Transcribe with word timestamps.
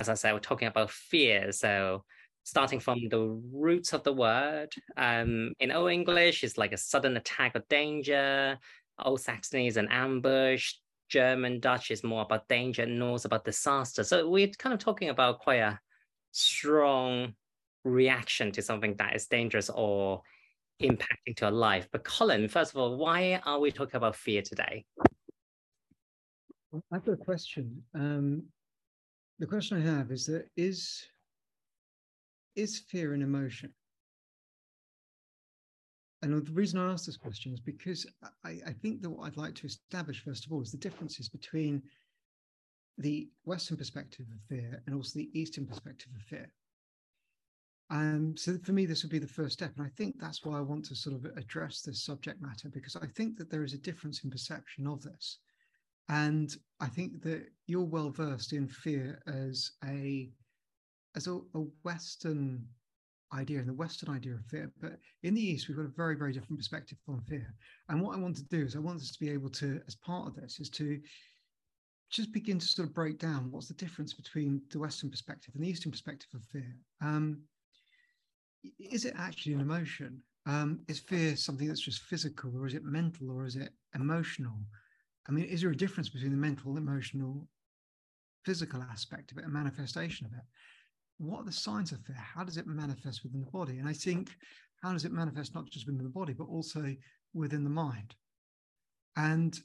as 0.00 0.08
I 0.08 0.14
said, 0.14 0.32
we're 0.32 0.40
talking 0.40 0.68
about 0.68 0.90
fear. 0.90 1.52
So 1.52 2.04
starting 2.42 2.80
from 2.80 3.08
the 3.10 3.20
roots 3.52 3.92
of 3.92 4.02
the 4.02 4.12
word, 4.12 4.72
um, 4.96 5.52
in 5.60 5.70
Old 5.70 5.90
English, 5.90 6.42
it's 6.42 6.56
like 6.56 6.72
a 6.72 6.78
sudden 6.78 7.16
attack 7.16 7.54
or 7.54 7.62
danger. 7.68 8.58
Old 8.98 9.20
Saxony 9.20 9.66
is 9.66 9.76
an 9.76 9.88
ambush. 9.90 10.74
German, 11.10 11.60
Dutch 11.60 11.90
is 11.90 12.02
more 12.02 12.22
about 12.22 12.48
danger, 12.48 12.86
Norse 12.86 13.24
about 13.26 13.44
disaster. 13.44 14.04
So 14.04 14.28
we're 14.28 14.48
kind 14.58 14.72
of 14.72 14.78
talking 14.78 15.10
about 15.10 15.40
quite 15.40 15.56
a 15.56 15.78
strong 16.32 17.34
reaction 17.84 18.52
to 18.52 18.62
something 18.62 18.94
that 18.96 19.16
is 19.16 19.26
dangerous 19.26 19.70
or 19.70 20.22
impacting 20.80 21.36
to 21.36 21.46
our 21.46 21.50
life. 21.50 21.88
But 21.92 22.04
Colin, 22.04 22.48
first 22.48 22.72
of 22.72 22.78
all, 22.78 22.96
why 22.96 23.40
are 23.44 23.58
we 23.58 23.70
talking 23.70 23.96
about 23.96 24.16
fear 24.16 24.40
today? 24.40 24.84
I've 26.92 27.04
got 27.04 27.12
a 27.12 27.16
question. 27.16 27.82
Um, 27.94 28.44
the 29.40 29.46
question 29.46 29.78
I 29.78 29.96
have 29.96 30.12
is 30.12 30.26
that 30.26 30.46
is 30.56 31.02
is 32.54 32.78
fear 32.78 33.14
an 33.14 33.22
emotion? 33.22 33.72
And 36.22 36.46
the 36.46 36.52
reason 36.52 36.78
I 36.78 36.92
ask 36.92 37.06
this 37.06 37.16
question 37.16 37.54
is 37.54 37.60
because 37.60 38.06
I, 38.44 38.58
I, 38.66 38.72
think 38.82 39.00
that 39.00 39.08
what 39.08 39.26
I'd 39.26 39.38
like 39.38 39.54
to 39.54 39.66
establish, 39.66 40.22
first 40.22 40.44
of 40.44 40.52
all, 40.52 40.60
is 40.60 40.70
the 40.70 40.76
differences 40.76 41.30
between 41.30 41.82
the 42.98 43.30
Western 43.44 43.78
perspective 43.78 44.26
of 44.30 44.42
fear 44.46 44.82
and 44.84 44.94
also 44.94 45.18
the 45.18 45.30
Eastern 45.32 45.64
perspective 45.64 46.08
of 46.14 46.22
fear. 46.22 46.52
Um, 47.88 48.34
so 48.36 48.58
for 48.62 48.72
me, 48.72 48.84
this 48.84 49.02
would 49.02 49.10
be 49.10 49.18
the 49.18 49.26
first 49.26 49.54
step. 49.54 49.72
And 49.78 49.86
I 49.86 49.90
think 49.96 50.20
that's 50.20 50.44
why 50.44 50.58
I 50.58 50.60
want 50.60 50.84
to 50.86 50.94
sort 50.94 51.16
of 51.16 51.24
address 51.38 51.80
this 51.80 52.04
subject 52.04 52.42
matter, 52.42 52.68
because 52.68 52.96
I 52.96 53.06
think 53.06 53.38
that 53.38 53.50
there 53.50 53.64
is 53.64 53.72
a 53.72 53.78
difference 53.78 54.22
in 54.22 54.30
perception 54.30 54.86
of 54.86 55.02
this. 55.02 55.38
And 56.10 56.54
I 56.80 56.88
think 56.88 57.22
that 57.22 57.46
you're 57.66 57.84
well 57.84 58.10
versed 58.10 58.52
in 58.52 58.66
fear 58.66 59.22
as 59.28 59.70
a 59.84 60.28
as 61.16 61.26
a, 61.28 61.34
a 61.54 61.60
Western 61.84 62.66
idea 63.32 63.58
and 63.58 63.68
the 63.68 63.72
Western 63.72 64.12
idea 64.12 64.34
of 64.34 64.44
fear. 64.46 64.72
But 64.80 64.98
in 65.22 65.34
the 65.34 65.40
East, 65.40 65.68
we've 65.68 65.76
got 65.76 65.86
a 65.86 65.96
very, 65.96 66.16
very 66.16 66.32
different 66.32 66.58
perspective 66.58 66.98
on 67.08 67.20
fear. 67.20 67.54
And 67.88 68.02
what 68.02 68.16
I 68.16 68.20
want 68.20 68.36
to 68.36 68.44
do 68.44 68.62
is 68.62 68.74
I 68.74 68.80
want 68.80 69.00
us 69.00 69.12
to 69.12 69.20
be 69.20 69.30
able 69.30 69.50
to, 69.50 69.80
as 69.86 69.94
part 69.94 70.26
of 70.26 70.34
this, 70.34 70.58
is 70.58 70.68
to 70.70 71.00
just 72.10 72.32
begin 72.32 72.58
to 72.58 72.66
sort 72.66 72.88
of 72.88 72.94
break 72.94 73.18
down 73.18 73.50
what's 73.50 73.68
the 73.68 73.74
difference 73.74 74.12
between 74.12 74.62
the 74.70 74.80
Western 74.80 75.10
perspective 75.10 75.54
and 75.54 75.62
the 75.62 75.68
Eastern 75.68 75.92
perspective 75.92 76.28
of 76.34 76.42
fear. 76.44 76.76
Um, 77.00 77.42
is 78.78 79.04
it 79.04 79.14
actually 79.16 79.54
an 79.54 79.60
emotion? 79.60 80.22
Um, 80.46 80.80
is 80.88 80.98
fear 80.98 81.36
something 81.36 81.68
that's 81.68 81.80
just 81.80 82.02
physical, 82.02 82.52
or 82.56 82.66
is 82.66 82.74
it 82.74 82.84
mental, 82.84 83.30
or 83.30 83.46
is 83.46 83.56
it 83.56 83.70
emotional? 83.94 84.58
I 85.28 85.32
mean, 85.32 85.44
is 85.44 85.60
there 85.60 85.70
a 85.70 85.76
difference 85.76 86.08
between 86.08 86.32
the 86.32 86.36
mental, 86.36 86.76
emotional, 86.76 87.46
physical 88.44 88.82
aspect 88.82 89.32
of 89.32 89.38
it, 89.38 89.44
a 89.44 89.48
manifestation 89.48 90.26
of 90.26 90.32
it? 90.32 90.44
What 91.18 91.40
are 91.40 91.44
the 91.44 91.52
signs 91.52 91.92
of 91.92 92.00
fear? 92.00 92.16
How 92.16 92.44
does 92.44 92.56
it 92.56 92.66
manifest 92.66 93.22
within 93.22 93.40
the 93.40 93.50
body? 93.50 93.78
And 93.78 93.88
I 93.88 93.92
think, 93.92 94.30
how 94.82 94.92
does 94.92 95.04
it 95.04 95.12
manifest 95.12 95.54
not 95.54 95.68
just 95.68 95.86
within 95.86 96.02
the 96.02 96.08
body, 96.08 96.32
but 96.32 96.48
also 96.48 96.94
within 97.34 97.64
the 97.64 97.70
mind? 97.70 98.14
And 99.16 99.58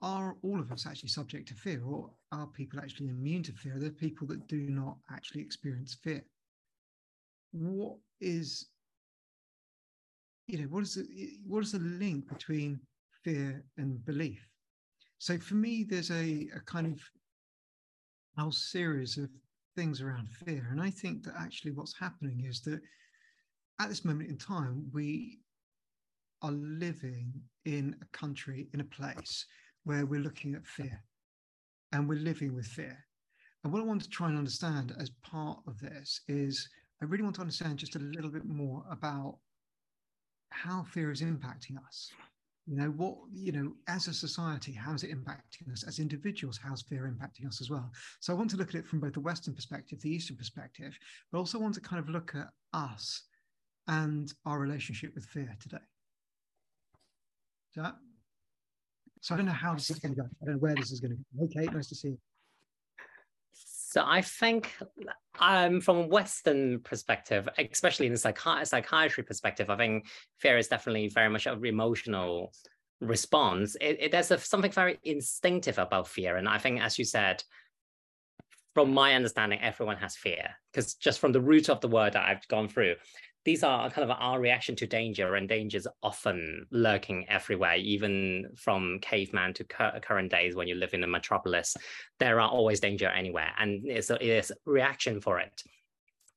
are 0.00 0.36
all 0.42 0.60
of 0.60 0.70
us 0.70 0.86
actually 0.86 1.08
subject 1.08 1.48
to 1.48 1.54
fear, 1.54 1.82
or 1.84 2.10
are 2.30 2.46
people 2.46 2.78
actually 2.78 3.08
immune 3.08 3.42
to 3.44 3.52
fear? 3.52 3.76
Are 3.76 3.80
there 3.80 3.90
people 3.90 4.26
that 4.28 4.46
do 4.46 4.68
not 4.68 4.98
actually 5.10 5.40
experience 5.40 5.94
fear? 5.94 6.22
What 7.52 7.96
is, 8.20 8.66
you 10.46 10.58
know, 10.58 10.64
what 10.64 10.82
is 10.82 10.94
the 10.94 11.38
what 11.46 11.64
is 11.64 11.72
the 11.72 11.78
link 11.78 12.28
between 12.28 12.80
fear 13.24 13.64
and 13.78 14.04
belief. 14.04 14.46
So 15.18 15.38
for 15.38 15.54
me, 15.54 15.84
there's 15.88 16.10
a, 16.10 16.48
a 16.54 16.60
kind 16.66 16.86
of 16.86 17.00
whole 18.36 18.52
series 18.52 19.16
of 19.16 19.30
things 19.74 20.00
around 20.00 20.28
fear. 20.28 20.68
And 20.70 20.80
I 20.80 20.90
think 20.90 21.24
that 21.24 21.34
actually 21.38 21.72
what's 21.72 21.98
happening 21.98 22.44
is 22.46 22.60
that 22.62 22.80
at 23.80 23.88
this 23.88 24.04
moment 24.04 24.28
in 24.28 24.36
time, 24.36 24.86
we 24.92 25.38
are 26.42 26.52
living 26.52 27.32
in 27.64 27.96
a 28.02 28.16
country, 28.16 28.68
in 28.74 28.80
a 28.80 28.84
place 28.84 29.46
where 29.84 30.06
we're 30.06 30.20
looking 30.20 30.54
at 30.54 30.66
fear 30.66 31.02
and 31.92 32.08
we're 32.08 32.18
living 32.18 32.54
with 32.54 32.66
fear. 32.66 32.98
And 33.62 33.72
what 33.72 33.80
I 33.80 33.86
want 33.86 34.02
to 34.02 34.10
try 34.10 34.28
and 34.28 34.36
understand 34.36 34.94
as 34.98 35.10
part 35.22 35.58
of 35.66 35.80
this 35.80 36.20
is 36.28 36.68
I 37.02 37.06
really 37.06 37.22
want 37.22 37.36
to 37.36 37.40
understand 37.40 37.78
just 37.78 37.96
a 37.96 38.00
little 38.00 38.30
bit 38.30 38.44
more 38.44 38.84
about 38.90 39.38
how 40.50 40.82
fear 40.82 41.10
is 41.10 41.22
impacting 41.22 41.76
us 41.86 42.10
you 42.66 42.76
know 42.76 42.88
what 42.88 43.16
you 43.32 43.52
know 43.52 43.72
as 43.88 44.08
a 44.08 44.14
society 44.14 44.72
how's 44.72 45.04
it 45.04 45.10
impacting 45.10 45.70
us? 45.72 45.84
As 45.86 45.98
individuals 45.98 46.58
how's 46.62 46.82
fear 46.82 47.12
impacting 47.12 47.46
us 47.46 47.60
as 47.60 47.70
well? 47.70 47.90
So 48.20 48.32
i 48.32 48.36
want 48.36 48.50
to 48.50 48.56
look 48.56 48.70
at 48.70 48.74
it 48.76 48.86
from 48.86 49.00
both 49.00 49.12
the 49.12 49.20
western 49.20 49.54
perspective 49.54 50.00
the 50.00 50.10
eastern 50.10 50.36
perspective 50.36 50.98
but 51.30 51.38
also 51.38 51.58
want 51.58 51.74
to 51.74 51.80
kind 51.80 52.00
of 52.00 52.08
look 52.08 52.34
at 52.34 52.48
us 52.72 53.24
and 53.88 54.32
our 54.46 54.58
relationship 54.58 55.14
with 55.14 55.26
fear 55.26 55.54
today. 55.60 55.76
So, 57.74 57.90
so 59.20 59.34
i 59.34 59.36
don't 59.36 59.46
know 59.46 59.52
how 59.52 59.74
this 59.74 59.90
is 59.90 59.98
going 59.98 60.14
to 60.14 60.22
go. 60.22 60.28
I 60.42 60.46
don't 60.46 60.54
know 60.54 60.60
where 60.60 60.74
this 60.74 60.90
is 60.90 61.00
going 61.00 61.10
to 61.12 61.16
go. 61.16 61.44
Okay 61.44 61.72
nice 61.72 61.88
to 61.88 61.94
see 61.94 62.08
you 62.08 62.18
so 63.94 64.02
I 64.04 64.22
think 64.22 64.76
um, 65.38 65.80
from 65.80 65.98
a 65.98 66.06
Western 66.08 66.80
perspective, 66.80 67.48
especially 67.70 68.06
in 68.06 68.12
the 68.12 68.18
psychi- 68.18 68.66
psychiatry 68.66 69.22
perspective, 69.22 69.70
I 69.70 69.76
think 69.76 70.08
fear 70.40 70.58
is 70.58 70.66
definitely 70.66 71.10
very 71.10 71.28
much 71.28 71.46
an 71.46 71.64
emotional 71.64 72.52
response. 73.00 73.76
It, 73.80 73.98
it, 74.00 74.10
there's 74.10 74.32
a, 74.32 74.38
something 74.38 74.72
very 74.72 74.98
instinctive 75.04 75.78
about 75.78 76.08
fear. 76.08 76.38
And 76.38 76.48
I 76.48 76.58
think, 76.58 76.80
as 76.80 76.98
you 76.98 77.04
said, 77.04 77.44
from 78.74 78.92
my 78.92 79.14
understanding, 79.14 79.60
everyone 79.60 79.98
has 79.98 80.16
fear 80.16 80.48
because 80.72 80.94
just 80.94 81.20
from 81.20 81.30
the 81.30 81.40
root 81.40 81.70
of 81.70 81.80
the 81.80 81.86
word 81.86 82.14
that 82.14 82.26
I've 82.26 82.48
gone 82.48 82.66
through, 82.66 82.96
these 83.44 83.62
are 83.62 83.90
kind 83.90 84.08
of 84.08 84.16
our 84.18 84.40
reaction 84.40 84.74
to 84.76 84.86
danger, 84.86 85.34
and 85.34 85.48
danger 85.48 85.76
is 85.78 85.88
often 86.02 86.66
lurking 86.70 87.28
everywhere, 87.28 87.76
even 87.76 88.48
from 88.56 88.98
caveman 89.00 89.54
to 89.54 89.64
current 89.64 90.30
days 90.30 90.54
when 90.54 90.68
you 90.68 90.74
live 90.74 90.94
in 90.94 91.04
a 91.04 91.06
metropolis. 91.06 91.76
There 92.18 92.40
are 92.40 92.48
always 92.48 92.80
danger 92.80 93.08
anywhere, 93.08 93.50
and 93.58 93.82
it's 93.84 94.10
a, 94.10 94.16
it's 94.20 94.50
a 94.50 94.54
reaction 94.64 95.20
for 95.20 95.40
it. 95.40 95.62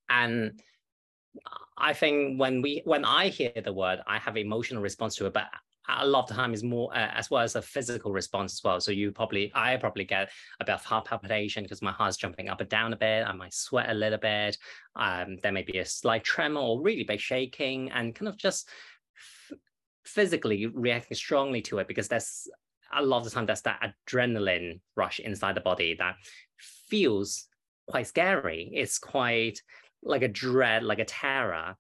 And 0.10 0.62
I 1.78 1.94
think 1.94 2.40
when 2.40 2.62
we 2.62 2.82
when 2.84 3.06
I 3.06 3.30
hear 3.30 3.54
the 3.64 3.74
word, 3.74 4.00
I 4.08 4.18
have 4.20 4.38
emotional 4.38 4.82
response 4.82 5.16
to 5.18 5.28
it, 5.28 5.34
but 5.34 5.48
a 5.90 6.06
lot 6.06 6.24
of 6.24 6.30
the 6.30 6.36
time 6.36 6.54
is 6.54 6.64
more 6.64 6.94
uh, 6.94 7.12
as 7.14 7.30
well 7.30 7.44
as 7.44 7.56
a 7.56 7.62
physical 7.62 8.12
response 8.12 8.54
as 8.54 8.64
well. 8.64 8.80
So 8.82 8.92
you 8.92 9.12
probably, 9.12 9.52
I 9.56 9.76
probably 9.78 10.04
get 10.04 10.30
a 10.60 10.66
bit 10.66 10.76
of 10.76 10.84
heart 10.84 11.06
palpitation 11.06 11.64
because 11.64 11.82
my 11.82 11.92
heart's 11.92 12.18
jumping 12.18 12.50
up 12.50 12.62
and 12.62 12.70
down 12.70 12.94
a 12.94 12.98
bit. 12.98 13.26
I 13.26 13.32
might 13.34 13.54
sweat 13.54 13.90
a 13.90 13.94
little 13.94 14.20
bit. 14.20 14.58
Um, 14.96 15.38
there 15.42 15.52
may 15.52 15.64
be 15.64 15.80
a 15.80 15.86
slight 15.86 16.24
tremor 16.24 16.62
or 16.62 16.82
really 16.82 17.04
big 17.04 17.20
shaking 17.20 17.92
and 17.92 18.14
kind 18.14 18.28
of 18.28 18.38
just 18.38 18.70
f- 19.18 19.58
physically 20.06 20.66
reacting 20.68 21.16
strongly 21.16 21.62
to 21.64 21.80
it 21.80 21.88
because 21.88 22.08
there's 22.08 22.48
a 22.94 23.02
lot 23.02 23.20
of 23.20 23.26
the 23.26 23.30
time 23.30 23.46
there's 23.46 23.62
that 23.62 23.94
adrenaline 24.10 24.80
rush 24.96 25.20
inside 25.20 25.56
the 25.56 25.62
body 25.62 25.96
that 26.00 26.16
feels 26.90 27.48
quite 27.88 28.08
scary. 28.08 28.70
It's 28.74 29.00
quite 29.00 29.62
like 30.04 30.22
a 30.22 30.28
dread, 30.28 30.84
like 30.84 31.00
a 31.00 31.06
terror 31.06 31.76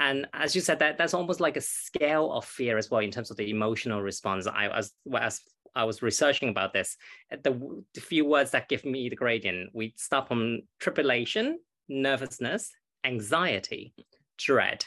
and 0.00 0.26
as 0.32 0.54
you 0.54 0.60
said 0.60 0.78
that 0.78 0.98
that's 0.98 1.14
almost 1.14 1.40
like 1.40 1.56
a 1.56 1.60
scale 1.60 2.32
of 2.32 2.44
fear 2.44 2.76
as 2.78 2.90
well 2.90 3.00
in 3.00 3.10
terms 3.10 3.30
of 3.30 3.36
the 3.36 3.50
emotional 3.50 4.02
response. 4.02 4.46
I 4.46 4.68
was 4.68 4.92
as 5.18 5.40
i 5.74 5.84
was 5.84 6.00
researching 6.00 6.48
about 6.48 6.72
this 6.72 6.96
the, 7.42 7.82
the 7.94 8.00
few 8.00 8.24
words 8.24 8.50
that 8.50 8.68
give 8.68 8.84
me 8.84 9.10
the 9.10 9.16
gradient 9.16 9.68
we 9.74 9.92
start 9.96 10.26
from 10.26 10.60
tribulation 10.80 11.58
nervousness 11.88 12.72
anxiety 13.04 13.92
dread 14.38 14.86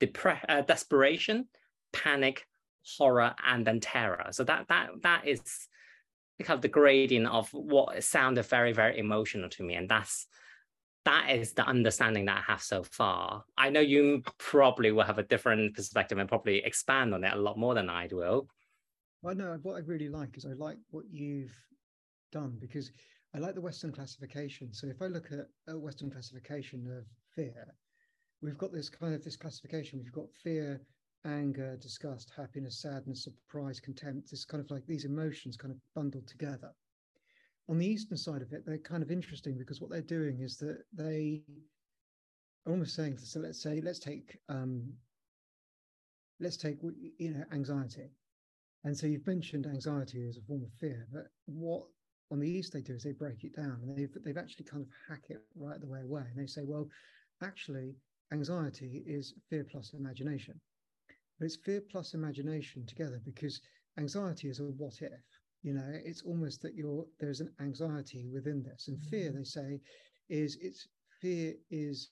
depre- 0.00 0.44
uh, 0.48 0.60
desperation 0.60 1.46
panic 1.92 2.46
horror 2.96 3.34
and 3.46 3.66
then 3.66 3.80
terror. 3.80 4.26
So 4.30 4.44
that 4.44 4.68
that 4.68 4.90
that 5.02 5.26
is 5.26 5.40
kind 6.42 6.56
of 6.56 6.62
the 6.62 6.68
gradient 6.68 7.26
of 7.26 7.50
what 7.50 8.02
sounded 8.02 8.44
very 8.46 8.72
very 8.72 8.98
emotional 8.98 9.48
to 9.50 9.62
me. 9.62 9.74
And 9.74 9.88
that's 9.88 10.26
that 11.08 11.30
is 11.30 11.54
the 11.54 11.64
understanding 11.66 12.26
that 12.26 12.36
I 12.36 12.52
have 12.52 12.60
so 12.60 12.82
far. 12.82 13.42
I 13.56 13.70
know 13.70 13.80
you 13.80 14.22
probably 14.36 14.92
will 14.92 15.04
have 15.04 15.18
a 15.18 15.22
different 15.22 15.74
perspective 15.74 16.18
and 16.18 16.28
probably 16.28 16.58
expand 16.58 17.14
on 17.14 17.24
it 17.24 17.32
a 17.32 17.40
lot 17.40 17.58
more 17.58 17.74
than 17.74 17.88
I 17.88 18.08
will. 18.12 18.46
Well, 19.22 19.34
no, 19.34 19.58
what 19.62 19.76
I 19.76 19.78
really 19.78 20.10
like 20.10 20.36
is 20.36 20.44
I 20.44 20.52
like 20.52 20.76
what 20.90 21.06
you've 21.10 21.56
done 22.30 22.58
because 22.60 22.92
I 23.34 23.38
like 23.38 23.54
the 23.54 23.60
Western 23.62 23.90
classification. 23.90 24.74
So 24.74 24.86
if 24.86 25.00
I 25.00 25.06
look 25.06 25.32
at 25.32 25.46
a 25.72 25.78
Western 25.78 26.10
classification 26.10 26.86
of 26.98 27.06
fear, 27.34 27.74
we've 28.42 28.58
got 28.58 28.72
this 28.72 28.90
kind 28.90 29.14
of 29.14 29.24
this 29.24 29.36
classification. 29.36 30.00
We've 30.04 30.12
got 30.12 30.30
fear, 30.44 30.78
anger, 31.24 31.78
disgust, 31.80 32.32
happiness, 32.36 32.82
sadness, 32.82 33.24
surprise, 33.24 33.80
contempt. 33.80 34.30
This 34.30 34.44
kind 34.44 34.62
of 34.62 34.70
like 34.70 34.86
these 34.86 35.06
emotions 35.06 35.56
kind 35.56 35.72
of 35.72 35.78
bundled 35.94 36.26
together 36.26 36.74
on 37.68 37.78
the 37.78 37.86
eastern 37.86 38.16
side 38.16 38.42
of 38.42 38.52
it, 38.52 38.64
they're 38.64 38.78
kind 38.78 39.02
of 39.02 39.10
interesting 39.10 39.58
because 39.58 39.80
what 39.80 39.90
they're 39.90 40.00
doing 40.00 40.40
is 40.40 40.56
that 40.58 40.82
they 40.92 41.42
almost 42.66 42.94
saying, 42.94 43.18
so 43.18 43.40
let's 43.40 43.62
say, 43.62 43.80
let's 43.80 43.98
take, 43.98 44.38
um, 44.48 44.92
let's 46.40 46.56
take, 46.56 46.78
you 47.18 47.30
know, 47.30 47.44
anxiety. 47.52 48.10
And 48.84 48.96
so 48.96 49.06
you've 49.06 49.26
mentioned 49.26 49.66
anxiety 49.66 50.26
as 50.28 50.36
a 50.36 50.42
form 50.42 50.62
of 50.62 50.72
fear, 50.80 51.06
but 51.12 51.26
what 51.46 51.82
on 52.30 52.40
the 52.40 52.48
East 52.48 52.72
they 52.72 52.80
do 52.80 52.94
is 52.94 53.02
they 53.02 53.12
break 53.12 53.44
it 53.44 53.56
down 53.56 53.80
and 53.82 53.96
they've, 53.96 54.16
they've 54.24 54.36
actually 54.38 54.66
kind 54.66 54.82
of 54.82 54.88
hack 55.08 55.24
it 55.28 55.42
right 55.54 55.80
the 55.80 55.86
way 55.86 56.00
away. 56.00 56.24
And 56.30 56.38
they 56.42 56.46
say, 56.46 56.62
well, 56.64 56.88
actually, 57.42 57.96
anxiety 58.32 59.02
is 59.06 59.34
fear 59.50 59.64
plus 59.64 59.94
imagination. 59.94 60.60
But 61.38 61.46
it's 61.46 61.56
fear 61.56 61.80
plus 61.80 62.14
imagination 62.14 62.84
together 62.86 63.20
because 63.24 63.60
anxiety 63.98 64.48
is 64.48 64.60
a 64.60 64.64
what 64.64 65.00
if. 65.00 65.37
You 65.68 65.74
know, 65.74 65.92
it's 65.92 66.22
almost 66.22 66.62
that 66.62 66.74
you're 66.74 67.04
there's 67.20 67.42
an 67.42 67.52
anxiety 67.60 68.26
within 68.32 68.62
this. 68.62 68.88
And 68.88 68.98
fear, 69.10 69.28
mm-hmm. 69.28 69.38
they 69.38 69.44
say, 69.44 69.80
is 70.30 70.56
it's 70.62 70.88
fear 71.20 71.52
is 71.70 72.08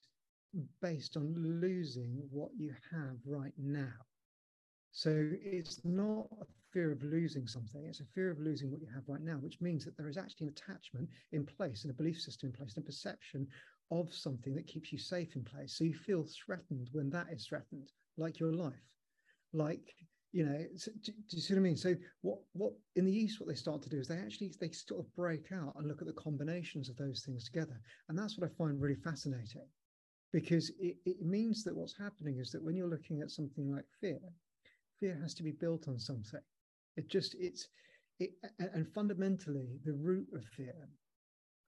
based 0.82 1.16
on 1.16 1.32
losing 1.34 2.20
what 2.30 2.50
you 2.54 2.74
have 2.92 3.16
right 3.24 3.54
now. 3.56 3.96
So 4.92 5.30
it's 5.42 5.80
not 5.84 6.26
a 6.38 6.44
fear 6.70 6.92
of 6.92 7.02
losing 7.02 7.46
something, 7.46 7.86
it's 7.86 8.00
a 8.00 8.12
fear 8.14 8.30
of 8.30 8.38
losing 8.38 8.70
what 8.70 8.82
you 8.82 8.88
have 8.94 9.04
right 9.08 9.22
now, 9.22 9.38
which 9.38 9.62
means 9.62 9.86
that 9.86 9.96
there 9.96 10.10
is 10.10 10.18
actually 10.18 10.48
an 10.48 10.54
attachment 10.56 11.08
in 11.32 11.46
place 11.46 11.84
and 11.84 11.90
a 11.90 11.94
belief 11.94 12.20
system 12.20 12.50
in 12.50 12.56
place 12.56 12.76
and 12.76 12.84
a 12.84 12.86
perception 12.86 13.46
of 13.90 14.12
something 14.12 14.54
that 14.54 14.66
keeps 14.66 14.92
you 14.92 14.98
safe 14.98 15.34
in 15.34 15.44
place. 15.44 15.72
So 15.78 15.84
you 15.84 15.94
feel 15.94 16.26
threatened 16.44 16.90
when 16.92 17.08
that 17.10 17.28
is 17.32 17.46
threatened, 17.46 17.90
like 18.18 18.38
your 18.38 18.52
life, 18.52 18.90
like 19.54 19.94
you 20.36 20.44
know. 20.44 20.58
So, 20.76 20.90
do, 21.02 21.12
do, 21.12 21.36
you 21.36 21.40
see 21.40 21.54
what 21.54 21.60
I 21.60 21.62
mean? 21.62 21.76
So 21.78 21.94
what 22.20 22.38
what 22.52 22.72
in 22.94 23.06
the 23.06 23.16
East, 23.16 23.40
what 23.40 23.48
they 23.48 23.54
start 23.54 23.80
to 23.82 23.88
do 23.88 23.98
is 23.98 24.06
they 24.06 24.18
actually 24.18 24.52
they 24.60 24.70
sort 24.70 25.00
of 25.00 25.14
break 25.16 25.50
out 25.50 25.74
and 25.76 25.88
look 25.88 26.02
at 26.02 26.06
the 26.06 26.12
combinations 26.12 26.90
of 26.90 26.96
those 26.98 27.22
things 27.24 27.44
together, 27.44 27.80
and 28.08 28.18
that's 28.18 28.36
what 28.36 28.50
I 28.50 28.54
find 28.54 28.78
really 28.78 29.00
fascinating, 29.02 29.66
because 30.34 30.70
it, 30.78 30.96
it 31.06 31.22
means 31.22 31.64
that 31.64 31.74
what's 31.74 31.96
happening 31.96 32.38
is 32.38 32.50
that 32.50 32.62
when 32.62 32.76
you're 32.76 32.90
looking 32.90 33.22
at 33.22 33.30
something 33.30 33.72
like 33.72 33.86
fear, 33.98 34.20
fear 35.00 35.18
has 35.22 35.32
to 35.36 35.42
be 35.42 35.52
built 35.52 35.88
on 35.88 35.98
something. 35.98 36.40
It 36.98 37.08
just 37.08 37.34
it's 37.38 37.68
it 38.20 38.32
and 38.58 38.86
fundamentally 38.92 39.80
the 39.86 39.94
root 39.94 40.28
of 40.34 40.44
fear 40.44 40.88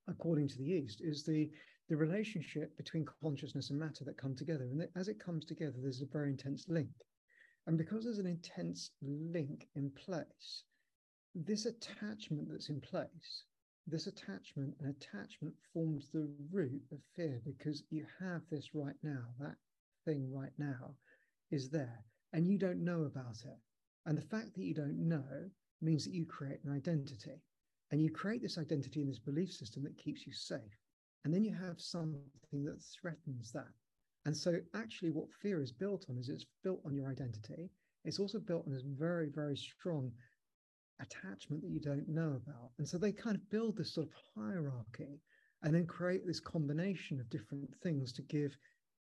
according 0.08 0.48
to 0.48 0.58
the 0.58 0.70
East, 0.70 1.00
is 1.02 1.24
the 1.24 1.50
the 1.88 1.96
relationship 1.96 2.76
between 2.76 3.06
consciousness 3.22 3.70
and 3.70 3.78
matter 3.78 4.04
that 4.04 4.18
come 4.18 4.36
together. 4.36 4.64
And 4.64 4.86
as 4.94 5.08
it 5.08 5.18
comes 5.18 5.46
together, 5.46 5.76
there's 5.80 6.02
a 6.02 6.12
very 6.12 6.28
intense 6.28 6.66
link. 6.68 6.90
And 7.68 7.76
because 7.76 8.04
there's 8.04 8.18
an 8.18 8.26
intense 8.26 8.92
link 9.02 9.68
in 9.74 9.90
place, 9.90 10.64
this 11.34 11.66
attachment 11.66 12.48
that's 12.50 12.70
in 12.70 12.80
place, 12.80 13.44
this 13.86 14.06
attachment 14.06 14.74
and 14.80 14.88
attachment 14.88 15.54
forms 15.74 16.08
the 16.08 16.26
root 16.50 16.80
of 16.90 16.98
fear 17.14 17.42
because 17.44 17.82
you 17.90 18.06
have 18.20 18.40
this 18.50 18.74
right 18.74 18.96
now, 19.02 19.26
that 19.38 19.56
thing 20.06 20.32
right 20.32 20.54
now 20.56 20.94
is 21.50 21.68
there, 21.68 22.02
and 22.32 22.48
you 22.48 22.56
don't 22.56 22.82
know 22.82 23.02
about 23.02 23.44
it. 23.44 23.58
And 24.06 24.16
the 24.16 24.22
fact 24.22 24.54
that 24.54 24.64
you 24.64 24.72
don't 24.72 25.06
know 25.06 25.50
means 25.82 26.06
that 26.06 26.14
you 26.14 26.24
create 26.24 26.64
an 26.64 26.72
identity. 26.72 27.42
And 27.90 28.00
you 28.00 28.10
create 28.10 28.40
this 28.40 28.56
identity 28.56 29.02
and 29.02 29.10
this 29.10 29.18
belief 29.18 29.52
system 29.52 29.82
that 29.82 29.98
keeps 29.98 30.26
you 30.26 30.32
safe. 30.32 30.80
And 31.26 31.34
then 31.34 31.44
you 31.44 31.54
have 31.54 31.82
something 31.82 32.64
that 32.64 32.80
threatens 32.80 33.52
that. 33.52 33.68
And 34.24 34.36
so, 34.36 34.60
actually, 34.74 35.10
what 35.10 35.32
fear 35.32 35.62
is 35.62 35.72
built 35.72 36.06
on 36.08 36.18
is 36.18 36.28
it's 36.28 36.46
built 36.62 36.80
on 36.84 36.94
your 36.94 37.08
identity. 37.08 37.70
It's 38.04 38.18
also 38.18 38.38
built 38.38 38.66
on 38.66 38.72
this 38.72 38.82
very, 38.82 39.28
very 39.28 39.56
strong 39.56 40.12
attachment 41.00 41.62
that 41.62 41.70
you 41.70 41.80
don't 41.80 42.08
know 42.08 42.40
about. 42.44 42.72
And 42.78 42.88
so, 42.88 42.98
they 42.98 43.12
kind 43.12 43.36
of 43.36 43.50
build 43.50 43.76
this 43.76 43.94
sort 43.94 44.08
of 44.08 44.12
hierarchy 44.34 45.20
and 45.62 45.74
then 45.74 45.86
create 45.86 46.26
this 46.26 46.40
combination 46.40 47.20
of 47.20 47.30
different 47.30 47.74
things 47.82 48.12
to 48.14 48.22
give 48.22 48.56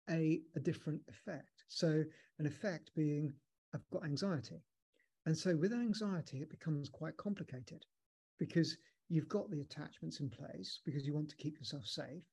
a, 0.09 0.42
a 0.56 0.59
different 0.59 1.01
effect. 1.10 1.63
So, 1.68 2.03
an 2.39 2.45
effect 2.45 2.92
being, 2.95 3.33
I've 3.74 3.89
got 3.92 4.06
anxiety. 4.06 4.62
And 5.25 5.38
so, 5.38 5.56
with 5.56 5.74
anxiety, 5.74 6.42
it 6.42 6.50
becomes 6.50 6.89
quite 6.89 7.18
complicated 7.18 7.86
because 8.39 8.77
you've 9.10 9.30
got 9.30 9.50
the 9.50 9.62
attachments 9.62 10.19
in 10.19 10.30
place 10.30 10.80
because 10.86 11.06
you 11.06 11.13
want 11.13 11.30
to 11.30 11.36
keep 11.38 11.57
yourself 11.57 11.86
safe. 11.86 12.24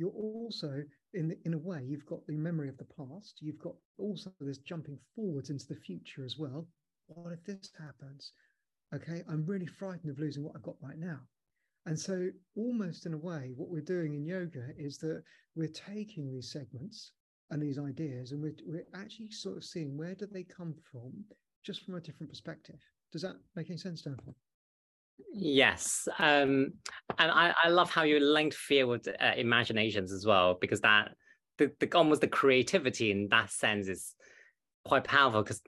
You're 0.00 0.08
also, 0.12 0.82
in 1.12 1.28
the, 1.28 1.38
in 1.44 1.52
a 1.52 1.58
way, 1.58 1.84
you've 1.86 2.06
got 2.06 2.26
the 2.26 2.34
memory 2.34 2.70
of 2.70 2.78
the 2.78 2.86
past. 2.96 3.36
You've 3.42 3.58
got 3.58 3.74
also 3.98 4.32
this 4.40 4.56
jumping 4.56 4.98
forwards 5.14 5.50
into 5.50 5.66
the 5.68 5.76
future 5.76 6.24
as 6.24 6.38
well. 6.38 6.66
What 7.08 7.34
if 7.34 7.44
this 7.44 7.70
happens? 7.78 8.32
Okay, 8.94 9.22
I'm 9.28 9.44
really 9.44 9.66
frightened 9.66 10.10
of 10.10 10.18
losing 10.18 10.42
what 10.42 10.54
I've 10.56 10.62
got 10.62 10.76
right 10.80 10.98
now. 10.98 11.18
And 11.84 12.00
so, 12.00 12.30
almost 12.56 13.04
in 13.04 13.12
a 13.12 13.18
way, 13.18 13.52
what 13.54 13.68
we're 13.68 13.82
doing 13.82 14.14
in 14.14 14.24
yoga 14.24 14.68
is 14.78 14.96
that 14.98 15.22
we're 15.54 15.68
taking 15.68 16.30
these 16.30 16.50
segments 16.50 17.12
and 17.50 17.60
these 17.60 17.78
ideas, 17.78 18.32
and 18.32 18.40
we're, 18.40 18.56
we're 18.64 18.86
actually 18.94 19.30
sort 19.30 19.58
of 19.58 19.64
seeing 19.64 19.98
where 19.98 20.14
do 20.14 20.24
they 20.24 20.44
come 20.44 20.74
from, 20.90 21.12
just 21.62 21.84
from 21.84 21.96
a 21.96 22.00
different 22.00 22.30
perspective. 22.30 22.80
Does 23.12 23.20
that 23.20 23.36
make 23.54 23.68
any 23.68 23.78
sense, 23.78 24.00
Jonathan? 24.00 24.34
Yes, 25.32 26.08
um, 26.18 26.72
and 27.18 27.30
I, 27.30 27.54
I 27.64 27.68
love 27.68 27.90
how 27.90 28.02
you 28.02 28.20
linked 28.20 28.56
fear 28.56 28.86
with 28.86 29.08
uh, 29.08 29.32
imaginations 29.36 30.12
as 30.12 30.26
well, 30.26 30.58
because 30.60 30.80
that 30.80 31.10
the, 31.58 31.70
the 31.80 31.92
almost 31.96 32.20
the 32.20 32.28
creativity 32.28 33.10
in 33.10 33.28
that 33.30 33.50
sense 33.50 33.88
is 33.88 34.14
quite 34.84 35.04
powerful. 35.04 35.42
Because 35.42 35.60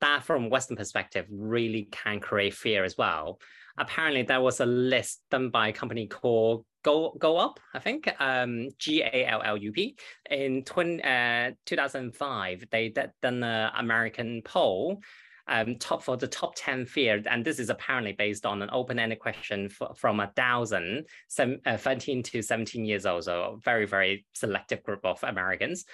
that, 0.00 0.24
from 0.24 0.44
a 0.44 0.48
Western 0.48 0.76
perspective, 0.76 1.26
really 1.30 1.88
can 1.90 2.20
create 2.20 2.54
fear 2.54 2.84
as 2.84 2.96
well. 2.96 3.38
Apparently, 3.78 4.22
there 4.22 4.40
was 4.40 4.60
a 4.60 4.66
list 4.66 5.22
done 5.30 5.50
by 5.50 5.68
a 5.68 5.72
company 5.72 6.06
called 6.06 6.64
Go 6.84 7.16
Go 7.18 7.36
Up, 7.36 7.58
I 7.72 7.78
think, 7.78 8.08
um, 8.20 8.68
G 8.78 9.02
A 9.02 9.26
L 9.26 9.42
L 9.44 9.56
U 9.56 9.72
P, 9.72 9.96
in 10.30 10.62
20, 10.64 11.02
uh, 11.02 11.52
2005. 11.66 12.64
They 12.70 12.88
did 12.90 13.10
done 13.22 13.42
an 13.42 13.70
American 13.76 14.42
poll 14.44 15.00
um, 15.46 15.76
top 15.76 16.02
for 16.02 16.16
the 16.16 16.26
top 16.26 16.54
10 16.56 16.86
fears. 16.86 17.26
And 17.26 17.44
this 17.44 17.58
is 17.58 17.70
apparently 17.70 18.12
based 18.12 18.46
on 18.46 18.62
an 18.62 18.70
open-ended 18.72 19.18
question 19.18 19.68
from 19.96 20.20
a 20.20 20.32
thousand, 20.36 21.06
some, 21.28 21.58
uh, 21.66 21.76
13 21.76 22.22
to 22.24 22.42
17 22.42 22.84
years 22.84 23.06
old. 23.06 23.24
So 23.24 23.42
a 23.42 23.56
very, 23.58 23.86
very 23.86 24.24
selective 24.34 24.82
group 24.82 25.04
of 25.04 25.22
Americans. 25.22 25.84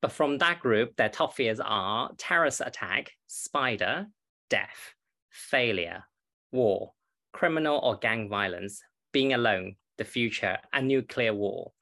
But 0.00 0.12
from 0.12 0.38
that 0.38 0.60
group, 0.60 0.96
their 0.96 1.08
top 1.08 1.34
fears 1.34 1.60
are 1.60 2.10
terrorist 2.18 2.60
attack, 2.64 3.10
spider, 3.26 4.06
death, 4.50 4.94
failure, 5.30 6.04
war, 6.52 6.92
criminal 7.32 7.80
or 7.82 7.96
gang 7.96 8.28
violence, 8.28 8.82
being 9.12 9.32
alone, 9.32 9.76
the 9.98 10.04
future, 10.04 10.58
and 10.72 10.88
nuclear 10.88 11.34
war. 11.34 11.72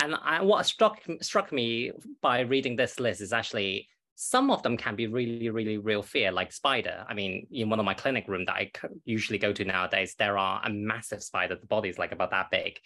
And 0.00 0.14
I, 0.14 0.42
what 0.42 0.64
struck 0.66 1.00
struck 1.20 1.50
me 1.50 1.92
by 2.22 2.40
reading 2.40 2.76
this 2.76 3.00
list 3.00 3.20
is 3.20 3.32
actually 3.32 3.88
some 4.20 4.50
of 4.50 4.64
them 4.64 4.76
can 4.76 4.96
be 4.96 5.06
really, 5.06 5.48
really 5.48 5.78
real 5.78 6.02
fear, 6.02 6.32
like 6.32 6.50
spider. 6.50 7.04
I 7.08 7.14
mean, 7.14 7.46
in 7.52 7.70
one 7.70 7.78
of 7.78 7.86
my 7.86 7.94
clinic 7.94 8.26
room 8.26 8.46
that 8.46 8.56
I 8.56 8.72
usually 9.04 9.38
go 9.38 9.52
to 9.52 9.64
nowadays, 9.64 10.16
there 10.18 10.36
are 10.36 10.60
a 10.64 10.70
massive 10.70 11.22
spider. 11.22 11.54
The 11.54 11.68
body 11.68 11.88
is 11.88 12.00
like 12.00 12.10
about 12.10 12.32
that 12.32 12.50
big. 12.50 12.80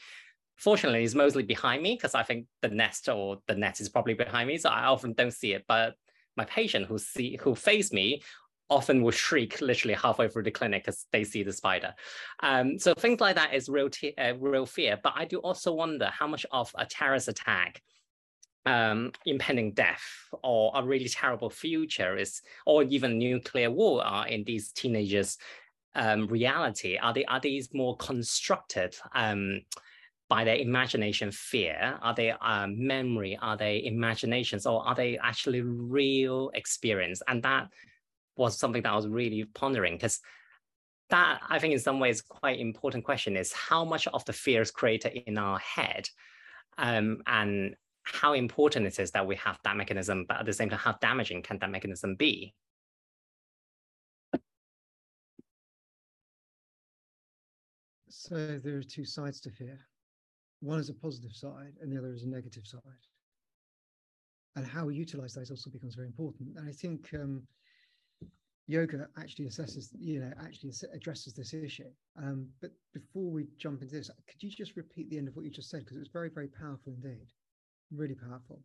Fortunately, 0.57 1.03
it's 1.03 1.15
mostly 1.15 1.43
behind 1.43 1.83
me 1.83 1.95
because 1.95 2.15
I 2.15 2.23
think 2.23 2.49
the 2.61 2.69
nest 2.69 3.09
or 3.09 3.39
the 3.47 3.55
net 3.55 3.81
is 3.81 3.89
probably 3.89 4.13
behind 4.13 4.47
me, 4.47 4.59
so 4.59 4.69
I 4.69 4.85
often 4.85 5.15
don't 5.15 5.33
see 5.33 5.55
it. 5.55 5.65
But 5.67 5.95
my 6.37 6.45
patient 6.45 6.85
who 6.85 6.99
see 6.99 7.39
who 7.41 7.55
face 7.55 7.95
me 7.95 8.21
often 8.69 9.03
will 9.03 9.11
shriek 9.11 9.63
literally 9.63 9.95
halfway 9.95 10.29
through 10.29 10.43
the 10.43 10.51
clinic 10.51 10.85
because 10.85 11.07
they 11.13 11.25
see 11.25 11.43
the 11.43 11.53
spider. 11.55 11.95
Um, 12.43 12.79
so 12.79 12.93
things 12.93 13.23
like 13.23 13.37
that 13.37 13.55
is 13.55 13.71
real, 13.71 13.89
uh, 14.19 14.35
real 14.39 14.67
fear. 14.67 14.99
But 15.03 15.15
I 15.17 15.25
do 15.25 15.39
also 15.39 15.73
wonder 15.73 16.11
how 16.13 16.27
much 16.27 16.45
of 16.53 16.71
a 16.75 16.85
terrorist 16.85 17.29
attack 17.29 17.81
um, 18.67 19.13
impending 19.27 19.73
death 19.73 20.03
or 20.43 20.73
a 20.75 20.85
really 20.85 21.09
terrible 21.09 21.51
future 21.51 22.17
is, 22.17 22.43
or 22.67 22.83
even 22.85 23.19
nuclear 23.19 23.71
war 23.71 24.05
are 24.05 24.29
in 24.29 24.45
these 24.45 24.73
teenagers' 24.73 25.39
um, 25.95 26.27
reality? 26.27 26.97
Are 26.97 27.13
they 27.13 27.25
are 27.25 27.41
these 27.41 27.73
more 27.75 27.97
constructed 27.97 28.95
um, 29.15 29.61
by 30.29 30.45
their 30.45 30.57
imagination 30.57 31.31
fear? 31.31 31.99
Are 32.01 32.15
they 32.15 32.31
uh, 32.31 32.67
memory? 32.69 33.39
Are 33.41 33.57
they 33.57 33.85
imaginations, 33.85 34.67
or 34.67 34.87
are 34.87 34.95
they 34.95 35.19
actually 35.19 35.61
real 35.63 36.51
experience? 36.55 37.23
And 37.29 37.43
that 37.43 37.69
was 38.37 38.59
something 38.59 38.83
that 38.83 38.93
I 38.93 38.97
was 38.97 39.09
really 39.09 39.45
pondering 39.45 39.95
because 39.95 40.21
that 41.11 41.41
I 41.47 41.59
think 41.59 41.75
in 41.75 41.79
some 41.79 42.01
ways 42.01 42.23
quite 42.23 42.59
important 42.59 43.05
question 43.05 43.37
is 43.37 43.53
how 43.53 43.85
much 43.85 44.07
of 44.09 44.25
the 44.25 44.33
fear 44.33 44.63
is 44.63 44.71
created 44.71 45.13
in 45.27 45.37
our 45.37 45.59
head 45.59 46.09
um, 46.79 47.23
and 47.27 47.77
how 48.13 48.35
important 48.35 48.87
it 48.87 48.99
is 48.99 49.11
that 49.13 49.27
we 49.27 49.37
have 49.37 49.59
that 49.65 49.77
mechanism, 49.77 50.27
but 50.29 50.41
at 50.41 50.47
the 50.47 50.53
same 50.53 50.69
time, 50.69 50.79
how 50.79 50.93
damaging 51.01 51.43
can 51.43 51.59
that 51.59 51.71
mechanism 51.71 52.15
be? 52.15 52.55
So 58.09 58.61
there 58.63 58.77
are 58.77 58.83
two 58.83 59.07
sides 59.07 59.41
to 59.41 59.51
fear. 59.51 59.81
One 60.61 60.79
is 60.79 60.91
a 60.91 60.95
positive 60.95 61.33
side, 61.33 61.73
and 61.81 61.91
the 61.91 61.99
other 61.99 62.13
is 62.13 62.25
a 62.25 62.29
negative 62.29 62.67
side. 62.67 62.81
And 64.57 64.67
how 64.67 64.85
we 64.85 64.95
utilize 64.95 65.33
those 65.33 65.51
also 65.51 65.71
becomes 65.71 65.95
very 65.95 66.07
important. 66.07 66.59
And 66.59 66.69
I 66.69 66.73
think 66.73 67.09
um, 67.15 67.43
yoga 68.67 69.09
actually 69.19 69.47
assesses, 69.47 69.89
you 69.99 70.21
know, 70.21 70.33
actually 70.45 70.73
addresses 70.93 71.33
this 71.33 71.55
issue. 71.55 71.91
Um, 72.19 72.47
but 72.61 72.73
before 72.93 73.31
we 73.31 73.47
jump 73.57 73.81
into 73.81 73.95
this, 73.97 74.11
could 74.29 74.43
you 74.43 74.51
just 74.51 74.77
repeat 74.77 75.09
the 75.09 75.17
end 75.17 75.29
of 75.29 75.35
what 75.35 75.47
you 75.47 75.51
just 75.51 75.71
said? 75.71 75.81
Because 75.81 75.97
it 75.97 76.01
was 76.01 76.11
very, 76.13 76.29
very 76.29 76.49
powerful 76.49 76.93
indeed 76.93 77.27
really 77.95 78.15
powerful. 78.15 78.61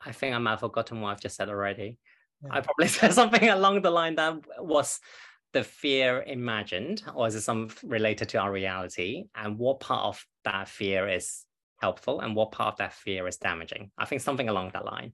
I 0.00 0.12
think 0.12 0.34
I 0.34 0.38
might 0.38 0.50
have 0.50 0.60
forgotten 0.60 1.00
what 1.00 1.10
I've 1.10 1.20
just 1.20 1.36
said 1.36 1.48
already. 1.48 1.98
Yeah. 2.42 2.50
I 2.52 2.60
probably 2.60 2.88
said 2.88 3.12
something 3.12 3.48
along 3.48 3.82
the 3.82 3.90
line 3.90 4.16
that 4.16 4.36
was 4.58 5.00
the 5.52 5.64
fear 5.64 6.22
imagined 6.26 7.02
or 7.14 7.26
is 7.26 7.34
it 7.34 7.42
some 7.42 7.70
related 7.82 8.28
to 8.30 8.38
our 8.38 8.52
reality? 8.52 9.24
And 9.34 9.58
what 9.58 9.80
part 9.80 10.04
of 10.04 10.26
that 10.44 10.68
fear 10.68 11.08
is 11.08 11.44
helpful 11.80 12.20
and 12.20 12.34
what 12.34 12.52
part 12.52 12.74
of 12.74 12.78
that 12.78 12.92
fear 12.92 13.26
is 13.26 13.36
damaging? 13.36 13.90
I 13.96 14.04
think 14.04 14.20
something 14.20 14.48
along 14.48 14.72
that 14.74 14.84
line. 14.84 15.12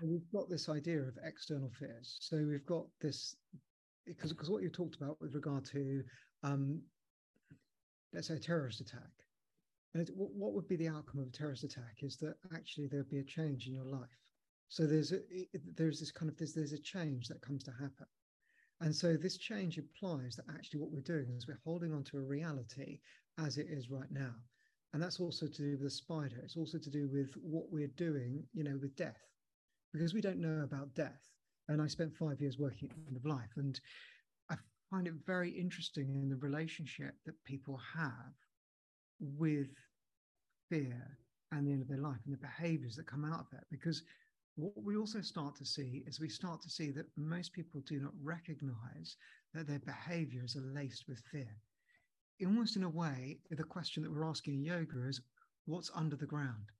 We've 0.00 0.30
got 0.32 0.48
this 0.48 0.68
idea 0.68 1.00
of 1.00 1.14
external 1.24 1.70
fears. 1.78 2.16
So 2.20 2.36
we've 2.36 2.66
got 2.66 2.86
this 3.00 3.36
because 4.06 4.32
because 4.32 4.48
what 4.48 4.62
you 4.62 4.70
talked 4.70 4.96
about 4.96 5.20
with 5.20 5.34
regard 5.34 5.64
to 5.66 6.02
um, 6.42 6.80
let's 8.12 8.28
say 8.28 8.34
a 8.34 8.38
terrorist 8.38 8.80
attack. 8.80 9.10
What 9.92 10.52
would 10.54 10.68
be 10.68 10.76
the 10.76 10.88
outcome 10.88 11.20
of 11.20 11.28
a 11.28 11.30
terrorist 11.30 11.64
attack 11.64 11.98
is 12.02 12.16
that 12.18 12.36
actually 12.54 12.86
there'd 12.86 13.10
be 13.10 13.18
a 13.18 13.24
change 13.24 13.66
in 13.66 13.74
your 13.74 13.84
life. 13.84 14.08
So 14.68 14.86
there's 14.86 15.12
a, 15.12 15.18
there's 15.76 15.98
this 15.98 16.12
kind 16.12 16.30
of 16.30 16.36
there's 16.36 16.54
there's 16.54 16.72
a 16.72 16.78
change 16.78 17.26
that 17.26 17.40
comes 17.40 17.64
to 17.64 17.72
happen. 17.72 18.06
And 18.80 18.94
so 18.94 19.16
this 19.16 19.36
change 19.36 19.78
implies 19.78 20.36
that 20.36 20.48
actually 20.48 20.80
what 20.80 20.92
we're 20.92 21.00
doing 21.00 21.34
is 21.36 21.48
we're 21.48 21.60
holding 21.64 21.92
on 21.92 22.04
to 22.04 22.18
a 22.18 22.22
reality 22.22 23.00
as 23.38 23.58
it 23.58 23.66
is 23.68 23.90
right 23.90 24.10
now. 24.10 24.34
And 24.92 25.02
that's 25.02 25.20
also 25.20 25.46
to 25.46 25.62
do 25.62 25.72
with 25.72 25.82
the 25.82 25.90
spider. 25.90 26.40
It's 26.42 26.56
also 26.56 26.78
to 26.78 26.90
do 26.90 27.08
with 27.08 27.34
what 27.42 27.70
we're 27.70 27.92
doing, 27.96 28.44
you 28.54 28.64
know, 28.64 28.78
with 28.80 28.96
death, 28.96 29.20
because 29.92 30.14
we 30.14 30.20
don't 30.20 30.40
know 30.40 30.62
about 30.62 30.94
death. 30.94 31.28
And 31.68 31.82
I 31.82 31.86
spent 31.86 32.16
five 32.16 32.40
years 32.40 32.58
working 32.58 32.88
at 32.88 32.96
the 32.96 33.06
end 33.08 33.16
of 33.16 33.24
life. 33.24 33.52
And 33.56 33.78
I 34.50 34.56
find 34.90 35.06
it 35.06 35.14
very 35.26 35.50
interesting 35.50 36.14
in 36.14 36.28
the 36.28 36.36
relationship 36.36 37.14
that 37.26 37.44
people 37.44 37.78
have 37.94 38.34
with 39.20 39.68
fear 40.68 41.18
and 41.52 41.66
the 41.66 41.72
end 41.72 41.82
of 41.82 41.88
their 41.88 41.98
life 41.98 42.18
and 42.24 42.34
the 42.34 42.38
behaviors 42.38 42.96
that 42.96 43.06
come 43.06 43.24
out 43.24 43.40
of 43.40 43.50
that. 43.52 43.64
Because 43.70 44.02
what 44.56 44.72
we 44.82 44.96
also 44.96 45.20
start 45.20 45.56
to 45.56 45.64
see 45.64 46.04
is 46.06 46.20
we 46.20 46.28
start 46.28 46.60
to 46.62 46.70
see 46.70 46.90
that 46.92 47.06
most 47.16 47.52
people 47.52 47.80
do 47.86 48.00
not 48.00 48.12
recognize 48.22 49.16
that 49.54 49.66
their 49.66 49.80
behaviors 49.80 50.56
are 50.56 50.74
laced 50.74 51.04
with 51.08 51.22
fear. 51.30 51.56
Almost 52.44 52.76
in 52.76 52.84
a 52.84 52.88
way, 52.88 53.38
the 53.50 53.64
question 53.64 54.02
that 54.02 54.12
we're 54.12 54.28
asking 54.28 54.54
in 54.54 54.64
yoga 54.64 55.06
is 55.08 55.20
what's 55.66 55.90
under 55.94 56.16
the 56.16 56.26
ground? 56.26 56.70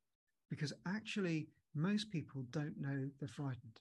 Because 0.50 0.72
actually, 0.86 1.48
most 1.74 2.10
people 2.10 2.44
don't 2.50 2.74
know 2.80 3.08
they're 3.18 3.28
frightened. 3.28 3.80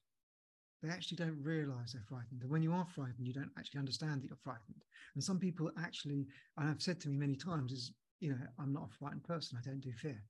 They 0.82 0.90
actually 0.90 1.18
don't 1.18 1.42
realize 1.42 1.92
they're 1.92 2.04
frightened. 2.08 2.42
And 2.42 2.50
when 2.50 2.62
you 2.62 2.72
are 2.74 2.86
frightened, 2.86 3.28
you 3.28 3.34
don't 3.34 3.52
actually 3.58 3.80
understand 3.80 4.22
that 4.22 4.28
you're 4.28 4.38
frightened. 4.44 4.84
And 5.16 5.24
some 5.24 5.40
people 5.40 5.72
actually, 5.78 6.28
and 6.58 6.70
I've 6.70 6.82
said 6.82 7.00
to 7.02 7.10
me 7.10 7.18
many 7.18 7.36
times, 7.36 7.72
is, 7.72 7.92
you 8.20 8.32
know, 8.32 8.38
I'm 8.60 8.74
not 8.74 8.90
a 8.92 8.98
frightened 8.98 9.24
person. 9.24 9.58
I 9.58 9.68
don't 9.68 9.82
do 9.82 9.92
fear. 9.94 10.22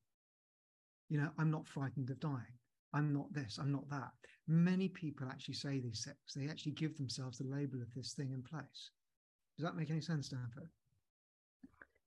You 1.09 1.19
know, 1.19 1.29
I'm 1.37 1.51
not 1.51 1.67
frightened 1.67 2.09
of 2.09 2.19
dying. 2.19 2.59
I'm 2.93 3.13
not 3.13 3.31
this, 3.33 3.59
I'm 3.59 3.71
not 3.71 3.89
that. 3.89 4.09
Many 4.47 4.89
people 4.89 5.27
actually 5.29 5.53
say 5.53 5.79
these 5.79 6.03
things. 6.03 6.17
They 6.35 6.51
actually 6.51 6.71
give 6.71 6.97
themselves 6.97 7.37
the 7.37 7.45
label 7.45 7.81
of 7.81 7.93
this 7.95 8.13
thing 8.13 8.31
in 8.31 8.41
place. 8.41 8.91
Does 9.57 9.65
that 9.65 9.75
make 9.75 9.91
any 9.91 10.01
sense, 10.01 10.27
Stanford? 10.27 10.69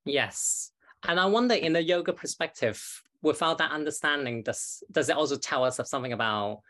Yes. 0.04 0.72
And 1.06 1.20
I 1.20 1.26
wonder 1.26 1.54
in 1.54 1.72
the 1.72 1.82
yoga 1.82 2.12
perspective, 2.12 2.82
without 3.22 3.58
that 3.58 3.70
understanding, 3.70 4.42
does 4.42 4.82
does 4.90 5.08
it 5.08 5.16
also 5.16 5.36
tell 5.36 5.64
us 5.64 5.78
of 5.78 5.86
something 5.86 6.12
about 6.12 6.62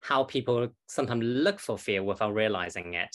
how 0.00 0.24
people 0.24 0.68
sometimes 0.86 1.22
look 1.24 1.60
for 1.60 1.76
fear 1.76 2.02
without 2.02 2.34
realizing 2.34 2.94
it? 2.94 3.14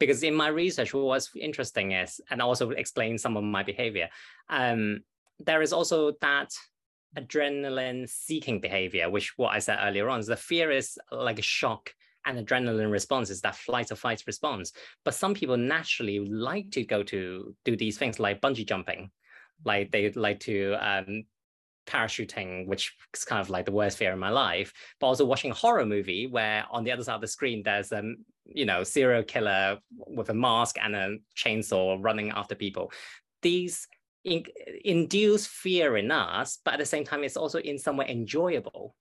Because 0.00 0.22
in 0.22 0.34
my 0.34 0.48
research, 0.48 0.92
what 0.92 1.04
was 1.04 1.30
interesting 1.40 1.92
is, 1.92 2.20
and 2.30 2.42
also 2.42 2.70
explain 2.70 3.16
some 3.16 3.36
of 3.36 3.44
my 3.44 3.62
behavior, 3.62 4.08
um, 4.48 5.00
there 5.38 5.62
is 5.62 5.72
also 5.72 6.12
that 6.20 6.52
adrenaline 7.16 8.08
seeking 8.08 8.60
behavior, 8.60 9.08
which 9.08 9.34
what 9.36 9.52
I 9.54 9.60
said 9.60 9.78
earlier 9.80 10.08
on 10.08 10.20
is 10.20 10.26
the 10.26 10.36
fear 10.36 10.70
is 10.70 10.98
like 11.12 11.38
a 11.38 11.42
shock 11.42 11.94
and 12.26 12.44
adrenaline 12.44 12.90
response 12.90 13.30
is 13.30 13.40
that 13.42 13.56
flight 13.56 13.92
or 13.92 13.96
fight 13.96 14.22
response. 14.26 14.72
But 15.04 15.14
some 15.14 15.34
people 15.34 15.56
naturally 15.56 16.20
like 16.20 16.70
to 16.72 16.84
go 16.84 17.02
to 17.04 17.54
do 17.64 17.76
these 17.76 17.98
things 17.98 18.18
like 18.18 18.40
bungee 18.40 18.66
jumping, 18.66 19.10
like 19.64 19.90
they 19.90 20.10
like 20.12 20.40
to 20.40 20.74
um, 20.80 21.24
parachuting, 21.86 22.66
which 22.66 22.94
is 23.14 23.24
kind 23.24 23.40
of 23.40 23.50
like 23.50 23.66
the 23.66 23.72
worst 23.72 23.98
fear 23.98 24.12
in 24.12 24.18
my 24.18 24.30
life, 24.30 24.72
but 25.00 25.08
also 25.08 25.24
watching 25.24 25.50
a 25.50 25.54
horror 25.54 25.86
movie 25.86 26.26
where 26.26 26.64
on 26.70 26.84
the 26.84 26.92
other 26.92 27.04
side 27.04 27.14
of 27.14 27.20
the 27.20 27.28
screen 27.28 27.62
there's 27.62 27.92
a 27.92 27.98
um, 27.98 28.16
you 28.46 28.66
know 28.66 28.82
serial 28.82 29.22
killer 29.22 29.78
with 29.90 30.30
a 30.30 30.34
mask 30.34 30.76
and 30.82 30.94
a 30.94 31.16
chainsaw 31.36 31.98
running 32.00 32.30
after 32.30 32.54
people. 32.54 32.92
These 33.42 33.86
in, 34.24 34.44
induce 34.84 35.46
fear 35.46 35.96
in 35.96 36.10
us, 36.10 36.58
but 36.64 36.74
at 36.74 36.80
the 36.80 36.86
same 36.86 37.04
time, 37.04 37.24
it's 37.24 37.36
also 37.36 37.58
in 37.58 37.78
some 37.78 37.96
way 37.96 38.08
enjoyable. 38.08 38.96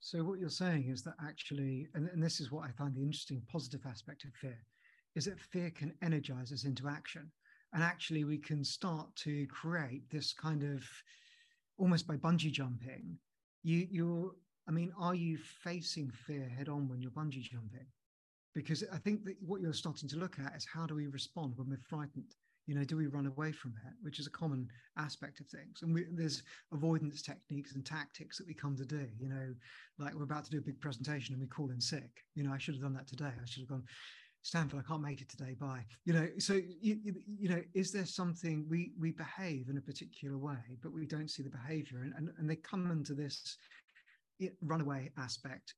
So 0.00 0.22
what 0.22 0.38
you're 0.38 0.48
saying 0.48 0.88
is 0.88 1.02
that 1.02 1.14
actually, 1.26 1.88
and, 1.94 2.08
and 2.10 2.22
this 2.22 2.40
is 2.40 2.52
what 2.52 2.68
I 2.68 2.70
find 2.70 2.94
the 2.94 3.02
interesting 3.02 3.42
positive 3.50 3.80
aspect 3.86 4.24
of 4.24 4.32
fear, 4.34 4.58
is 5.16 5.24
that 5.24 5.40
fear 5.40 5.70
can 5.70 5.92
energize 6.02 6.52
us 6.52 6.64
into 6.64 6.88
action. 6.88 7.30
And 7.72 7.82
actually, 7.82 8.24
we 8.24 8.38
can 8.38 8.62
start 8.64 9.14
to 9.16 9.46
create 9.48 10.08
this 10.10 10.32
kind 10.32 10.62
of 10.62 10.84
almost 11.76 12.06
by 12.06 12.16
bungee 12.16 12.52
jumping. 12.52 13.18
You, 13.64 13.88
you're, 13.90 14.30
I 14.68 14.70
mean, 14.70 14.92
are 14.98 15.14
you 15.14 15.36
facing 15.36 16.10
fear 16.10 16.48
head 16.48 16.68
on 16.68 16.88
when 16.88 17.02
you're 17.02 17.10
bungee 17.10 17.42
jumping? 17.42 17.86
Because 18.56 18.82
I 18.90 18.96
think 18.96 19.22
that 19.26 19.36
what 19.44 19.60
you're 19.60 19.74
starting 19.74 20.08
to 20.08 20.16
look 20.16 20.38
at 20.44 20.56
is 20.56 20.66
how 20.66 20.86
do 20.86 20.94
we 20.94 21.06
respond 21.06 21.52
when 21.56 21.68
we're 21.68 21.88
frightened? 21.88 22.34
you 22.66 22.74
know 22.74 22.84
do 22.84 22.96
we 22.96 23.06
run 23.06 23.26
away 23.26 23.52
from 23.52 23.72
it 23.86 23.92
which 24.02 24.18
is 24.18 24.26
a 24.26 24.30
common 24.30 24.68
aspect 24.98 25.38
of 25.40 25.46
things. 25.46 25.82
And 25.82 25.94
we, 25.94 26.06
there's 26.10 26.42
avoidance 26.72 27.22
techniques 27.22 27.74
and 27.74 27.86
tactics 27.86 28.38
that 28.38 28.46
we 28.48 28.54
come 28.54 28.76
to 28.76 28.84
do 28.84 29.06
you 29.20 29.28
know 29.28 29.54
like 29.98 30.14
we're 30.14 30.24
about 30.24 30.44
to 30.46 30.50
do 30.50 30.58
a 30.58 30.62
big 30.62 30.80
presentation 30.80 31.32
and 31.32 31.40
we 31.40 31.46
call 31.46 31.70
in 31.70 31.80
sick. 31.80 32.24
You 32.34 32.42
know 32.42 32.52
i 32.52 32.58
should 32.58 32.74
have 32.74 32.82
done 32.82 32.94
that 32.94 33.06
today. 33.06 33.30
I 33.30 33.46
should 33.46 33.62
have 33.62 33.68
gone 33.68 33.84
stanford 34.42 34.80
i 34.80 34.88
can't 34.88 35.02
make 35.02 35.20
it 35.20 35.28
today. 35.28 35.54
Bye. 35.58 35.84
You 36.04 36.14
know 36.14 36.28
so 36.38 36.54
you, 36.54 36.98
you 37.38 37.48
know 37.48 37.62
is 37.74 37.92
there 37.92 38.06
something 38.06 38.66
we 38.68 38.92
we 38.98 39.12
behave 39.12 39.68
in 39.68 39.78
a 39.78 39.80
particular 39.82 40.38
way 40.38 40.78
but 40.82 40.92
we 40.92 41.06
don't 41.06 41.30
see 41.30 41.44
the 41.44 41.50
behavior. 41.50 42.00
And 42.02 42.14
and, 42.16 42.30
and 42.38 42.50
they 42.50 42.56
come 42.56 42.90
into 42.90 43.14
this 43.14 43.56
runaway 44.60 45.12
aspect. 45.18 45.74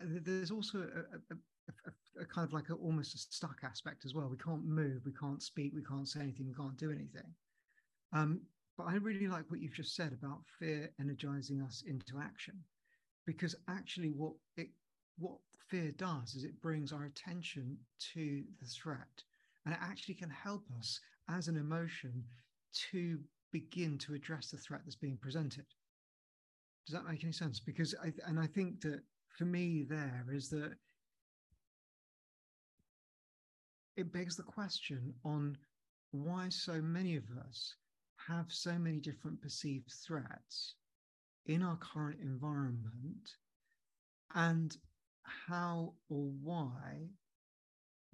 There's 0.00 0.50
also 0.50 0.78
a, 0.78 1.34
a, 1.34 1.38
a, 2.20 2.24
kind 2.26 2.46
of 2.46 2.52
like 2.52 2.68
a, 2.70 2.74
almost 2.74 3.14
a 3.14 3.18
stuck 3.18 3.58
aspect 3.64 4.04
as 4.04 4.14
well. 4.14 4.28
We 4.28 4.36
can't 4.36 4.64
move, 4.64 5.02
we 5.04 5.12
can't 5.12 5.42
speak, 5.42 5.72
we 5.74 5.82
can't 5.82 6.08
say 6.08 6.20
anything, 6.20 6.46
we 6.48 6.54
can't 6.54 6.76
do 6.76 6.90
anything. 6.90 7.34
Um, 8.12 8.40
but 8.76 8.86
I 8.86 8.94
really 8.94 9.26
like 9.26 9.44
what 9.48 9.60
you've 9.60 9.74
just 9.74 9.96
said 9.96 10.12
about 10.12 10.40
fear 10.58 10.90
energizing 11.00 11.60
us 11.62 11.82
into 11.86 12.20
action, 12.22 12.54
because 13.26 13.54
actually, 13.68 14.10
what 14.10 14.32
it 14.56 14.68
what 15.18 15.38
fear 15.68 15.90
does 15.96 16.34
is 16.34 16.44
it 16.44 16.60
brings 16.62 16.92
our 16.92 17.04
attention 17.04 17.76
to 18.14 18.42
the 18.60 18.66
threat, 18.66 19.22
and 19.64 19.74
it 19.74 19.80
actually 19.82 20.14
can 20.14 20.30
help 20.30 20.64
us 20.78 21.00
as 21.28 21.48
an 21.48 21.56
emotion 21.56 22.24
to 22.90 23.18
begin 23.52 23.98
to 23.98 24.14
address 24.14 24.50
the 24.50 24.56
threat 24.56 24.82
that's 24.84 24.96
being 24.96 25.18
presented. 25.20 25.66
Does 26.86 26.94
that 26.94 27.06
make 27.06 27.24
any 27.24 27.32
sense? 27.32 27.60
Because 27.60 27.94
I 28.02 28.12
and 28.26 28.38
I 28.38 28.46
think 28.46 28.80
that 28.82 29.00
for 29.36 29.44
me 29.44 29.84
there 29.88 30.24
is 30.32 30.48
that 30.50 30.74
it 33.98 34.12
begs 34.12 34.36
the 34.36 34.44
question 34.44 35.12
on 35.24 35.58
why 36.12 36.48
so 36.48 36.80
many 36.80 37.16
of 37.16 37.24
us 37.46 37.74
have 38.28 38.46
so 38.48 38.78
many 38.78 39.00
different 39.00 39.42
perceived 39.42 39.90
threats 40.06 40.76
in 41.46 41.62
our 41.62 41.76
current 41.76 42.20
environment 42.20 43.28
and 44.36 44.76
how 45.24 45.92
or 46.08 46.30
why 46.42 47.08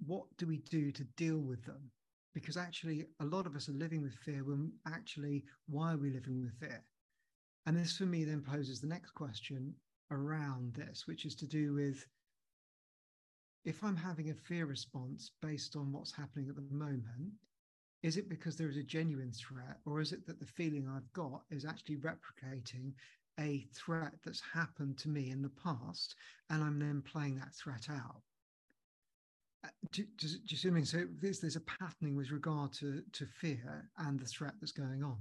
what 0.05 0.25
do 0.37 0.47
we 0.47 0.57
do 0.69 0.91
to 0.91 1.03
deal 1.15 1.37
with 1.37 1.63
them? 1.63 1.91
Because 2.33 2.57
actually 2.57 3.05
a 3.21 3.25
lot 3.25 3.45
of 3.45 3.55
us 3.55 3.69
are 3.69 3.73
living 3.73 4.01
with 4.01 4.13
fear 4.13 4.43
when 4.43 4.71
actually 4.87 5.45
why 5.67 5.93
are 5.93 5.97
we 5.97 6.09
living 6.09 6.41
with 6.41 6.59
fear? 6.59 6.83
And 7.67 7.77
this 7.77 7.95
for 7.95 8.05
me 8.05 8.25
then 8.25 8.41
poses 8.41 8.81
the 8.81 8.87
next 8.87 9.11
question 9.11 9.73
around 10.11 10.73
this 10.73 11.05
which 11.05 11.25
is 11.25 11.35
to 11.35 11.47
do 11.47 11.73
with 11.73 12.05
if 13.65 13.83
I'm 13.83 13.95
having 13.95 14.29
a 14.29 14.35
fear 14.35 14.65
response 14.65 15.31
based 15.41 15.75
on 15.75 15.91
what's 15.91 16.15
happening 16.15 16.47
at 16.49 16.55
the 16.55 16.73
moment, 16.73 17.33
is 18.03 18.17
it 18.17 18.29
because 18.29 18.55
there 18.55 18.69
is 18.69 18.77
a 18.77 18.83
genuine 18.83 19.31
threat, 19.31 19.79
or 19.85 19.99
is 19.99 20.11
it 20.11 20.25
that 20.27 20.39
the 20.39 20.45
feeling 20.45 20.87
I've 20.87 21.11
got 21.13 21.41
is 21.49 21.65
actually 21.65 21.97
replicating 21.97 22.93
a 23.39 23.65
threat 23.73 24.13
that's 24.23 24.41
happened 24.53 24.97
to 24.99 25.09
me 25.09 25.31
in 25.31 25.41
the 25.41 25.49
past, 25.49 26.15
and 26.51 26.63
I'm 26.63 26.77
then 26.79 27.01
playing 27.01 27.37
that 27.37 27.55
threat 27.55 27.87
out? 27.89 28.21
Uh, 29.65 29.69
what 30.67 30.73
I 30.73 30.75
mean? 30.75 30.85
So 30.85 31.07
there's, 31.19 31.39
there's 31.39 31.55
a 31.55 31.61
patterning 31.61 32.15
with 32.15 32.29
regard 32.29 32.71
to, 32.73 33.01
to 33.13 33.25
fear 33.25 33.89
and 33.97 34.19
the 34.19 34.25
threat 34.25 34.53
that's 34.61 34.71
going 34.71 35.03
on. 35.03 35.17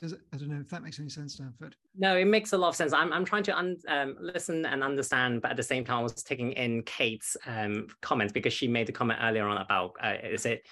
Does 0.00 0.12
it, 0.12 0.20
I 0.32 0.36
don't 0.36 0.48
know 0.48 0.60
if 0.60 0.68
that 0.70 0.82
makes 0.82 0.98
any 0.98 1.08
sense, 1.08 1.34
Stanford. 1.34 1.76
No, 1.96 2.16
it 2.16 2.26
makes 2.26 2.52
a 2.52 2.58
lot 2.58 2.68
of 2.68 2.76
sense. 2.76 2.92
I'm, 2.92 3.12
I'm 3.12 3.24
trying 3.24 3.42
to 3.44 3.56
un, 3.56 3.76
um, 3.88 4.16
listen 4.20 4.66
and 4.66 4.82
understand, 4.82 5.42
but 5.42 5.50
at 5.50 5.56
the 5.56 5.62
same 5.62 5.84
time, 5.84 5.98
I 5.98 6.02
was 6.02 6.22
taking 6.22 6.52
in 6.52 6.82
Kate's 6.82 7.36
um, 7.46 7.88
comments 8.00 8.32
because 8.32 8.52
she 8.52 8.68
made 8.68 8.86
the 8.86 8.92
comment 8.92 9.20
earlier 9.22 9.46
on 9.46 9.58
about 9.58 9.92
uh, 10.02 10.14
is 10.22 10.46
it 10.46 10.66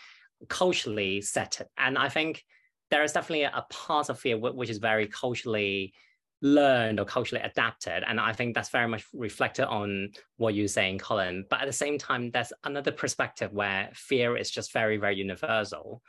culturally 0.49 1.21
set, 1.21 1.61
and 1.78 1.97
I 1.97 2.09
think 2.09 2.44
there 2.90 3.02
is 3.02 3.12
definitely 3.12 3.44
a 3.44 3.66
part 3.71 4.11
of 4.11 4.18
fear 4.18 4.37
which 4.37 4.68
is 4.68 4.78
very 4.78 5.06
culturally 5.06 5.94
learned 6.42 6.99
or 7.00 7.06
culturally 7.06 7.42
adapted. 7.42 8.02
And 8.06 8.21
I 8.21 8.32
think 8.32 8.54
that's 8.54 8.68
very 8.68 8.88
much 8.88 9.06
reflected 9.14 9.66
on 9.66 10.11
what 10.37 10.54
you're 10.54 10.68
saying, 10.68 10.99
Colin. 10.99 11.47
But 11.49 11.62
at 11.62 11.66
the 11.66 11.73
same 11.73 11.97
time, 11.97 12.30
there's 12.30 12.52
another 12.64 12.92
perspective 12.92 13.52
where 13.52 13.88
fear 13.94 14.37
is 14.37 14.50
just 14.50 14.73
very, 14.73 14.97
very 14.99 15.16
universal. 15.16 16.02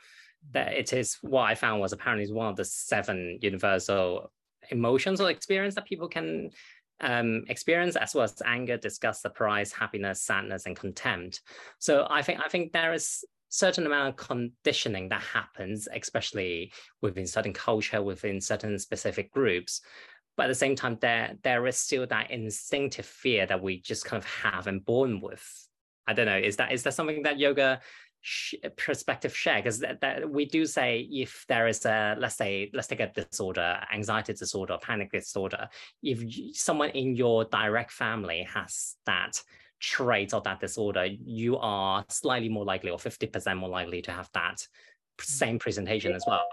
That 0.52 0.72
it 0.74 0.92
is 0.92 1.18
what 1.20 1.42
I 1.42 1.54
found 1.54 1.80
was 1.80 1.92
apparently 1.92 2.32
one 2.32 2.48
of 2.48 2.56
the 2.56 2.64
seven 2.64 3.38
universal 3.40 4.30
emotions 4.70 5.20
or 5.20 5.30
experience 5.30 5.74
that 5.74 5.86
people 5.86 6.08
can 6.08 6.50
um, 7.00 7.44
experience 7.48 7.96
as 7.96 8.14
well 8.14 8.24
as 8.24 8.40
anger, 8.44 8.76
disgust, 8.76 9.22
surprise, 9.22 9.72
happiness, 9.72 10.22
sadness, 10.22 10.66
and 10.66 10.76
contempt. 10.76 11.40
So 11.78 12.06
I 12.08 12.22
think 12.22 12.40
I 12.44 12.48
think 12.48 12.72
there 12.72 12.92
is 12.92 13.24
certain 13.48 13.86
amount 13.86 14.08
of 14.08 14.16
conditioning 14.16 15.08
that 15.08 15.22
happens, 15.22 15.88
especially 15.94 16.72
within 17.02 17.26
certain 17.26 17.52
culture, 17.52 18.02
within 18.02 18.40
certain 18.40 18.78
specific 18.78 19.32
groups, 19.32 19.80
but 20.36 20.44
at 20.44 20.48
the 20.48 20.54
same 20.54 20.74
time 20.74 20.98
there 21.00 21.36
there 21.42 21.66
is 21.66 21.78
still 21.78 22.06
that 22.06 22.30
instinctive 22.30 23.06
fear 23.06 23.46
that 23.46 23.62
we 23.62 23.80
just 23.80 24.04
kind 24.04 24.22
of 24.22 24.28
have 24.28 24.66
and 24.66 24.84
born 24.84 25.20
with 25.20 25.68
i 26.06 26.12
don't 26.12 26.26
know 26.26 26.36
is 26.36 26.56
that 26.56 26.72
is 26.72 26.82
that 26.82 26.94
something 26.94 27.22
that 27.22 27.38
yoga 27.38 27.80
sh- 28.26 28.54
perspective 28.76 29.36
share 29.36 29.56
because 29.56 29.78
that, 29.78 30.00
that 30.00 30.28
we 30.28 30.44
do 30.44 30.66
say 30.66 31.06
if 31.10 31.44
there 31.48 31.68
is 31.68 31.84
a 31.84 32.16
let's 32.18 32.36
say 32.36 32.70
let's 32.72 32.88
take 32.88 33.00
a 33.00 33.12
disorder 33.12 33.78
anxiety 33.92 34.32
disorder 34.32 34.78
panic 34.80 35.12
disorder 35.12 35.68
if 36.02 36.22
you, 36.22 36.52
someone 36.54 36.90
in 36.90 37.14
your 37.14 37.44
direct 37.44 37.92
family 37.92 38.46
has 38.52 38.96
that 39.06 39.42
trait 39.80 40.32
of 40.32 40.42
that 40.44 40.58
disorder 40.60 41.04
you 41.04 41.58
are 41.58 42.04
slightly 42.08 42.48
more 42.48 42.64
likely 42.64 42.90
or 42.90 42.98
50% 42.98 43.56
more 43.56 43.68
likely 43.68 44.00
to 44.02 44.10
have 44.10 44.30
that 44.32 44.66
same 45.20 45.58
presentation 45.58 46.12
as 46.12 46.24
well 46.26 46.46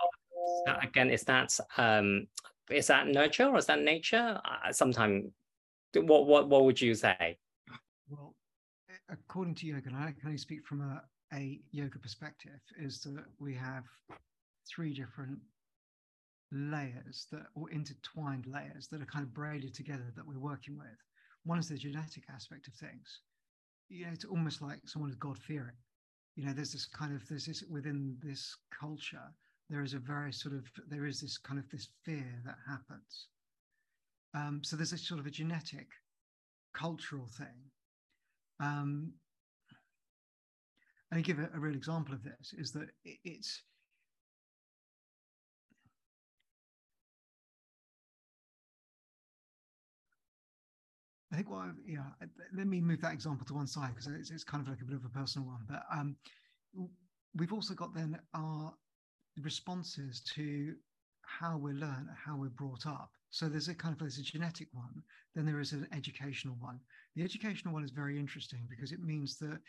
so 0.66 0.76
again 0.84 1.10
is 1.10 1.24
that 1.24 1.58
um 1.78 2.28
is 2.72 2.88
that 2.88 3.08
nurture 3.08 3.48
or 3.48 3.58
is 3.58 3.66
that 3.66 3.82
nature? 3.82 4.40
Uh, 4.44 4.72
Sometimes, 4.72 5.32
what 5.96 6.26
what 6.26 6.48
what 6.48 6.64
would 6.66 6.80
you 6.82 6.96
say? 6.96 7.38
Well, 8.10 8.36
according 9.10 9.56
to 9.56 9.68
yoga, 9.68 9.90
and 9.90 9.98
I 9.98 10.12
can 10.12 10.22
only 10.26 10.38
speak 10.38 10.66
from 10.66 10.82
a, 10.82 11.04
a 11.34 11.60
yoga 11.72 12.00
perspective, 12.00 12.60
is 12.78 13.02
that 13.02 13.26
we 13.40 13.54
have 13.56 13.84
three 14.68 14.94
different 14.94 15.40
layers 16.52 17.28
that 17.32 17.48
or 17.56 17.70
intertwined 17.72 18.46
layers 18.46 18.88
that 18.92 19.02
are 19.02 19.06
kind 19.06 19.24
of 19.24 19.34
braided 19.34 19.74
together 19.74 20.12
that 20.16 20.28
we're 20.28 20.40
working 20.40 20.78
with. 20.78 20.98
One 21.46 21.60
is 21.60 21.70
the 21.70 21.78
genetic 21.78 22.24
aspect 22.34 22.68
of 22.68 22.74
things. 22.74 23.22
You 23.90 24.06
know, 24.06 24.12
it's 24.14 24.26
almost 24.26 24.62
like 24.62 24.80
someone 24.86 25.10
is 25.10 25.16
God 25.16 25.38
fearing. 25.38 25.78
You 26.36 26.46
know, 26.46 26.54
there's 26.54 26.72
this 26.72 26.86
kind 26.86 27.16
of 27.16 27.28
there's 27.28 27.46
this 27.46 27.64
within 27.70 28.18
this 28.22 28.56
culture 28.78 29.32
there 29.72 29.82
is 29.82 29.94
a 29.94 30.00
very 30.00 30.34
sort 30.34 30.54
of 30.54 30.66
there 30.90 31.06
is 31.06 31.22
this 31.22 31.38
kind 31.38 31.58
of 31.58 31.68
this 31.70 31.88
fear 32.04 32.42
that 32.46 32.58
happens 32.68 33.28
um, 34.36 34.62
so 34.64 34.76
there's 34.76 34.94
a 34.94 34.98
sort 34.98 35.20
of 35.20 35.26
a 35.26 35.32
genetic 35.32 35.88
cultural 36.74 37.28
thing 37.38 37.72
um, 38.60 39.12
and 41.12 41.20
I 41.20 41.22
give 41.22 41.40
a, 41.40 41.50
a, 41.54 41.60
real 41.60 41.76
example 41.76 42.14
of 42.14 42.24
this 42.24 42.54
is 42.58 42.72
that 42.72 42.88
it, 43.04 43.18
it's 43.24 43.64
I 51.32 51.38
think 51.38 51.50
what 51.50 51.60
I've, 51.60 51.76
yeah, 51.88 52.04
let 52.54 52.68
me 52.68 52.82
move 52.82 53.00
that 53.02 53.14
example 53.14 53.46
to 53.48 53.54
one 53.54 53.68
side 53.68 53.92
because 53.96 54.08
it's, 54.08 54.32
it's, 54.32 54.44
kind 54.44 54.62
of 54.62 54.68
like 54.68 54.82
a 54.82 54.86
bit 54.86 54.98
of 54.98 55.06
a 55.06 55.10
personal 55.10 55.48
one. 55.48 55.62
But 55.66 55.84
um, 55.90 56.18
we've 57.38 57.54
also 57.54 57.74
got 57.74 57.94
then 57.94 58.20
our 58.34 58.74
responses 59.42 60.20
to 60.36 60.76
how 61.22 61.58
we're 61.58 61.74
learned, 61.74 62.10
how 62.26 62.36
we're 62.36 62.50
brought 62.50 62.86
up. 62.86 63.12
So 63.30 63.48
there's 63.48 63.70
a 63.70 63.74
kind 63.74 63.94
of 63.94 64.00
there's 64.00 64.18
a 64.18 64.24
genetic 64.24 64.68
one, 64.74 65.02
then 65.34 65.46
there 65.46 65.62
is 65.62 65.72
an 65.72 65.88
educational 65.94 66.58
one. 66.60 66.82
The 67.16 67.24
educational 67.24 67.74
one 67.74 67.86
is 67.86 67.92
very 67.92 68.20
interesting 68.20 68.68
because 68.70 68.92
it 68.92 69.02
means 69.02 69.38
that, 69.38 69.60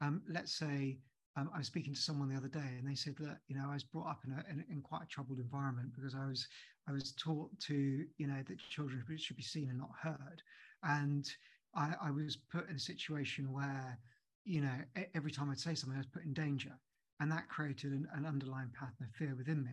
um, 0.00 0.22
let's 0.28 0.52
say, 0.52 0.98
um, 1.36 1.50
I 1.54 1.58
was 1.58 1.66
speaking 1.66 1.94
to 1.94 2.00
someone 2.00 2.28
the 2.28 2.36
other 2.36 2.48
day, 2.48 2.76
and 2.78 2.88
they 2.88 2.94
said 2.94 3.16
that 3.18 3.38
you 3.48 3.56
know 3.56 3.66
I 3.68 3.74
was 3.74 3.84
brought 3.84 4.08
up 4.08 4.20
in 4.26 4.32
a 4.32 4.44
in, 4.50 4.64
in, 4.70 4.80
quite 4.80 5.02
a 5.02 5.06
troubled 5.06 5.38
environment 5.38 5.92
because 5.94 6.14
I 6.14 6.26
was 6.26 6.46
I 6.88 6.92
was 6.92 7.12
taught 7.12 7.50
to 7.60 8.04
you 8.16 8.26
know 8.26 8.42
that 8.46 8.58
children 8.70 9.04
should 9.16 9.36
be 9.36 9.42
seen 9.42 9.68
and 9.68 9.78
not 9.78 9.90
heard, 10.00 10.42
and 10.82 11.28
I, 11.74 11.94
I 12.02 12.10
was 12.10 12.36
put 12.50 12.68
in 12.70 12.76
a 12.76 12.80
situation 12.80 13.52
where 13.52 13.98
you 14.44 14.62
know 14.62 15.04
every 15.14 15.30
time 15.30 15.50
I'd 15.50 15.60
say 15.60 15.74
something 15.74 15.96
I 15.96 16.00
was 16.00 16.06
put 16.06 16.24
in 16.24 16.32
danger, 16.32 16.72
and 17.20 17.30
that 17.30 17.48
created 17.48 17.92
an, 17.92 18.08
an 18.14 18.24
underlying 18.24 18.70
pattern 18.78 19.06
of 19.08 19.14
fear 19.14 19.34
within 19.36 19.62
me. 19.62 19.72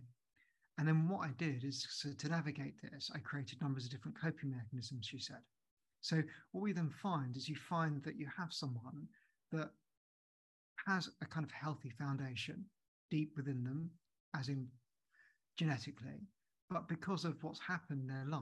And 0.78 0.88
then 0.88 1.08
what 1.08 1.28
I 1.28 1.32
did 1.38 1.64
is 1.64 1.86
so 1.90 2.10
to 2.12 2.30
navigate 2.30 2.82
this, 2.82 3.12
I 3.14 3.20
created 3.20 3.62
numbers 3.62 3.86
of 3.86 3.92
different 3.92 4.20
coping 4.20 4.52
mechanisms, 4.52 5.06
she 5.06 5.20
said. 5.20 5.42
So 6.02 6.22
what 6.52 6.62
we 6.62 6.74
then 6.74 6.90
find 6.90 7.38
is 7.38 7.48
you 7.48 7.56
find 7.56 8.04
that 8.04 8.18
you 8.18 8.28
have 8.36 8.52
someone 8.52 9.08
that 9.52 9.70
has 10.86 11.10
a 11.22 11.26
kind 11.26 11.46
of 11.46 11.52
healthy 11.52 11.90
foundation 11.90 12.66
deep 13.10 13.32
within 13.36 13.64
them, 13.64 13.90
as 14.36 14.50
in 14.50 14.68
genetically, 15.58 16.28
but 16.70 16.88
because 16.88 17.26
of 17.26 17.42
what's 17.44 17.60
happened 17.60 18.02
in 18.02 18.08
their 18.08 18.26
life, 18.26 18.42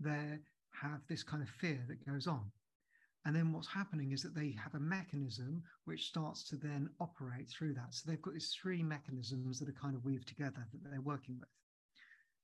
they 0.00 0.38
have 0.82 1.00
this 1.08 1.22
kind 1.22 1.42
of 1.42 1.48
fear 1.48 1.80
that 1.88 2.06
goes 2.06 2.26
on. 2.26 2.50
And 3.24 3.34
then 3.34 3.52
what's 3.52 3.68
happening 3.68 4.12
is 4.12 4.22
that 4.22 4.34
they 4.34 4.54
have 4.62 4.74
a 4.74 4.80
mechanism 4.80 5.62
which 5.86 6.08
starts 6.08 6.46
to 6.50 6.56
then 6.56 6.90
operate 7.00 7.48
through 7.48 7.72
that. 7.74 7.94
So 7.94 8.10
they've 8.10 8.20
got 8.20 8.34
these 8.34 8.54
three 8.60 8.82
mechanisms 8.82 9.58
that 9.58 9.68
are 9.68 9.80
kind 9.80 9.96
of 9.96 10.04
weaved 10.04 10.28
together 10.28 10.66
that 10.72 10.90
they're 10.90 11.00
working 11.00 11.38
with. 11.40 11.48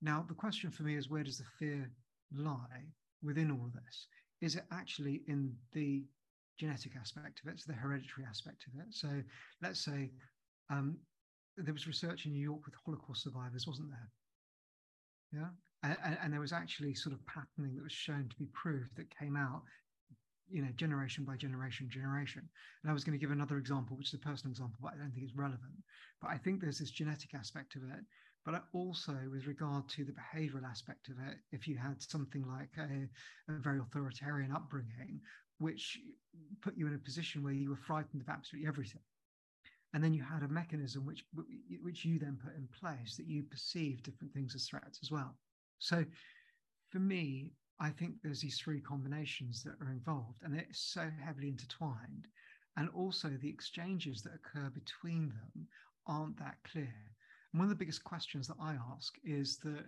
Now, 0.01 0.25
the 0.27 0.35
question 0.35 0.71
for 0.71 0.85
me 0.85 0.97
is 0.97 1.11
where 1.11 1.25
does 1.25 1.37
the 1.37 1.45
fear 1.59 1.91
lie 2.33 2.87
within 3.23 3.51
all 3.51 3.67
of 3.67 3.75
this? 3.75 4.07
Is 4.41 4.57
it 4.57 4.65
actually 4.73 5.23
in 5.29 5.55
the 5.73 6.05
genetic 6.61 6.93
aspect 7.01 7.41
of 7.43 7.53
it, 7.53 7.61
so 7.61 7.73
the 7.73 7.79
hereditary 7.79 8.27
aspect 8.29 8.65
of 8.69 8.81
it? 8.81 8.87
So 8.91 9.09
let's 9.63 9.85
say 9.85 10.11
um, 10.69 10.99
there 11.57 11.75
was 11.75 11.87
research 11.87 12.27
in 12.27 12.33
New 12.33 12.43
York 12.43 12.65
with 12.67 12.75
Holocaust 12.85 13.23
survivors, 13.25 13.67
wasn't 13.67 13.91
there? 13.91 14.11
Yeah. 15.33 15.49
And, 15.83 16.19
and, 16.23 16.33
there 16.33 16.41
was 16.41 16.53
actually 16.53 16.93
sort 16.93 17.15
of 17.15 17.25
patterning 17.25 17.75
that 17.75 17.83
was 17.83 17.93
shown 17.93 18.29
to 18.29 18.37
be 18.37 18.49
proved 18.53 18.95
that 18.97 19.17
came 19.19 19.35
out 19.35 19.63
you 20.51 20.61
know, 20.61 20.69
generation 20.77 21.25
by 21.25 21.37
generation, 21.37 21.89
generation. 21.89 22.43
And 22.83 22.91
I 22.91 22.93
was 22.93 23.05
going 23.05 23.19
to 23.19 23.23
give 23.25 23.31
another 23.31 23.57
example, 23.57 23.97
which 23.97 24.09
is 24.09 24.15
a 24.15 24.19
personal 24.19 24.51
example, 24.51 24.79
but 24.83 24.93
I 24.93 24.97
don't 24.99 25.13
think 25.13 25.25
it's 25.25 25.37
relevant. 25.37 25.79
But 26.21 26.31
I 26.31 26.39
think 26.39 26.61
there's 26.61 26.79
this 26.79 26.91
genetic 26.91 27.35
aspect 27.35 27.77
of 27.77 27.83
it. 27.85 28.05
But 28.45 28.65
also, 28.73 29.17
with 29.31 29.47
regard 29.47 29.89
to 29.91 30.05
the 30.05 30.13
behavioral 30.13 30.69
aspect 30.69 31.09
of 31.09 31.17
it, 31.29 31.37
if 31.53 31.69
you 31.69 31.77
had 31.77 32.03
something 32.03 32.45
like 32.47 32.71
a, 32.79 33.07
a 33.53 33.59
very 33.59 33.79
authoritarian 33.79 34.51
upbringing, 34.51 35.21
which 35.61 35.99
put 36.63 36.77
you 36.77 36.87
in 36.87 36.95
a 36.95 36.99
position 36.99 37.43
where 37.43 37.53
you 37.53 37.71
were 37.71 37.77
frightened 37.77 38.23
of 38.23 38.29
absolutely 38.29 38.67
everything, 38.67 39.03
and 39.95 40.03
then 40.03 40.15
you 40.15 40.23
had 40.23 40.43
a 40.43 40.49
mechanism 40.49 41.05
which 41.05 41.25
which 41.83 42.05
you 42.05 42.19
then 42.19 42.39
put 42.43 42.57
in 42.57 42.69
place 42.69 43.17
that 43.17 43.27
you 43.27 43.43
perceive 43.43 44.03
different 44.03 44.33
things 44.33 44.55
as 44.55 44.67
threats 44.67 44.99
as 45.03 45.11
well. 45.11 45.37
So, 45.79 46.05
for 46.89 46.99
me, 46.99 47.53
I 47.79 47.91
think 47.91 48.15
there's 48.23 48.41
these 48.41 48.59
three 48.59 48.81
combinations 48.81 49.63
that 49.63 49.81
are 49.81 49.91
involved, 49.91 50.43
and 50.43 50.55
it's 50.55 50.81
so 50.81 51.11
heavily 51.25 51.49
intertwined. 51.49 52.27
And 52.77 52.89
also, 52.91 53.31
the 53.31 53.49
exchanges 53.49 54.23
that 54.23 54.35
occur 54.35 54.71
between 54.71 55.29
them 55.29 55.67
aren't 56.07 56.39
that 56.39 56.57
clear. 56.65 56.95
And 57.53 57.59
one 57.61 57.65
of 57.65 57.71
the 57.71 57.83
biggest 57.85 58.05
questions 58.05 58.47
that 58.49 58.57
I 58.61 58.77
ask 58.95 59.15
is 59.25 59.59
that 59.59 59.87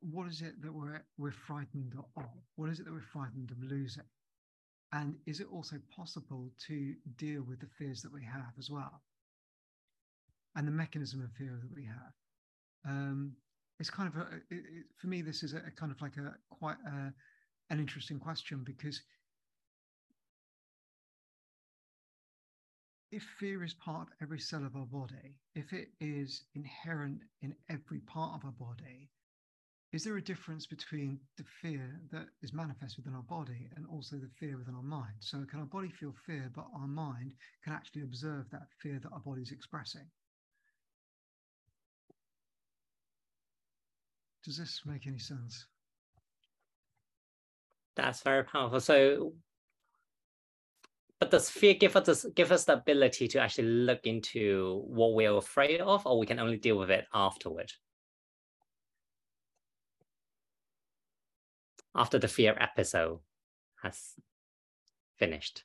what 0.00 0.28
is 0.28 0.42
it 0.42 0.60
that 0.62 0.72
we're 0.72 1.02
we're 1.16 1.32
frightened 1.32 1.94
of? 2.16 2.24
What 2.56 2.70
is 2.70 2.80
it 2.80 2.84
that 2.84 2.92
we're 2.92 3.00
frightened 3.00 3.50
of 3.50 3.62
losing? 3.62 4.04
And 4.92 5.16
is 5.26 5.40
it 5.40 5.48
also 5.52 5.76
possible 5.94 6.50
to 6.66 6.94
deal 7.16 7.42
with 7.42 7.60
the 7.60 7.68
fears 7.78 8.00
that 8.02 8.12
we 8.12 8.24
have 8.24 8.52
as 8.58 8.70
well? 8.70 9.02
And 10.56 10.66
the 10.66 10.72
mechanism 10.72 11.22
of 11.22 11.30
fear 11.32 11.58
that 11.60 11.74
we 11.74 11.84
have. 11.84 12.12
Um, 12.86 13.32
it's 13.78 13.90
kind 13.90 14.08
of 14.08 14.20
a, 14.20 14.26
it, 14.50 14.64
it, 14.64 14.84
for 14.96 15.06
me 15.08 15.22
this 15.22 15.42
is 15.42 15.52
a, 15.52 15.58
a, 15.58 15.70
kind 15.70 15.92
of 15.92 16.00
like 16.00 16.16
a 16.16 16.34
quite 16.50 16.76
a, 16.86 17.12
an 17.70 17.78
interesting 17.78 18.18
question 18.18 18.62
because 18.64 19.00
if 23.10 23.22
fear 23.38 23.64
is 23.64 23.74
part 23.74 24.02
of 24.02 24.08
every 24.20 24.38
cell 24.38 24.64
of 24.64 24.74
our 24.76 24.86
body 24.86 25.36
if 25.54 25.72
it 25.72 25.88
is 26.00 26.44
inherent 26.54 27.20
in 27.42 27.54
every 27.70 28.00
part 28.00 28.34
of 28.34 28.44
our 28.44 28.52
body 28.52 29.08
is 29.92 30.04
there 30.04 30.16
a 30.18 30.22
difference 30.22 30.66
between 30.66 31.18
the 31.38 31.44
fear 31.62 32.00
that 32.12 32.26
is 32.42 32.52
manifest 32.52 32.96
within 32.98 33.14
our 33.14 33.22
body 33.22 33.70
and 33.76 33.86
also 33.86 34.16
the 34.16 34.28
fear 34.38 34.58
within 34.58 34.74
our 34.74 34.82
mind 34.82 35.14
so 35.20 35.44
can 35.50 35.60
our 35.60 35.66
body 35.66 35.88
feel 35.88 36.14
fear 36.26 36.50
but 36.54 36.66
our 36.78 36.86
mind 36.86 37.32
can 37.64 37.72
actually 37.72 38.02
observe 38.02 38.44
that 38.50 38.66
fear 38.82 38.98
that 39.02 39.12
our 39.12 39.20
body 39.20 39.42
is 39.42 39.50
expressing 39.50 40.06
Does 44.48 44.56
this 44.56 44.80
make 44.86 45.06
any 45.06 45.18
sense? 45.18 45.66
That's 47.96 48.22
very 48.22 48.44
powerful. 48.44 48.80
So, 48.80 49.34
but 51.20 51.30
does 51.30 51.50
fear 51.50 51.74
give 51.74 51.96
us 51.96 52.24
give 52.34 52.50
us 52.50 52.64
the 52.64 52.72
ability 52.72 53.28
to 53.28 53.40
actually 53.40 53.68
look 53.68 54.06
into 54.06 54.84
what 54.86 55.12
we're 55.12 55.36
afraid 55.36 55.82
of, 55.82 56.06
or 56.06 56.18
we 56.18 56.24
can 56.24 56.38
only 56.38 56.56
deal 56.56 56.78
with 56.78 56.90
it 56.90 57.06
afterward? 57.12 57.70
After 61.98 62.18
the 62.18 62.28
fear 62.28 62.56
episode 62.60 63.20
has 63.82 64.14
finished? 65.18 65.64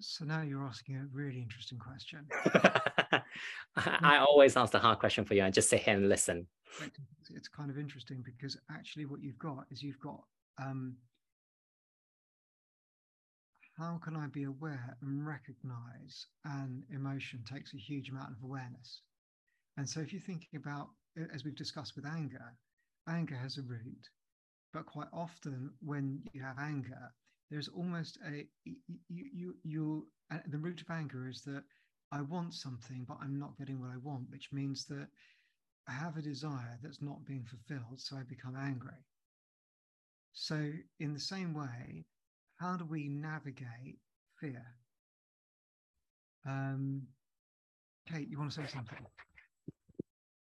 So 0.00 0.24
now 0.24 0.42
you're 0.42 0.62
asking 0.62 0.96
a 0.96 1.06
really 1.12 1.40
interesting 1.40 1.78
question. 1.78 2.26
I 3.76 4.18
always 4.18 4.56
ask 4.56 4.72
the 4.72 4.78
hard 4.78 4.98
question 4.98 5.24
for 5.24 5.34
you 5.34 5.42
and 5.42 5.54
just 5.54 5.70
sit 5.70 5.80
here 5.80 5.94
and 5.94 6.08
listen. 6.08 6.46
It's 7.34 7.48
kind 7.48 7.70
of 7.70 7.78
interesting 7.78 8.22
because 8.22 8.58
actually 8.70 9.06
what 9.06 9.22
you've 9.22 9.38
got 9.38 9.64
is 9.70 9.82
you've 9.82 10.00
got 10.00 10.22
um, 10.62 10.96
how 13.78 13.98
can 14.02 14.16
I 14.16 14.26
be 14.26 14.44
aware 14.44 14.96
and 15.02 15.26
recognize 15.26 16.26
an 16.44 16.82
emotion 16.94 17.44
takes 17.50 17.74
a 17.74 17.78
huge 17.78 18.08
amount 18.10 18.30
of 18.30 18.42
awareness. 18.42 19.02
And 19.76 19.88
so 19.88 20.00
if 20.00 20.12
you're 20.12 20.22
thinking 20.22 20.56
about, 20.56 20.88
as 21.34 21.44
we've 21.44 21.56
discussed 21.56 21.94
with 21.96 22.06
anger, 22.06 22.54
anger 23.08 23.36
has 23.36 23.58
a 23.58 23.62
root, 23.62 24.08
but 24.72 24.86
quite 24.86 25.08
often 25.12 25.70
when 25.80 26.22
you 26.32 26.42
have 26.42 26.58
anger, 26.58 27.12
there's 27.50 27.68
almost 27.68 28.18
a 28.26 28.46
you 28.64 28.76
you 29.08 29.54
you 29.62 30.06
the 30.48 30.58
root 30.58 30.80
of 30.80 30.90
anger 30.90 31.28
is 31.28 31.42
that 31.42 31.64
I 32.12 32.22
want 32.22 32.54
something, 32.54 33.04
but 33.08 33.18
I'm 33.20 33.38
not 33.38 33.58
getting 33.58 33.80
what 33.80 33.90
I 33.90 33.96
want, 33.98 34.30
which 34.30 34.52
means 34.52 34.86
that 34.86 35.08
I 35.88 35.92
have 35.92 36.16
a 36.16 36.22
desire 36.22 36.78
that's 36.82 37.02
not 37.02 37.24
being 37.24 37.44
fulfilled, 37.44 38.00
so 38.00 38.16
I 38.16 38.22
become 38.22 38.56
angry. 38.56 39.04
So, 40.32 40.70
in 41.00 41.14
the 41.14 41.20
same 41.20 41.54
way, 41.54 42.04
how 42.56 42.76
do 42.76 42.84
we 42.84 43.08
navigate 43.08 43.98
fear? 44.40 44.64
Um, 46.46 47.02
Kate, 48.08 48.28
you 48.28 48.38
want 48.38 48.52
to 48.52 48.62
say 48.62 48.66
something? 48.66 48.98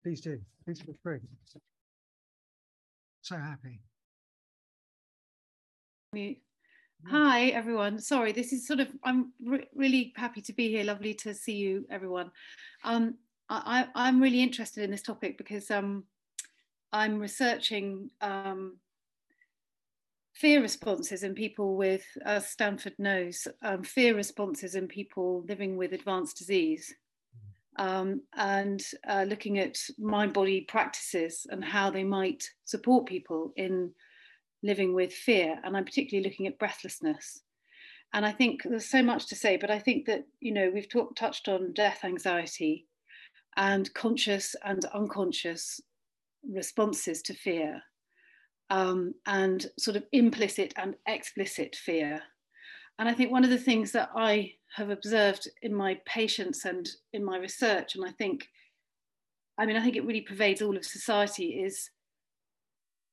Please 0.03 0.21
do. 0.21 0.41
Please 0.65 0.81
feel 0.81 0.97
free. 1.03 1.21
So 3.23 3.37
happy. 3.37 3.81
Hi, 7.07 7.47
everyone. 7.51 8.01
Sorry, 8.01 8.33
this 8.33 8.53
is 8.53 8.67
sort 8.67 8.81
of, 8.81 8.89
I'm 9.05 9.33
re 9.41 9.65
really 9.77 10.13
happy 10.17 10.41
to 10.43 10.53
be 10.53 10.69
here. 10.69 10.83
Lovely 10.83 11.15
to 11.15 11.33
see 11.33 11.55
you, 11.55 11.87
everyone. 11.89 12.33
Um, 12.83 13.15
I, 13.49 13.87
am 13.95 14.21
really 14.21 14.43
interested 14.43 14.83
in 14.83 14.91
this 14.91 15.03
topic 15.03 15.39
because 15.39 15.71
um, 15.71 16.03
I'm 16.93 17.21
researching 17.21 18.11
um, 18.21 18.79
fear 20.35 20.61
responses 20.61 21.23
in 21.23 21.35
people 21.35 21.77
with, 21.77 22.05
as 22.25 22.49
Stanford 22.49 22.95
knows, 22.99 23.47
um, 23.63 23.85
fear 23.85 24.17
responses 24.17 24.75
in 24.75 24.89
people 24.89 25.45
living 25.49 25.77
with 25.77 25.93
advanced 25.93 26.39
disease. 26.39 26.93
Um, 27.79 28.21
and 28.37 28.85
uh, 29.09 29.25
looking 29.27 29.59
at 29.59 29.79
mind 29.99 30.35
body 30.35 30.61
practices 30.69 31.47
and 31.49 31.65
how 31.65 31.91
they 31.91 32.05
might 32.05 32.45
support 32.65 33.07
people 33.07 33.53
in 33.57 33.93
living 34.63 34.95
with 34.95 35.13
fear. 35.13 35.59
And 35.65 35.77
I'm 35.77 35.85
particularly 35.85 36.29
looking 36.29 36.47
at 36.47 36.59
breathlessness. 36.59 37.41
And 38.13 38.27
I 38.27 38.33
think 38.33 38.63
there's 38.65 38.91
so 38.91 39.03
much 39.03 39.27
to 39.29 39.35
say, 39.35 39.57
but 39.57 39.71
I 39.71 39.79
think 39.79 40.07
that, 40.07 40.27
you 40.41 40.53
know, 40.53 40.71
we've 40.73 40.89
talk, 40.89 41.17
touched 41.17 41.49
on 41.49 41.73
death 41.73 42.01
anxiety 42.05 42.87
and 43.57 43.93
conscious 43.95 44.55
and 44.65 44.85
unconscious 44.87 45.81
responses 46.47 47.23
to 47.23 47.35
fear 47.35 47.81
um, 48.71 49.15
and 49.27 49.67
sort 49.79 49.97
of 49.97 50.05
implicit 50.13 50.75
and 50.77 50.95
explicit 51.07 51.77
fear. 51.77 52.21
And 52.99 53.09
I 53.09 53.15
think 53.15 53.31
one 53.31 53.45
of 53.45 53.51
the 53.51 53.59
things 53.59 53.93
that 53.93 54.11
I 54.15 54.55
have 54.77 54.91
observed 54.91 55.49
in 55.61 55.75
my 55.75 56.01
patients 56.07 56.65
and 56.65 56.89
in 57.13 57.25
my 57.25 57.39
research, 57.39 57.95
and 57.95 58.05
I 58.05 58.11
think, 58.11 58.49
I 59.59 59.67
mean, 59.67 59.77
I 59.77 59.83
think 59.83 59.97
it 59.97 60.07
really 60.07 60.23
pervades 60.23 60.63
all 60.63 60.77
of 60.77 60.85
society, 60.85 61.63
is 61.63 61.91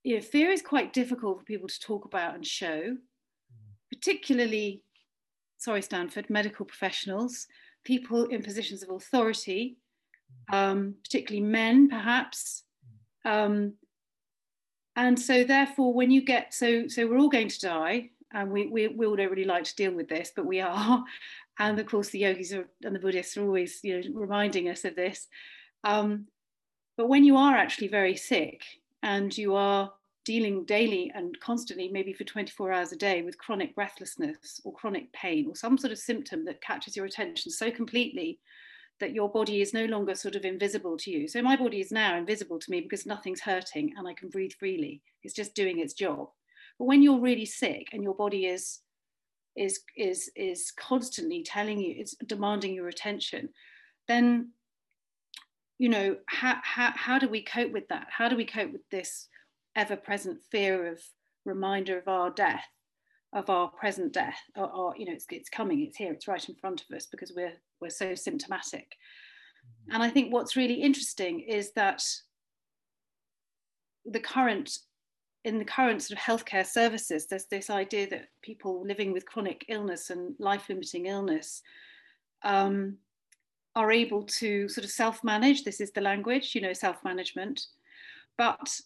you 0.02 0.16
know, 0.16 0.22
fear 0.22 0.50
is 0.50 0.62
quite 0.62 0.92
difficult 0.92 1.38
for 1.38 1.44
people 1.44 1.68
to 1.68 1.80
talk 1.80 2.04
about 2.06 2.34
and 2.34 2.46
show, 2.46 2.96
particularly, 3.92 4.82
sorry, 5.58 5.82
Stanford, 5.82 6.30
medical 6.30 6.64
professionals, 6.64 7.46
people 7.84 8.24
in 8.24 8.42
positions 8.42 8.82
of 8.82 8.90
authority, 8.90 9.76
um, 10.52 10.94
particularly 11.04 11.44
men, 11.44 11.88
perhaps. 11.88 12.64
Um, 13.24 13.74
and 14.96 15.20
so, 15.20 15.44
therefore, 15.44 15.92
when 15.92 16.10
you 16.10 16.22
get 16.22 16.54
so, 16.54 16.88
so 16.88 17.06
we're 17.06 17.18
all 17.18 17.28
going 17.28 17.48
to 17.48 17.60
die, 17.60 18.10
and 18.32 18.50
we, 18.50 18.66
we, 18.66 18.88
we 18.88 19.06
all 19.06 19.16
don't 19.16 19.30
really 19.30 19.44
like 19.44 19.64
to 19.64 19.76
deal 19.76 19.92
with 19.92 20.08
this, 20.08 20.32
but 20.34 20.46
we 20.46 20.60
are. 20.60 21.04
And 21.58 21.78
of 21.78 21.86
course, 21.86 22.08
the 22.08 22.20
yogis 22.20 22.52
are, 22.52 22.68
and 22.82 22.94
the 22.94 23.00
Buddhists 23.00 23.36
are 23.36 23.44
always, 23.44 23.80
you 23.82 24.00
know, 24.00 24.20
reminding 24.20 24.68
us 24.68 24.84
of 24.84 24.96
this. 24.96 25.26
Um, 25.84 26.26
but 26.96 27.08
when 27.08 27.24
you 27.24 27.36
are 27.36 27.56
actually 27.56 27.88
very 27.88 28.16
sick, 28.16 28.62
and 29.02 29.36
you 29.36 29.54
are 29.54 29.92
dealing 30.24 30.64
daily 30.64 31.10
and 31.14 31.38
constantly, 31.40 31.88
maybe 31.88 32.12
for 32.12 32.24
24 32.24 32.72
hours 32.72 32.92
a 32.92 32.96
day, 32.96 33.22
with 33.22 33.38
chronic 33.38 33.74
breathlessness 33.74 34.60
or 34.64 34.72
chronic 34.72 35.12
pain 35.12 35.46
or 35.48 35.56
some 35.56 35.78
sort 35.78 35.92
of 35.92 35.98
symptom 35.98 36.44
that 36.44 36.60
catches 36.60 36.96
your 36.96 37.06
attention 37.06 37.50
so 37.50 37.70
completely 37.70 38.38
that 39.00 39.14
your 39.14 39.30
body 39.30 39.62
is 39.62 39.72
no 39.72 39.86
longer 39.86 40.14
sort 40.14 40.36
of 40.36 40.44
invisible 40.44 40.98
to 40.98 41.10
you. 41.10 41.26
So 41.26 41.40
my 41.40 41.56
body 41.56 41.80
is 41.80 41.90
now 41.90 42.18
invisible 42.18 42.58
to 42.58 42.70
me 42.70 42.82
because 42.82 43.06
nothing's 43.06 43.40
hurting 43.40 43.94
and 43.96 44.06
I 44.06 44.12
can 44.12 44.28
breathe 44.28 44.52
freely. 44.58 45.00
It's 45.22 45.34
just 45.34 45.54
doing 45.54 45.80
its 45.80 45.94
job. 45.94 46.28
But 46.78 46.84
when 46.84 47.02
you're 47.02 47.18
really 47.18 47.46
sick 47.46 47.88
and 47.92 48.02
your 48.02 48.14
body 48.14 48.44
is 48.44 48.80
is 49.56 49.80
is 49.96 50.30
is 50.36 50.72
constantly 50.72 51.42
telling 51.42 51.78
you, 51.78 51.94
it's 51.96 52.14
demanding 52.26 52.74
your 52.74 52.88
attention, 52.88 53.48
then 54.08 54.52
you 55.80 55.88
know, 55.88 56.14
how, 56.26 56.58
how, 56.62 56.92
how 56.94 57.18
do 57.18 57.26
we 57.26 57.42
cope 57.42 57.72
with 57.72 57.88
that? 57.88 58.06
How 58.10 58.28
do 58.28 58.36
we 58.36 58.44
cope 58.44 58.70
with 58.70 58.86
this 58.90 59.28
ever 59.74 59.96
present 59.96 60.38
fear 60.52 60.86
of 60.92 61.00
reminder 61.46 61.96
of 61.96 62.06
our 62.06 62.28
death, 62.28 62.66
of 63.32 63.48
our 63.48 63.68
present 63.68 64.12
death, 64.12 64.36
or, 64.56 64.70
or, 64.70 64.94
you 64.98 65.06
know, 65.06 65.12
it's, 65.14 65.24
it's 65.30 65.48
coming, 65.48 65.80
it's 65.80 65.96
here, 65.96 66.12
it's 66.12 66.28
right 66.28 66.46
in 66.46 66.54
front 66.56 66.82
of 66.82 66.94
us 66.94 67.06
because 67.06 67.32
we're, 67.34 67.54
we're 67.80 67.88
so 67.88 68.14
symptomatic. 68.14 68.88
Mm-hmm. 68.90 69.94
And 69.94 70.02
I 70.02 70.10
think 70.10 70.34
what's 70.34 70.54
really 70.54 70.74
interesting 70.74 71.40
is 71.40 71.72
that 71.72 72.02
the 74.04 74.20
current 74.20 74.70
in 75.44 75.58
the 75.58 75.64
current 75.64 76.02
sort 76.02 76.18
of 76.18 76.24
healthcare 76.24 76.66
services, 76.66 77.26
there's 77.26 77.46
this 77.46 77.70
idea 77.70 78.08
that 78.10 78.28
people 78.42 78.84
living 78.86 79.12
with 79.12 79.26
chronic 79.26 79.64
illness 79.68 80.10
and 80.10 80.34
life 80.38 80.68
limiting 80.68 81.06
illness 81.06 81.62
um, 82.42 82.96
are 83.74 83.90
able 83.90 84.24
to 84.24 84.68
sort 84.68 84.84
of 84.84 84.90
self-manage. 84.90 85.64
This 85.64 85.80
is 85.80 85.92
the 85.92 86.00
language, 86.00 86.54
you 86.54 86.60
know, 86.60 86.72
self-management. 86.72 87.66
But 88.36 88.78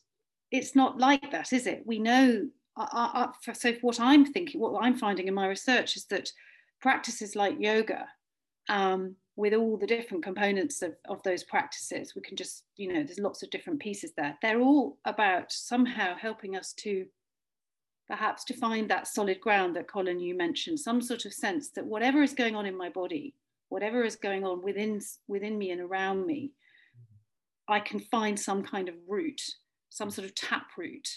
it's 0.51 0.77
not 0.77 0.99
like 0.99 1.31
that, 1.33 1.53
is 1.53 1.67
it? 1.67 1.83
We 1.87 1.99
know. 1.99 2.49
Uh, 2.77 2.87
uh, 2.93 3.27
uh 3.49 3.53
so 3.53 3.73
what 3.81 3.99
I'm 3.99 4.25
thinking, 4.25 4.61
what 4.61 4.85
I'm 4.85 4.97
finding 4.97 5.27
in 5.27 5.35
my 5.35 5.49
research 5.49 5.97
is 5.97 6.05
that 6.07 6.31
practices 6.81 7.35
like 7.35 7.57
yoga, 7.59 8.07
um, 8.69 9.17
with 9.37 9.53
all 9.53 9.77
the 9.77 9.87
different 9.87 10.23
components 10.23 10.83
of, 10.83 10.95
of 11.09 11.23
those 11.25 11.43
practices, 11.43 12.15
we 12.15 12.23
can 12.23 12.37
just, 12.37 12.65
you 12.77 12.93
know, 12.93 13.03
there's 13.03 13.19
lots 13.19 13.43
of 13.43 13.51
different 13.51 13.81
pieces 13.81 14.13
there. 14.17 14.37
They're 14.43 14.61
all 14.61 14.99
about 15.05 15.53
somehow 15.53 16.17
helping 16.17 16.57
us 16.57 16.73
to 16.75 17.07
perhaps 18.07 18.45
to 18.45 18.55
find 18.55 18.89
that 18.91 19.09
solid 19.09 19.41
ground 19.41 19.75
that 19.75 19.89
Colin 19.89 20.21
you 20.21 20.37
mentioned, 20.37 20.79
some 20.79 21.01
sort 21.01 21.25
of 21.25 21.33
sense 21.33 21.71
that 21.71 21.87
whatever 21.87 22.23
is 22.23 22.35
going 22.35 22.55
on 22.55 22.67
in 22.67 22.77
my 22.77 22.91
body, 22.91 23.35
whatever 23.75 24.05
is 24.05 24.15
going 24.15 24.45
on 24.45 24.63
within 24.63 25.01
within 25.27 25.59
me 25.59 25.73
and 25.73 25.81
around 25.81 26.25
me 26.25 26.53
i 27.69 27.81
can 27.81 27.99
find 27.99 28.39
some 28.39 28.63
kind 28.63 28.89
of 28.89 28.95
root 29.09 29.41
some 29.91 30.11
sort 30.11 30.25
of 30.25 30.35
tap 30.37 30.69
root 30.79 31.09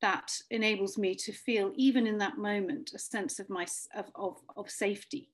that 0.00 0.32
enables 0.50 0.96
me 0.96 1.16
to 1.16 1.32
feel 1.32 1.72
even 1.74 2.06
in 2.06 2.16
that 2.16 2.38
moment 2.38 2.92
a 2.94 2.98
sense 2.98 3.40
of 3.40 3.50
my 3.50 3.66
of, 3.96 4.06
of, 4.14 4.36
of 4.56 4.70
safety 4.70 5.30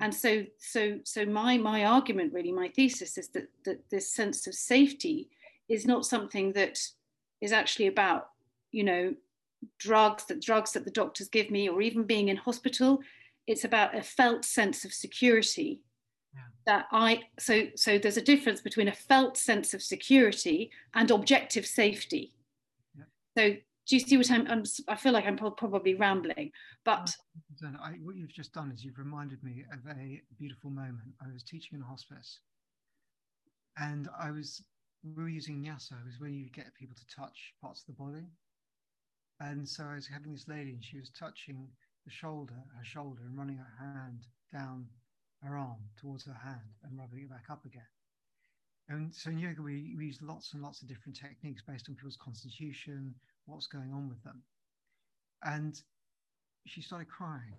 and 0.00 0.14
so 0.14 0.44
so 0.58 0.98
so 1.04 1.24
my 1.24 1.56
my 1.56 1.84
argument 1.84 2.32
really 2.32 2.52
my 2.52 2.68
thesis 2.68 3.16
is 3.16 3.28
that 3.28 3.48
that 3.64 3.78
this 3.90 4.12
sense 4.12 4.46
of 4.46 4.54
safety 4.54 5.28
is 5.68 5.86
not 5.86 6.04
something 6.04 6.52
that 6.52 6.78
is 7.40 7.52
actually 7.52 7.86
about 7.86 8.28
you 8.72 8.84
know 8.84 9.14
drugs 9.78 10.24
that 10.26 10.42
drugs 10.42 10.72
that 10.72 10.84
the 10.84 10.90
doctors 10.90 11.28
give 11.28 11.50
me 11.50 11.68
or 11.68 11.80
even 11.80 12.04
being 12.04 12.28
in 12.28 12.36
hospital 12.36 13.00
it's 13.46 13.64
about 13.64 13.96
a 13.96 14.02
felt 14.02 14.44
sense 14.44 14.84
of 14.84 14.92
security 14.92 15.80
yeah. 16.34 16.40
that 16.66 16.86
i 16.92 17.22
so 17.38 17.62
so 17.76 17.96
there's 17.98 18.16
a 18.16 18.22
difference 18.22 18.60
between 18.60 18.88
a 18.88 18.92
felt 18.92 19.36
sense 19.36 19.72
of 19.72 19.82
security 19.82 20.70
and 20.94 21.10
objective 21.10 21.66
safety 21.66 22.32
yeah. 22.96 23.04
so 23.38 23.56
do 23.86 23.96
you 23.96 24.00
see 24.00 24.16
what 24.16 24.30
I'm, 24.30 24.46
I'm 24.48 24.64
i 24.88 24.94
feel 24.94 25.12
like 25.12 25.26
i'm 25.26 25.36
probably 25.36 25.94
rambling 25.94 26.50
but 26.84 27.14
oh, 27.64 27.68
I, 27.82 27.92
what 28.02 28.16
you've 28.16 28.32
just 28.32 28.52
done 28.52 28.70
is 28.72 28.84
you've 28.84 28.98
reminded 28.98 29.42
me 29.42 29.64
of 29.72 29.80
a 29.90 30.20
beautiful 30.38 30.70
moment. 30.70 31.14
I 31.22 31.32
was 31.32 31.42
teaching 31.42 31.76
in 31.78 31.82
a 31.82 31.86
hospice 31.86 32.40
and 33.78 34.08
i 34.18 34.30
was 34.30 34.62
we 35.02 35.22
were 35.22 35.28
using 35.28 35.62
nyasa 35.62 35.92
it 35.92 36.06
was 36.06 36.18
where 36.18 36.30
you 36.30 36.48
get 36.50 36.74
people 36.78 36.96
to 36.96 37.16
touch 37.16 37.52
parts 37.60 37.80
of 37.80 37.86
the 37.94 38.02
body. 38.02 38.26
And 39.40 39.68
so 39.68 39.84
i 39.84 39.94
was 39.94 40.06
having 40.06 40.32
this 40.32 40.48
lady 40.48 40.72
and 40.72 40.84
she 40.84 40.98
was 40.98 41.10
touching 41.10 41.68
the 42.04 42.10
shoulder, 42.10 42.54
her 42.76 42.84
shoulder, 42.84 43.22
and 43.24 43.36
running 43.36 43.56
her 43.56 43.72
hand 43.78 44.26
down 44.52 44.86
her 45.42 45.56
arm 45.56 45.78
towards 46.00 46.24
her 46.24 46.36
hand 46.42 46.60
and 46.82 46.98
rubbing 46.98 47.20
it 47.20 47.30
back 47.30 47.44
up 47.50 47.64
again. 47.64 47.86
and 48.88 49.14
so 49.14 49.30
in 49.30 49.38
yoga, 49.38 49.62
we, 49.62 49.94
we 49.96 50.06
use 50.06 50.18
lots 50.22 50.52
and 50.52 50.62
lots 50.62 50.82
of 50.82 50.88
different 50.88 51.16
techniques 51.16 51.62
based 51.66 51.88
on 51.88 51.94
people's 51.94 52.16
constitution, 52.16 53.14
what's 53.46 53.66
going 53.66 53.92
on 53.92 54.08
with 54.08 54.22
them. 54.24 54.42
And 55.42 55.80
she 56.66 56.80
started 56.80 57.08
crying. 57.08 57.58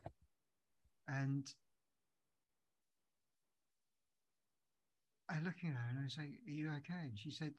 And 1.08 1.46
I 5.30 5.40
looking 5.44 5.70
at 5.70 5.76
her 5.76 5.90
and 5.90 6.06
I 6.06 6.10
say, 6.10 6.38
Are 6.48 6.52
you 6.52 6.70
okay? 6.78 7.10
And 7.10 7.18
she 7.18 7.32
said, 7.32 7.54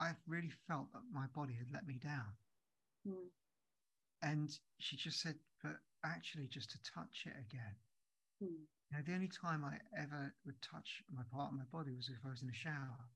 I've 0.00 0.20
really 0.26 0.52
felt 0.68 0.92
that 0.92 1.02
my 1.12 1.26
body 1.34 1.54
had 1.54 1.72
let 1.72 1.86
me 1.86 1.98
down. 2.02 2.32
Mm. 3.08 3.30
And 4.22 4.50
she 4.78 4.96
just 4.96 5.20
said, 5.20 5.36
But 5.62 5.76
actually, 6.04 6.46
just 6.48 6.70
to 6.70 6.78
touch 6.94 7.24
it 7.26 7.34
again. 7.38 7.74
Mm. 8.42 8.66
You 8.90 8.96
know, 8.96 9.02
the 9.04 9.14
only 9.14 9.28
time 9.28 9.64
I 9.64 9.78
ever 10.00 10.32
would 10.44 10.60
touch 10.62 11.02
my 11.12 11.22
part 11.32 11.52
of 11.52 11.58
my 11.58 11.64
body 11.72 11.92
was 11.94 12.08
if 12.08 12.24
I 12.24 12.30
was 12.30 12.42
in 12.42 12.50
a 12.50 12.54
shower. 12.54 13.10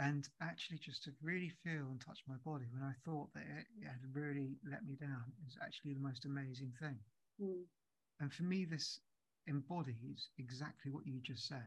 And 0.00 0.28
actually, 0.40 0.78
just 0.78 1.02
to 1.04 1.10
really 1.22 1.52
feel 1.64 1.90
and 1.90 2.00
touch 2.00 2.22
my 2.28 2.36
body 2.44 2.66
when 2.70 2.82
I 2.82 2.94
thought 3.04 3.32
that 3.34 3.42
it, 3.42 3.66
it 3.82 3.86
had 3.86 4.14
really 4.14 4.56
let 4.70 4.86
me 4.86 4.94
down 4.94 5.24
is 5.46 5.58
actually 5.62 5.94
the 5.94 6.00
most 6.00 6.24
amazing 6.24 6.72
thing. 6.80 6.98
Mm. 7.42 7.64
And 8.20 8.32
for 8.32 8.44
me, 8.44 8.64
this 8.64 9.00
embodies 9.48 10.28
exactly 10.38 10.92
what 10.92 11.06
you 11.06 11.20
just 11.20 11.48
said. 11.48 11.66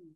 Mm. 0.00 0.12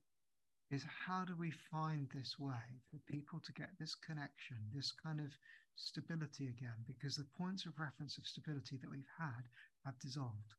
Is 0.71 0.85
how 1.07 1.25
do 1.25 1.37
we 1.39 1.53
find 1.71 2.09
this 2.13 2.39
way 2.39 2.81
for 2.91 2.99
people 3.13 3.41
to 3.45 3.53
get 3.53 3.71
this 3.79 3.95
connection, 3.95 4.57
this 4.75 4.91
kind 4.91 5.21
of 5.21 5.31
stability 5.77 6.49
again? 6.49 6.83
Because 6.87 7.17
the 7.17 7.27
points 7.39 7.67
of 7.67 7.79
reference 7.79 8.19
of 8.19 8.27
stability 8.27 8.77
that 8.81 8.91
we've 8.91 9.15
had 9.19 9.45
have 9.85 9.99
dissolved. 10.01 10.55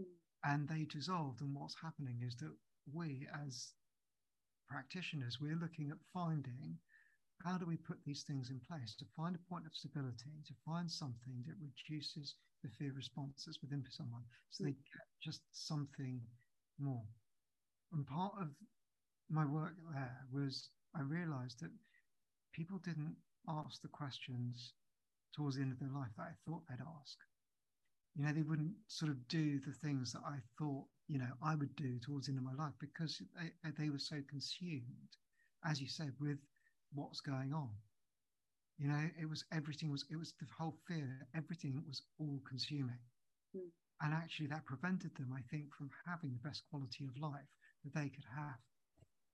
Mm 0.00 0.04
and 0.44 0.68
they 0.68 0.84
dissolved. 0.84 1.40
And 1.40 1.54
what's 1.54 1.76
happening 1.80 2.22
is 2.26 2.36
that 2.36 2.52
we, 2.92 3.26
as 3.44 3.72
practitioners, 4.68 5.38
we're 5.40 5.56
looking 5.56 5.90
at 5.90 5.98
finding 6.12 6.78
how 7.44 7.56
do 7.56 7.66
we 7.66 7.76
put 7.76 7.98
these 8.04 8.22
things 8.22 8.50
in 8.50 8.60
place 8.60 8.94
to 8.96 9.04
find 9.16 9.36
a 9.36 9.48
point 9.48 9.66
of 9.66 9.74
stability, 9.74 10.42
to 10.46 10.54
find 10.66 10.90
something 10.90 11.44
that 11.46 11.54
reduces 11.60 12.34
the 12.62 12.70
fear 12.78 12.92
responses 12.92 13.58
within 13.62 13.84
someone 13.90 14.22
so 14.50 14.64
they 14.64 14.70
get 14.70 15.06
just 15.22 15.40
something 15.52 16.20
more. 16.78 17.04
And 17.92 18.06
part 18.06 18.34
of 18.40 18.48
my 19.30 19.44
work 19.44 19.74
there 19.92 20.18
was 20.32 20.70
I 20.94 21.02
realized 21.02 21.60
that 21.60 21.70
people 22.52 22.78
didn't 22.78 23.16
ask 23.48 23.80
the 23.82 23.88
questions 23.88 24.72
towards 25.34 25.56
the 25.56 25.62
end 25.62 25.72
of 25.72 25.78
their 25.78 25.94
life 25.94 26.10
that 26.16 26.24
I 26.24 26.34
thought 26.44 26.62
they'd 26.68 26.82
ask 27.00 27.18
you 28.18 28.24
know, 28.24 28.32
they 28.32 28.42
wouldn't 28.42 28.74
sort 28.88 29.12
of 29.12 29.28
do 29.28 29.60
the 29.60 29.72
things 29.72 30.12
that 30.12 30.22
I 30.26 30.38
thought, 30.58 30.86
you 31.08 31.18
know, 31.18 31.32
I 31.42 31.54
would 31.54 31.74
do 31.76 31.98
towards 31.98 32.26
the 32.26 32.32
end 32.32 32.38
of 32.38 32.44
my 32.44 32.62
life 32.62 32.74
because 32.78 33.22
they, 33.64 33.70
they 33.78 33.90
were 33.90 33.98
so 33.98 34.16
consumed, 34.28 35.16
as 35.64 35.80
you 35.80 35.88
said, 35.88 36.12
with 36.20 36.38
what's 36.94 37.20
going 37.20 37.52
on. 37.54 37.70
You 38.78 38.88
know, 38.88 39.08
it 39.20 39.28
was 39.28 39.44
everything 39.52 39.90
was, 39.90 40.04
it 40.10 40.16
was 40.16 40.34
the 40.38 40.46
whole 40.56 40.76
fear, 40.86 41.26
everything 41.34 41.82
was 41.88 42.02
all 42.20 42.40
consuming. 42.48 42.98
Mm. 43.56 43.70
And 44.02 44.14
actually, 44.14 44.46
that 44.48 44.66
prevented 44.66 45.16
them, 45.16 45.32
I 45.36 45.40
think, 45.50 45.74
from 45.74 45.90
having 46.06 46.30
the 46.30 46.48
best 46.48 46.62
quality 46.70 47.04
of 47.04 47.20
life 47.20 47.48
that 47.84 47.94
they 47.94 48.08
could 48.08 48.26
have. 48.36 48.54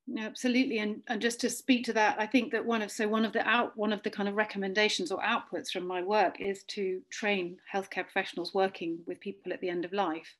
No, 0.06 0.22
absolutely. 0.22 0.78
And, 0.78 1.02
and 1.08 1.20
just 1.20 1.40
to 1.40 1.50
speak 1.50 1.84
to 1.86 1.92
that, 1.94 2.16
I 2.18 2.26
think 2.26 2.52
that 2.52 2.64
one 2.64 2.82
of 2.82 2.90
so 2.90 3.08
one 3.08 3.24
of 3.24 3.32
the 3.32 3.46
out 3.46 3.76
one 3.76 3.92
of 3.92 4.02
the 4.02 4.10
kind 4.10 4.28
of 4.28 4.36
recommendations 4.36 5.10
or 5.10 5.18
outputs 5.20 5.70
from 5.70 5.86
my 5.86 6.02
work 6.02 6.40
is 6.40 6.62
to 6.64 7.00
train 7.10 7.56
healthcare 7.72 8.04
professionals 8.04 8.54
working 8.54 8.98
with 9.06 9.20
people 9.20 9.52
at 9.52 9.60
the 9.60 9.70
end 9.70 9.84
of 9.84 9.92
life 9.92 10.36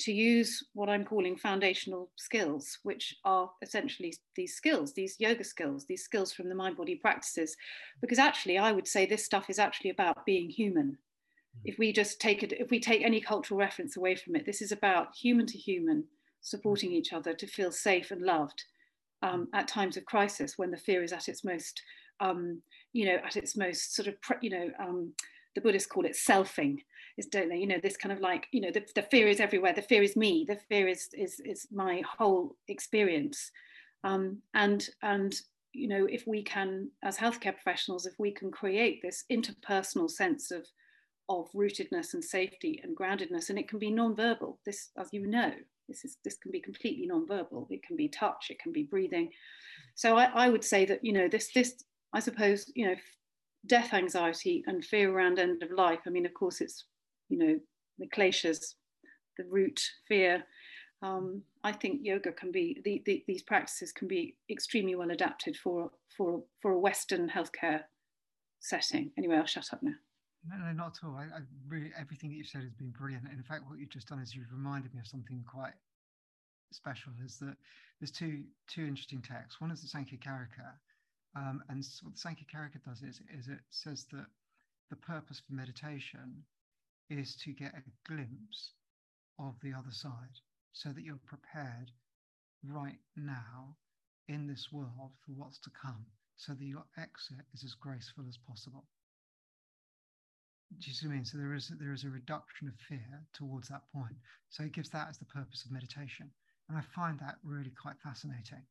to 0.00 0.12
use 0.12 0.64
what 0.74 0.88
I'm 0.88 1.04
calling 1.04 1.36
foundational 1.36 2.10
skills, 2.16 2.78
which 2.82 3.14
are 3.24 3.50
essentially 3.62 4.14
these 4.36 4.54
skills, 4.54 4.92
these 4.92 5.16
yoga 5.18 5.44
skills, 5.44 5.86
these 5.86 6.04
skills 6.04 6.32
from 6.32 6.48
the 6.48 6.54
mind 6.54 6.76
body 6.76 6.96
practices. 6.96 7.56
Because 8.00 8.18
actually, 8.18 8.58
I 8.58 8.72
would 8.72 8.88
say 8.88 9.06
this 9.06 9.24
stuff 9.24 9.48
is 9.48 9.58
actually 9.58 9.90
about 9.90 10.26
being 10.26 10.50
human. 10.50 10.98
Mm. 11.56 11.60
If 11.64 11.78
we 11.78 11.92
just 11.92 12.20
take 12.20 12.42
it, 12.42 12.52
if 12.52 12.70
we 12.70 12.80
take 12.80 13.02
any 13.02 13.20
cultural 13.20 13.58
reference 13.58 13.96
away 13.96 14.16
from 14.16 14.36
it, 14.36 14.46
this 14.46 14.62
is 14.62 14.72
about 14.72 15.14
human 15.14 15.46
to 15.46 15.58
human 15.58 16.04
supporting 16.42 16.92
each 16.92 17.12
other 17.12 17.34
to 17.34 17.46
feel 17.46 17.70
safe 17.70 18.10
and 18.10 18.22
loved 18.22 18.64
um, 19.22 19.48
at 19.52 19.68
times 19.68 19.96
of 19.96 20.04
crisis 20.04 20.54
when 20.56 20.70
the 20.70 20.76
fear 20.76 21.02
is 21.02 21.12
at 21.12 21.28
its 21.28 21.44
most, 21.44 21.82
um, 22.20 22.62
you 22.92 23.06
know, 23.06 23.18
at 23.24 23.36
its 23.36 23.56
most 23.56 23.94
sort 23.94 24.08
of, 24.08 24.14
you 24.40 24.50
know, 24.50 24.70
um, 24.78 25.12
the 25.54 25.60
Buddhists 25.60 25.88
call 25.88 26.06
it 26.06 26.16
selfing, 26.16 26.78
is 27.20 27.26
don't 27.26 27.48
they? 27.48 27.58
You 27.58 27.66
know, 27.68 27.78
this 27.80 27.96
kind 27.96 28.12
of 28.12 28.20
like, 28.20 28.48
you 28.50 28.60
know, 28.60 28.72
the, 28.72 28.84
the 28.94 29.02
fear 29.02 29.28
is 29.28 29.38
everywhere. 29.38 29.72
The 29.72 29.82
fear 29.82 30.02
is 30.02 30.16
me. 30.16 30.44
The 30.48 30.58
fear 30.68 30.88
is 30.88 31.08
is 31.12 31.40
is 31.44 31.68
my 31.70 32.02
whole 32.18 32.56
experience, 32.66 33.50
um, 34.02 34.38
and 34.54 34.88
and 35.02 35.40
you 35.72 35.86
know, 35.86 36.06
if 36.10 36.26
we 36.26 36.42
can, 36.42 36.90
as 37.04 37.16
healthcare 37.16 37.54
professionals, 37.54 38.04
if 38.04 38.14
we 38.18 38.32
can 38.32 38.50
create 38.50 39.00
this 39.02 39.24
interpersonal 39.30 40.10
sense 40.10 40.50
of 40.50 40.66
of 41.28 41.48
rootedness 41.54 42.14
and 42.14 42.24
safety 42.24 42.80
and 42.82 42.96
groundedness, 42.96 43.50
and 43.50 43.58
it 43.58 43.68
can 43.68 43.78
be 43.78 43.90
non-verbal. 43.90 44.58
This, 44.66 44.90
as 44.98 45.10
you 45.12 45.28
know, 45.28 45.52
this 45.88 46.04
is 46.04 46.16
this 46.24 46.38
can 46.38 46.50
be 46.50 46.60
completely 46.60 47.06
non-verbal. 47.06 47.68
It 47.70 47.82
can 47.84 47.96
be 47.96 48.08
touch. 48.08 48.46
It 48.50 48.58
can 48.58 48.72
be 48.72 48.82
breathing. 48.82 49.30
So 49.94 50.16
I, 50.16 50.24
I 50.46 50.48
would 50.48 50.64
say 50.64 50.84
that 50.86 51.04
you 51.04 51.12
know 51.12 51.28
this 51.28 51.52
this 51.54 51.74
I 52.12 52.20
suppose 52.20 52.72
you 52.74 52.86
know 52.88 52.96
death 53.66 53.92
anxiety 53.92 54.64
and 54.66 54.84
fear 54.84 55.12
around 55.12 55.38
end 55.38 55.62
of 55.62 55.70
life. 55.70 56.00
I 56.06 56.10
mean, 56.10 56.26
of 56.26 56.34
course, 56.34 56.60
it's 56.60 56.84
you 57.30 57.38
know 57.38 57.58
the 57.98 58.08
kleshas, 58.08 58.74
the 59.38 59.44
root 59.44 59.80
fear. 60.06 60.44
Um, 61.02 61.42
I 61.64 61.72
think 61.72 62.00
yoga 62.02 62.32
can 62.32 62.52
be 62.52 62.80
the, 62.84 63.02
the, 63.06 63.24
these 63.26 63.42
practices 63.42 63.90
can 63.90 64.06
be 64.06 64.36
extremely 64.50 64.94
well 64.94 65.10
adapted 65.10 65.56
for 65.56 65.90
for 66.14 66.42
for 66.60 66.72
a 66.72 66.78
Western 66.78 67.30
healthcare 67.30 67.84
setting. 68.58 69.12
Anyway, 69.16 69.36
I'll 69.36 69.46
shut 69.46 69.72
up 69.72 69.82
now. 69.82 69.94
No, 70.48 70.56
no, 70.56 70.72
not 70.72 70.98
at 71.02 71.06
all. 71.06 71.16
I, 71.16 71.24
I 71.24 71.40
really 71.68 71.92
everything 71.98 72.30
that 72.30 72.36
you've 72.36 72.48
said 72.48 72.62
has 72.62 72.74
been 72.74 72.90
brilliant. 72.90 73.24
And 73.24 73.38
in 73.38 73.42
fact, 73.42 73.62
what 73.66 73.78
you've 73.78 73.90
just 73.90 74.08
done 74.08 74.20
is 74.20 74.34
you've 74.34 74.52
reminded 74.52 74.92
me 74.92 75.00
of 75.00 75.06
something 75.06 75.42
quite 75.50 75.74
special. 76.72 77.12
Is 77.24 77.38
that 77.38 77.56
there's 78.00 78.10
two 78.10 78.42
two 78.66 78.84
interesting 78.84 79.22
texts. 79.22 79.60
One 79.60 79.70
is 79.70 79.82
the 79.82 79.88
Sankhya 79.88 80.18
Karika, 80.18 80.72
um, 81.36 81.62
and 81.68 81.84
what 82.02 82.14
the 82.14 82.20
Sankhya 82.20 82.46
Karika 82.52 82.82
does 82.84 83.02
is 83.02 83.20
is 83.36 83.48
it 83.48 83.60
says 83.70 84.06
that 84.12 84.26
the 84.90 84.96
purpose 84.96 85.40
for 85.46 85.54
meditation 85.54 86.42
is 87.10 87.36
to 87.44 87.52
get 87.52 87.74
a 87.74 88.08
glimpse 88.08 88.72
of 89.38 89.54
the 89.62 89.72
other 89.74 89.90
side, 89.90 90.40
so 90.72 90.90
that 90.90 91.02
you're 91.02 91.20
prepared 91.26 91.90
right 92.64 92.98
now 93.16 93.76
in 94.28 94.46
this 94.46 94.68
world 94.72 95.12
for 95.26 95.32
what's 95.32 95.58
to 95.58 95.70
come, 95.70 96.06
so 96.36 96.52
that 96.54 96.64
your 96.64 96.84
exit 96.96 97.44
is 97.52 97.64
as 97.64 97.74
graceful 97.74 98.24
as 98.28 98.38
possible. 98.46 98.86
Do 100.78 100.86
you 100.86 100.94
see 100.94 101.06
what 101.08 101.14
I 101.14 101.16
mean? 101.16 101.24
So 101.24 101.38
there 101.38 101.54
is 101.54 101.72
there 101.80 101.92
is 101.92 102.04
a 102.04 102.10
reduction 102.10 102.68
of 102.68 102.74
fear 102.88 103.26
towards 103.34 103.68
that 103.68 103.82
point. 103.92 104.14
So 104.50 104.62
it 104.62 104.72
gives 104.72 104.90
that 104.90 105.08
as 105.08 105.18
the 105.18 105.24
purpose 105.24 105.64
of 105.64 105.72
meditation, 105.72 106.30
and 106.68 106.78
I 106.78 106.82
find 106.94 107.18
that 107.18 107.38
really 107.42 107.72
quite 107.82 107.96
fascinating 108.04 108.62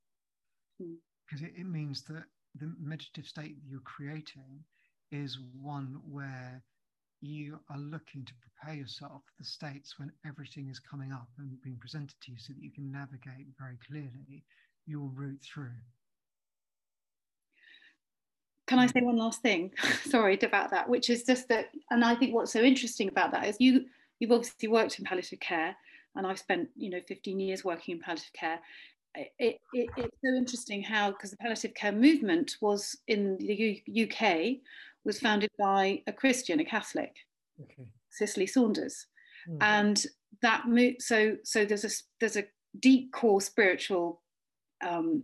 because 0.77 1.41
hmm. 1.41 1.45
mm. 1.45 1.49
it, 1.49 1.59
it 1.59 1.67
means 1.67 2.03
that 2.03 2.23
the 2.55 2.73
meditative 2.79 3.27
state 3.27 3.55
that 3.55 3.69
you're 3.69 3.81
creating 3.81 4.63
is 5.11 5.39
one 5.61 5.99
where 6.09 6.63
you 7.21 7.59
are 7.69 7.77
looking 7.77 8.25
to 8.25 8.33
prepare 8.35 8.75
yourself 8.75 9.21
for 9.25 9.33
the 9.37 9.43
states 9.43 9.99
when 9.99 10.11
everything 10.25 10.69
is 10.69 10.79
coming 10.79 11.11
up 11.11 11.27
and 11.37 11.61
being 11.61 11.77
presented 11.77 12.15
to 12.21 12.31
you 12.31 12.37
so 12.37 12.53
that 12.53 12.63
you 12.63 12.71
can 12.71 12.91
navigate 12.91 13.47
very 13.57 13.77
clearly 13.87 14.43
your 14.85 15.09
route 15.13 15.41
through. 15.41 15.71
Can 18.67 18.79
I 18.79 18.85
mm. 18.85 18.93
say 18.93 19.01
one 19.01 19.17
last 19.17 19.41
thing? 19.41 19.71
Sorry 20.05 20.37
about 20.41 20.71
that, 20.71 20.87
which 20.87 21.09
is 21.09 21.23
just 21.23 21.47
that, 21.49 21.69
and 21.89 22.05
I 22.05 22.15
think 22.15 22.33
what's 22.33 22.53
so 22.53 22.61
interesting 22.61 23.09
about 23.09 23.31
that 23.31 23.47
is 23.47 23.57
you 23.59 23.85
you've 24.19 24.31
obviously 24.31 24.69
worked 24.69 24.99
in 24.99 25.05
palliative 25.05 25.39
care, 25.39 25.75
and 26.15 26.25
I've 26.25 26.39
spent 26.39 26.69
you 26.75 26.89
know 26.89 27.01
15 27.07 27.39
years 27.39 27.65
working 27.65 27.95
in 27.95 28.01
palliative 28.01 28.33
care. 28.33 28.59
It, 29.15 29.59
it, 29.73 29.89
it's 29.97 30.17
so 30.23 30.35
interesting 30.37 30.83
how 30.83 31.09
because 31.09 31.31
the 31.31 31.37
palliative 31.37 31.73
care 31.73 31.91
movement 31.91 32.57
was 32.61 32.95
in 33.07 33.37
the 33.37 33.81
U- 33.87 34.07
UK 34.07 34.59
was 35.05 35.19
founded 35.19 35.49
by 35.57 36.03
a 36.07 36.13
Christian, 36.13 36.59
a 36.59 36.65
Catholic, 36.65 37.15
okay. 37.61 37.87
Cicely 38.09 38.47
Saunders, 38.47 39.07
mm. 39.49 39.57
and 39.61 40.05
that 40.41 40.67
mo- 40.67 40.93
so 40.99 41.37
so 41.43 41.65
there's 41.65 41.85
a 41.85 41.89
there's 42.19 42.37
a 42.37 42.45
deep 42.79 43.11
core 43.11 43.41
spiritual 43.41 44.21
um, 44.81 45.23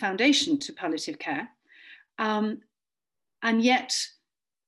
foundation 0.00 0.58
to 0.58 0.72
palliative 0.72 1.18
care. 1.18 1.48
Um, 2.18 2.60
and 3.42 3.62
yet 3.62 3.94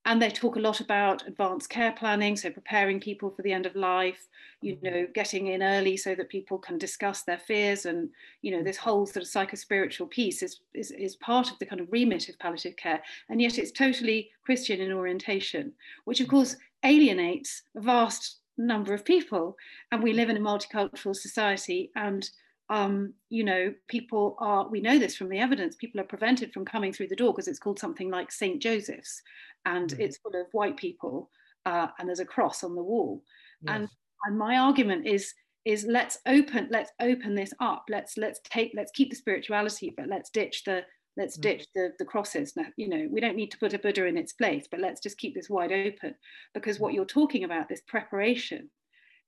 and 0.06 0.20
they 0.20 0.30
talk 0.30 0.56
a 0.56 0.60
lot 0.60 0.80
about 0.80 1.26
advanced 1.26 1.68
care 1.70 1.92
planning 1.92 2.36
so 2.36 2.50
preparing 2.50 3.00
people 3.00 3.30
for 3.30 3.42
the 3.42 3.52
end 3.52 3.66
of 3.66 3.74
life 3.74 4.28
you 4.60 4.76
mm-hmm. 4.76 4.86
know 4.86 5.06
getting 5.14 5.48
in 5.48 5.62
early 5.62 5.96
so 5.96 6.14
that 6.14 6.28
people 6.28 6.58
can 6.58 6.78
discuss 6.78 7.22
their 7.22 7.38
fears 7.38 7.86
and 7.86 8.08
you 8.42 8.50
know 8.50 8.62
this 8.62 8.76
whole 8.76 9.06
sort 9.06 9.24
of 9.24 9.30
psychospiritual 9.30 10.08
piece 10.10 10.42
is, 10.42 10.60
is, 10.74 10.90
is 10.92 11.16
part 11.16 11.50
of 11.50 11.58
the 11.58 11.66
kind 11.66 11.80
of 11.80 11.90
remit 11.90 12.28
of 12.28 12.38
palliative 12.38 12.76
care 12.76 13.02
and 13.28 13.40
yet 13.40 13.58
it's 13.58 13.72
totally 13.72 14.30
christian 14.44 14.80
in 14.80 14.92
orientation 14.92 15.72
which 16.04 16.20
of 16.20 16.28
course 16.28 16.56
alienates 16.84 17.62
a 17.76 17.80
vast 17.80 18.40
number 18.56 18.94
of 18.94 19.04
people 19.04 19.56
and 19.90 20.02
we 20.02 20.12
live 20.12 20.30
in 20.30 20.36
a 20.36 20.40
multicultural 20.40 21.16
society 21.16 21.90
and 21.96 22.30
um, 22.70 23.12
you 23.28 23.44
know, 23.44 23.74
people 23.88 24.36
are, 24.38 24.66
we 24.68 24.80
know 24.80 24.98
this 24.98 25.16
from 25.16 25.28
the 25.28 25.38
evidence, 25.38 25.76
people 25.76 26.00
are 26.00 26.04
prevented 26.04 26.52
from 26.52 26.64
coming 26.64 26.92
through 26.92 27.08
the 27.08 27.16
door 27.16 27.32
because 27.32 27.46
it's 27.46 27.58
called 27.58 27.78
something 27.78 28.10
like 28.10 28.32
St. 28.32 28.60
Joseph's 28.60 29.22
and 29.64 29.90
mm. 29.90 30.00
it's 30.00 30.18
full 30.18 30.34
of 30.40 30.46
white 30.52 30.76
people 30.76 31.30
uh, 31.66 31.88
and 31.98 32.08
there's 32.08 32.20
a 32.20 32.24
cross 32.24 32.64
on 32.64 32.74
the 32.74 32.82
wall. 32.82 33.22
Yes. 33.62 33.74
And, 33.74 33.88
and 34.26 34.38
my 34.38 34.58
argument 34.58 35.06
is, 35.06 35.32
is 35.64 35.86
let's 35.88 36.18
open, 36.26 36.68
let's 36.70 36.92
open 37.00 37.34
this 37.34 37.52
up. 37.60 37.84
Let's, 37.88 38.16
let's 38.16 38.40
take, 38.44 38.72
let's 38.76 38.92
keep 38.92 39.10
the 39.10 39.16
spirituality, 39.16 39.94
but 39.96 40.08
let's 40.08 40.30
ditch 40.30 40.64
the, 40.64 40.82
let's 41.16 41.38
mm. 41.38 41.42
ditch 41.42 41.66
the, 41.74 41.92
the 41.98 42.04
crosses. 42.04 42.54
Now, 42.56 42.66
you 42.76 42.88
know, 42.88 43.08
we 43.10 43.20
don't 43.20 43.36
need 43.36 43.50
to 43.52 43.58
put 43.58 43.74
a 43.74 43.78
Buddha 43.78 44.06
in 44.06 44.18
its 44.18 44.34
place, 44.34 44.66
but 44.70 44.80
let's 44.80 45.00
just 45.00 45.18
keep 45.18 45.34
this 45.34 45.50
wide 45.50 45.72
open 45.72 46.14
because 46.52 46.78
what 46.78 46.92
mm. 46.92 46.96
you're 46.96 47.04
talking 47.06 47.44
about, 47.44 47.68
this 47.68 47.82
preparation, 47.86 48.70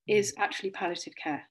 is 0.06 0.32
mm. 0.32 0.42
actually 0.42 0.70
palliative 0.70 1.14
care. 1.22 1.42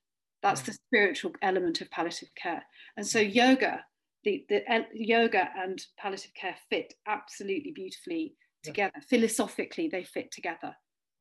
That's 0.44 0.62
the 0.62 0.74
spiritual 0.74 1.32
element 1.42 1.82
of 1.82 1.90
palliative 1.90 2.30
care. 2.36 2.64
And 2.98 3.08
so 3.08 3.20
yoga, 3.20 3.84
the, 4.24 4.46
the 4.48 4.62
yoga 4.94 5.50
and 5.58 5.82
palliative 5.98 6.36
care 6.36 6.56
fit 6.70 6.94
absolutely 7.08 7.72
beautifully 7.72 8.36
together. 8.66 8.94
Yeah. 8.96 9.04
Philosophically, 9.08 9.88
they 9.88 10.04
fit 10.04 10.32
together. 10.32 10.76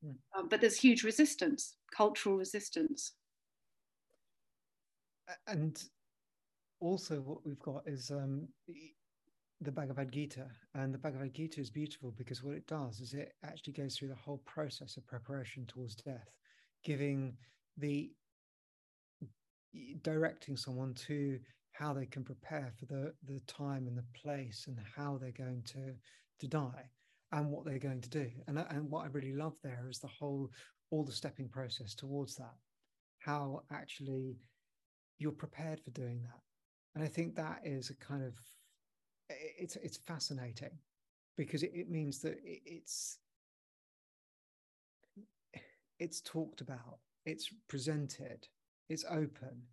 Mm. 0.05 0.15
Um, 0.37 0.47
but 0.49 0.61
there's 0.61 0.77
huge 0.77 1.03
resistance, 1.03 1.75
cultural 1.95 2.37
resistance. 2.37 3.13
And 5.47 5.81
also, 6.79 7.15
what 7.21 7.45
we've 7.45 7.59
got 7.59 7.87
is 7.87 8.11
um, 8.11 8.47
the 9.61 9.71
Bhagavad 9.71 10.11
Gita. 10.11 10.47
And 10.75 10.93
the 10.93 10.99
Bhagavad 10.99 11.33
Gita 11.33 11.59
is 11.59 11.69
beautiful 11.69 12.13
because 12.17 12.43
what 12.43 12.55
it 12.55 12.67
does 12.67 12.99
is 12.99 13.13
it 13.13 13.33
actually 13.43 13.73
goes 13.73 13.95
through 13.95 14.09
the 14.09 14.15
whole 14.15 14.41
process 14.45 14.97
of 14.97 15.07
preparation 15.07 15.65
towards 15.65 15.95
death, 15.95 16.29
giving 16.83 17.35
the 17.77 18.11
directing 20.03 20.55
someone 20.55 20.93
to 20.93 21.39
how 21.73 21.93
they 21.93 22.05
can 22.05 22.23
prepare 22.23 22.71
for 22.79 22.85
the 22.85 23.13
the 23.27 23.39
time 23.41 23.87
and 23.87 23.97
the 23.97 24.05
place 24.13 24.65
and 24.67 24.77
how 24.95 25.17
they're 25.17 25.31
going 25.31 25.61
to 25.63 25.93
to 26.39 26.47
die 26.47 26.89
and 27.35 27.51
what 27.51 27.65
they're 27.65 27.77
going 27.77 28.01
to 28.01 28.09
do. 28.09 28.29
And 28.47 28.57
uh, 28.57 28.63
and 28.69 28.89
what 28.89 29.03
i 29.03 29.07
really 29.07 29.33
love 29.33 29.55
there 29.63 29.85
is 29.89 29.99
the 29.99 30.07
whole 30.07 30.49
all 30.89 31.03
the 31.03 31.11
stepping 31.11 31.49
process 31.49 31.93
towards 31.93 32.35
that. 32.37 32.55
How 33.19 33.61
actually 33.71 34.37
you're 35.19 35.31
prepared 35.31 35.79
for 35.81 35.91
doing 35.91 36.21
that. 36.23 36.39
And 36.95 37.03
i 37.03 37.07
think 37.07 37.35
that 37.35 37.59
is 37.63 37.89
a 37.89 37.95
kind 37.95 38.23
of 38.23 38.33
it's 39.29 39.75
it's 39.75 39.97
fascinating 39.97 40.77
because 41.37 41.63
it, 41.63 41.71
it 41.73 41.89
means 41.89 42.19
that 42.19 42.37
it, 42.43 42.61
it's 42.65 43.19
it's 45.99 46.21
talked 46.21 46.61
about 46.61 46.99
it's 47.25 47.49
presented 47.67 48.47
it's 48.89 49.05
open 49.09 49.63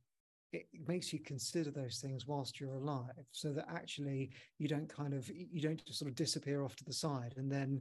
it 0.53 0.67
makes 0.87 1.13
you 1.13 1.19
consider 1.19 1.71
those 1.71 1.99
things 1.99 2.27
whilst 2.27 2.61
you're 2.61 2.75
alive 2.75 3.27
so 3.31 3.53
that 3.53 3.67
actually 3.71 4.31
you 4.59 4.69
don't 4.69 4.89
kind 4.89 5.15
of 5.15 5.31
you 5.31 5.61
don't 5.61 5.85
just 5.87 5.99
sort 5.99 6.11
of 6.11 6.15
disappear 6.15 6.63
off 6.63 6.77
to 6.77 6.85
the 6.85 6.93
side 6.93 7.35
and 7.37 7.51
then 7.51 7.81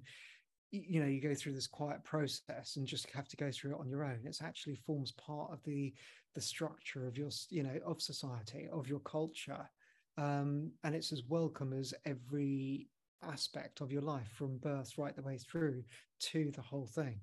you 0.71 1.01
know 1.01 1.07
you 1.07 1.19
go 1.19 1.35
through 1.35 1.53
this 1.53 1.67
quiet 1.67 2.03
process 2.03 2.77
and 2.77 2.87
just 2.87 3.09
have 3.11 3.27
to 3.27 3.35
go 3.35 3.51
through 3.51 3.71
it 3.71 3.79
on 3.79 3.89
your 3.89 4.05
own. 4.05 4.19
It's 4.23 4.41
actually 4.41 4.75
forms 4.75 5.11
part 5.13 5.51
of 5.51 5.61
the 5.63 5.93
the 6.33 6.41
structure 6.41 7.07
of 7.07 7.17
your 7.17 7.29
you 7.49 7.63
know 7.63 7.77
of 7.85 8.01
society 8.01 8.69
of 8.71 8.87
your 8.87 8.99
culture 8.99 9.69
um, 10.17 10.71
and 10.83 10.95
it's 10.95 11.11
as 11.11 11.23
welcome 11.27 11.73
as 11.73 11.93
every 12.05 12.87
aspect 13.23 13.81
of 13.81 13.91
your 13.91 14.01
life 14.01 14.29
from 14.33 14.57
birth 14.57 14.97
right 14.97 15.15
the 15.15 15.21
way 15.21 15.37
through 15.37 15.83
to 16.19 16.51
the 16.55 16.61
whole 16.61 16.87
thing 16.87 17.19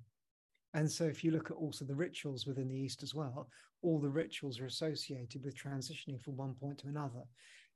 and 0.73 0.89
so, 0.89 1.05
if 1.05 1.23
you 1.23 1.31
look 1.31 1.49
at 1.49 1.57
also 1.57 1.83
the 1.83 1.95
rituals 1.95 2.45
within 2.45 2.67
the 2.67 2.77
East 2.77 3.01
as 3.01 3.15
well, 3.15 3.49
all 3.81 3.99
the 3.99 4.09
rituals 4.09 4.59
are 4.59 4.65
associated 4.65 5.43
with 5.43 5.57
transitioning 5.57 6.21
from 6.21 6.37
one 6.37 6.53
point 6.53 6.77
to 6.79 6.87
another. 6.87 7.23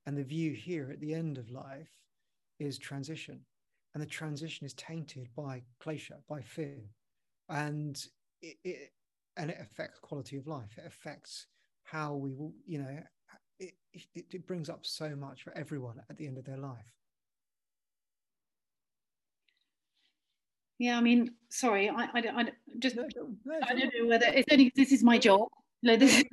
And 0.06 0.16
the 0.16 0.22
view 0.22 0.52
here 0.52 0.90
at 0.92 1.00
the 1.00 1.14
end 1.14 1.38
of 1.38 1.50
life 1.50 1.90
is 2.60 2.78
transition. 2.78 3.40
And 3.94 4.02
the 4.02 4.06
transition 4.06 4.66
is 4.66 4.74
tainted 4.74 5.28
by 5.34 5.62
klesha, 5.82 6.20
by 6.28 6.42
fear. 6.42 6.82
And 7.48 7.96
it, 8.42 8.56
it 8.64 8.92
and 9.36 9.50
it 9.50 9.58
affects 9.60 9.98
quality 9.98 10.36
of 10.36 10.46
life. 10.46 10.76
It 10.76 10.84
affects 10.86 11.46
how 11.82 12.14
we 12.14 12.32
will, 12.32 12.52
you 12.66 12.78
know, 12.78 12.98
it, 13.58 13.74
it, 13.92 14.26
it 14.30 14.46
brings 14.46 14.68
up 14.68 14.86
so 14.86 15.16
much 15.16 15.42
for 15.42 15.56
everyone 15.56 16.00
at 16.08 16.16
the 16.16 16.26
end 16.26 16.38
of 16.38 16.44
their 16.44 16.58
life. 16.58 16.94
Yeah, 20.78 20.98
I 20.98 21.00
mean, 21.00 21.30
sorry, 21.50 21.88
I, 21.88 22.04
I, 22.12 22.22
I 22.34 22.44
just 22.78 22.96
no, 22.96 23.06
no, 23.14 23.58
I 23.62 23.74
don't 23.74 23.92
know 23.98 24.06
whether 24.08 24.26
it's 24.26 24.48
only 24.50 24.72
this 24.74 24.92
is 24.92 25.02
my 25.02 25.18
job. 25.18 25.48
No, 25.84 25.96
this. 25.98 26.24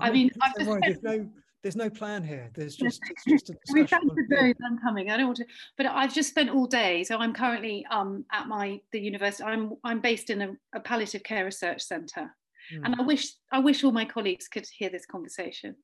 I 0.00 0.10
mean, 0.10 0.30
there's, 0.56 0.66
no, 0.66 0.78
there's 0.80 1.02
no 1.02 1.28
there's 1.64 1.76
no 1.76 1.88
plan 1.88 2.22
here. 2.22 2.50
There's 2.54 2.76
just 2.76 3.02
it's 3.10 3.24
just 3.24 3.50
a 3.50 3.54
you 3.74 4.54
I'm 4.64 4.78
coming. 4.78 5.10
I 5.10 5.16
don't 5.16 5.26
want 5.26 5.38
to, 5.38 5.46
but 5.76 5.86
I've 5.86 6.12
just 6.12 6.28
spent 6.28 6.50
all 6.50 6.66
day. 6.66 7.04
So 7.04 7.16
I'm 7.16 7.32
currently 7.32 7.86
um, 7.90 8.24
at 8.32 8.46
my 8.46 8.80
the 8.92 9.00
university. 9.00 9.44
I'm 9.44 9.72
I'm 9.82 10.00
based 10.00 10.28
in 10.28 10.42
a, 10.42 10.56
a 10.74 10.80
palliative 10.80 11.22
care 11.22 11.46
research 11.46 11.82
centre, 11.82 12.34
mm. 12.72 12.80
and 12.84 12.94
I 12.98 13.02
wish 13.02 13.32
I 13.50 13.60
wish 13.60 13.82
all 13.82 13.92
my 13.92 14.04
colleagues 14.04 14.46
could 14.46 14.66
hear 14.66 14.90
this 14.90 15.06
conversation, 15.06 15.74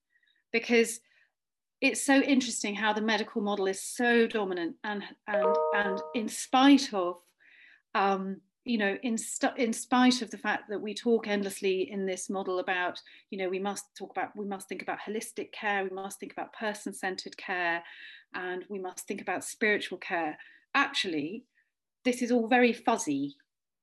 because 0.52 1.00
it's 1.80 2.04
so 2.04 2.16
interesting 2.16 2.74
how 2.74 2.92
the 2.92 3.00
medical 3.00 3.40
model 3.40 3.66
is 3.66 3.82
so 3.82 4.26
dominant 4.26 4.76
and 4.84 5.02
and 5.26 5.56
and 5.74 5.98
in 6.14 6.28
spite 6.28 6.92
of 6.92 7.16
um, 7.94 8.42
you 8.64 8.78
know 8.78 8.96
in, 9.02 9.16
in 9.56 9.72
spite 9.72 10.22
of 10.22 10.30
the 10.30 10.38
fact 10.38 10.64
that 10.68 10.80
we 10.80 10.94
talk 10.94 11.26
endlessly 11.26 11.90
in 11.90 12.06
this 12.06 12.28
model 12.28 12.58
about 12.58 13.00
you 13.30 13.38
know 13.38 13.48
we 13.48 13.58
must 13.58 13.84
talk 13.96 14.10
about 14.10 14.36
we 14.36 14.46
must 14.46 14.68
think 14.68 14.82
about 14.82 14.98
holistic 15.06 15.52
care 15.52 15.84
we 15.84 15.90
must 15.90 16.20
think 16.20 16.32
about 16.32 16.52
person-centered 16.52 17.36
care 17.36 17.82
and 18.34 18.64
we 18.68 18.78
must 18.78 19.06
think 19.06 19.20
about 19.20 19.44
spiritual 19.44 19.98
care 19.98 20.36
actually 20.74 21.44
this 22.04 22.22
is 22.22 22.30
all 22.30 22.46
very 22.46 22.72
fuzzy 22.72 23.36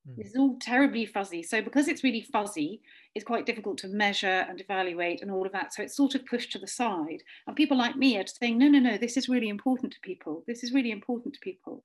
Mm. 0.08 0.16
It's 0.18 0.36
all 0.36 0.58
terribly 0.60 1.06
fuzzy. 1.06 1.44
So 1.44 1.62
because 1.62 1.88
it's 1.88 2.04
really 2.04 2.22
fuzzy, 2.22 2.82
it's 3.16 3.26
quite 3.26 3.46
difficult 3.46 3.78
to 3.80 3.88
measure 3.88 4.46
and 4.48 4.62
evaluate 4.62 5.22
and 5.22 5.32
all 5.32 5.46
of 5.46 5.52
that. 5.52 5.74
So 5.74 5.84
it's 5.84 5.96
sort 5.96 6.16
of 6.16 6.26
pushed 6.26 6.52
to 6.54 6.60
the 6.60 6.68
side. 6.68 7.24
And 7.46 7.56
people 7.56 7.78
like 7.78 7.96
me 7.96 8.18
are 8.18 8.26
saying, 8.28 8.58
no, 8.58 8.68
no, 8.68 8.80
no, 8.80 8.98
this 8.98 9.18
is 9.18 9.30
really 9.30 9.50
important 9.50 9.94
to 9.94 10.00
people. 10.02 10.44
This 10.48 10.64
is 10.64 10.74
really 10.74 10.92
important 10.92 11.34
to 11.34 11.40
people. 11.40 11.84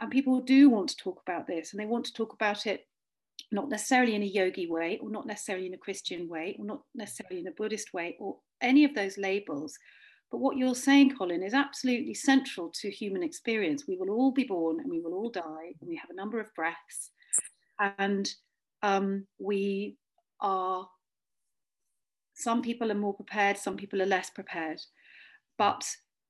And 0.00 0.10
people 0.10 0.40
do 0.40 0.70
want 0.70 0.90
to 0.90 0.96
talk 0.96 1.20
about 1.26 1.46
this 1.46 1.72
and 1.72 1.80
they 1.80 1.86
want 1.86 2.04
to 2.06 2.12
talk 2.12 2.32
about 2.32 2.66
it 2.66 2.86
not 3.50 3.68
necessarily 3.68 4.14
in 4.14 4.22
a 4.22 4.26
yogi 4.26 4.66
way 4.66 4.98
or 5.02 5.10
not 5.10 5.26
necessarily 5.26 5.66
in 5.66 5.74
a 5.74 5.78
Christian 5.78 6.28
way 6.28 6.56
or 6.58 6.64
not 6.64 6.82
necessarily 6.94 7.40
in 7.40 7.48
a 7.48 7.52
Buddhist 7.52 7.92
way 7.92 8.16
or 8.20 8.36
any 8.60 8.84
of 8.84 8.94
those 8.94 9.18
labels. 9.18 9.76
But 10.30 10.38
what 10.38 10.58
you're 10.58 10.74
saying, 10.74 11.16
Colin, 11.16 11.42
is 11.42 11.54
absolutely 11.54 12.14
central 12.14 12.70
to 12.80 12.90
human 12.90 13.22
experience. 13.22 13.84
We 13.88 13.96
will 13.96 14.10
all 14.10 14.30
be 14.30 14.44
born 14.44 14.80
and 14.80 14.90
we 14.90 15.00
will 15.00 15.14
all 15.14 15.30
die, 15.30 15.72
and 15.80 15.88
we 15.88 15.96
have 15.96 16.10
a 16.10 16.14
number 16.14 16.38
of 16.38 16.54
breaths 16.54 17.10
and 17.78 18.28
um, 18.82 19.26
we 19.38 19.96
are 20.40 20.88
some 22.34 22.62
people 22.62 22.92
are 22.92 22.96
more 22.96 23.14
prepared 23.14 23.58
some 23.58 23.76
people 23.76 24.00
are 24.00 24.06
less 24.06 24.30
prepared 24.30 24.80
but 25.56 25.84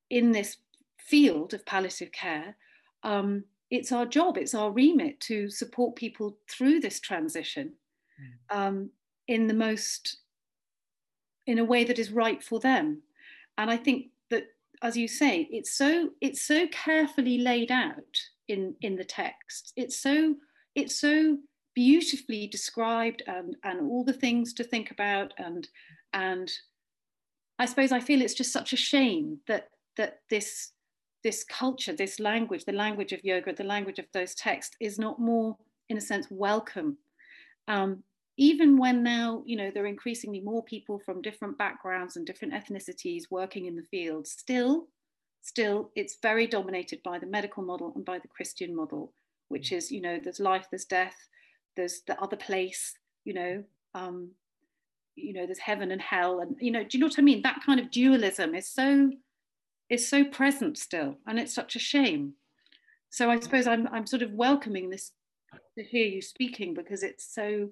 in 0.09 0.31
this 0.31 0.57
field 0.97 1.53
of 1.53 1.65
palliative 1.65 2.11
care 2.11 2.55
um, 3.03 3.43
it's 3.71 3.91
our 3.91 4.05
job 4.05 4.37
it's 4.37 4.53
our 4.53 4.71
remit 4.71 5.19
to 5.19 5.49
support 5.49 5.95
people 5.95 6.37
through 6.49 6.79
this 6.79 6.99
transition 6.99 7.73
mm. 8.21 8.55
um, 8.55 8.89
in 9.27 9.47
the 9.47 9.53
most 9.53 10.17
in 11.47 11.59
a 11.59 11.65
way 11.65 11.83
that 11.83 11.99
is 11.99 12.11
right 12.11 12.43
for 12.43 12.59
them 12.59 13.01
and 13.57 13.71
i 13.71 13.77
think 13.77 14.07
that 14.29 14.43
as 14.81 14.95
you 14.95 15.07
say 15.07 15.47
it's 15.51 15.75
so 15.75 16.09
it's 16.21 16.41
so 16.41 16.67
carefully 16.67 17.37
laid 17.37 17.71
out 17.71 18.17
in 18.47 18.75
in 18.81 18.95
the 18.95 19.03
text 19.03 19.73
it's 19.75 19.97
so 19.97 20.35
it's 20.75 20.99
so 20.99 21.37
beautifully 21.75 22.47
described 22.47 23.23
and, 23.27 23.55
and 23.63 23.89
all 23.89 24.03
the 24.03 24.13
things 24.13 24.53
to 24.53 24.63
think 24.63 24.91
about 24.91 25.33
and 25.37 25.67
and 26.13 26.51
I 27.59 27.65
suppose 27.65 27.91
I 27.91 27.99
feel 27.99 28.21
it's 28.21 28.33
just 28.33 28.53
such 28.53 28.73
a 28.73 28.77
shame 28.77 29.39
that 29.47 29.69
that 29.97 30.21
this 30.29 30.71
this 31.23 31.43
culture, 31.43 31.93
this 31.93 32.19
language, 32.19 32.65
the 32.65 32.71
language 32.71 33.11
of 33.11 33.23
yoga, 33.23 33.53
the 33.53 33.63
language 33.63 33.99
of 33.99 34.05
those 34.13 34.33
texts 34.35 34.75
is 34.79 34.97
not 34.97 35.19
more, 35.19 35.57
in 35.89 35.97
a 35.97 36.01
sense, 36.01 36.27
welcome. 36.29 36.97
Um, 37.67 38.03
even 38.37 38.77
when 38.77 39.03
now, 39.03 39.43
you 39.45 39.57
know, 39.57 39.69
there 39.69 39.83
are 39.83 39.87
increasingly 39.87 40.39
more 40.39 40.63
people 40.63 40.99
from 41.05 41.21
different 41.21 41.57
backgrounds 41.57 42.15
and 42.15 42.25
different 42.25 42.53
ethnicities 42.53 43.23
working 43.29 43.65
in 43.65 43.75
the 43.75 43.83
field, 43.83 44.27
still, 44.27 44.87
still, 45.41 45.91
it's 45.95 46.17
very 46.21 46.47
dominated 46.47 47.03
by 47.03 47.19
the 47.19 47.25
medical 47.25 47.63
model 47.63 47.91
and 47.95 48.05
by 48.05 48.17
the 48.17 48.27
Christian 48.29 48.73
model, 48.73 49.13
which 49.49 49.71
is, 49.73 49.91
you 49.91 49.99
know, 49.99 50.19
there's 50.23 50.39
life, 50.39 50.67
there's 50.71 50.85
death, 50.85 51.15
there's 51.75 52.01
the 52.07 52.19
other 52.21 52.37
place, 52.37 52.97
you 53.25 53.33
know, 53.33 53.63
um, 53.93 54.31
you 55.15 55.33
know, 55.33 55.45
there's 55.45 55.59
heaven 55.59 55.91
and 55.91 56.01
hell, 56.01 56.39
and 56.39 56.55
you 56.59 56.71
know, 56.71 56.83
do 56.83 56.97
you 56.97 56.99
know 56.99 57.07
what 57.07 57.19
I 57.19 57.21
mean? 57.21 57.41
That 57.41 57.59
kind 57.65 57.79
of 57.79 57.91
dualism 57.91 58.55
is 58.55 58.69
so 58.69 59.11
is 59.89 60.07
so 60.07 60.23
present 60.23 60.77
still, 60.77 61.17
and 61.27 61.39
it's 61.39 61.53
such 61.53 61.75
a 61.75 61.79
shame. 61.79 62.33
So 63.09 63.29
I 63.29 63.39
suppose 63.39 63.67
I'm 63.67 63.87
I'm 63.87 64.05
sort 64.05 64.21
of 64.21 64.31
welcoming 64.31 64.89
this 64.89 65.11
to 65.77 65.83
hear 65.83 66.05
you 66.05 66.21
speaking 66.21 66.73
because 66.73 67.03
it's 67.03 67.33
so. 67.33 67.69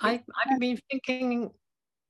I 0.00 0.22
I've 0.46 0.60
been 0.60 0.78
thinking 0.90 1.50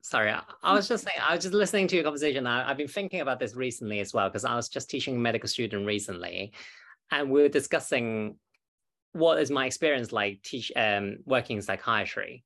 Sorry, 0.01 0.31
I, 0.31 0.43
I 0.63 0.73
was 0.73 0.89
just 0.89 1.05
saying, 1.05 1.19
I 1.21 1.35
was 1.35 1.43
just 1.43 1.55
listening 1.55 1.89
to 1.89 1.95
your 1.95 2.05
conversation. 2.05 2.47
I, 2.47 2.71
I've 2.71 2.77
been 2.77 2.89
thinking 2.89 3.21
about 3.21 3.39
this 3.39 3.55
recently 3.55 4.01
as 4.01 4.15
well, 4.15 4.29
because 4.29 4.45
I 4.45 4.55
was 4.55 4.69
just 4.69 4.89
teaching 4.89 5.17
a 5.17 5.19
medical 5.19 5.49
student 5.49 5.87
recently, 5.87 6.53
and 7.11 7.31
we 7.31 7.43
were 7.43 7.49
discussing 7.49 8.37
what 9.13 9.39
is 9.39 9.51
my 9.51 9.67
experience 9.67 10.13
like 10.13 10.43
teach 10.43 10.71
um, 10.77 11.19
working 11.27 11.57
in 11.57 11.63
psychiatry. 11.63 12.45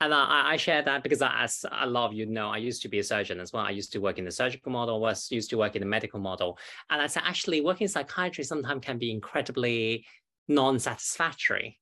And 0.00 0.12
I, 0.12 0.52
I 0.52 0.56
share 0.56 0.82
that 0.82 1.02
because, 1.02 1.22
as 1.22 1.64
a 1.72 1.86
lot 1.86 2.06
of 2.06 2.12
you 2.12 2.26
know, 2.26 2.50
I 2.50 2.58
used 2.58 2.82
to 2.82 2.88
be 2.88 2.98
a 2.98 3.04
surgeon 3.04 3.40
as 3.40 3.52
well. 3.52 3.64
I 3.64 3.70
used 3.70 3.92
to 3.92 3.98
work 3.98 4.18
in 4.18 4.26
the 4.26 4.30
surgical 4.30 4.70
model, 4.70 5.00
was 5.00 5.30
used 5.30 5.48
to 5.50 5.58
work 5.58 5.74
in 5.74 5.80
the 5.80 5.86
medical 5.86 6.20
model. 6.20 6.58
And 6.90 7.00
I 7.00 7.06
said, 7.06 7.22
actually, 7.24 7.62
working 7.62 7.86
in 7.86 7.88
psychiatry 7.88 8.44
sometimes 8.44 8.84
can 8.84 8.98
be 8.98 9.10
incredibly 9.10 10.04
non-satisfactory 10.48 11.78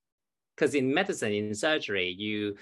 because 0.54 0.74
in 0.74 0.94
medicine, 0.94 1.32
in 1.32 1.54
surgery, 1.54 2.14
you, 2.16 2.54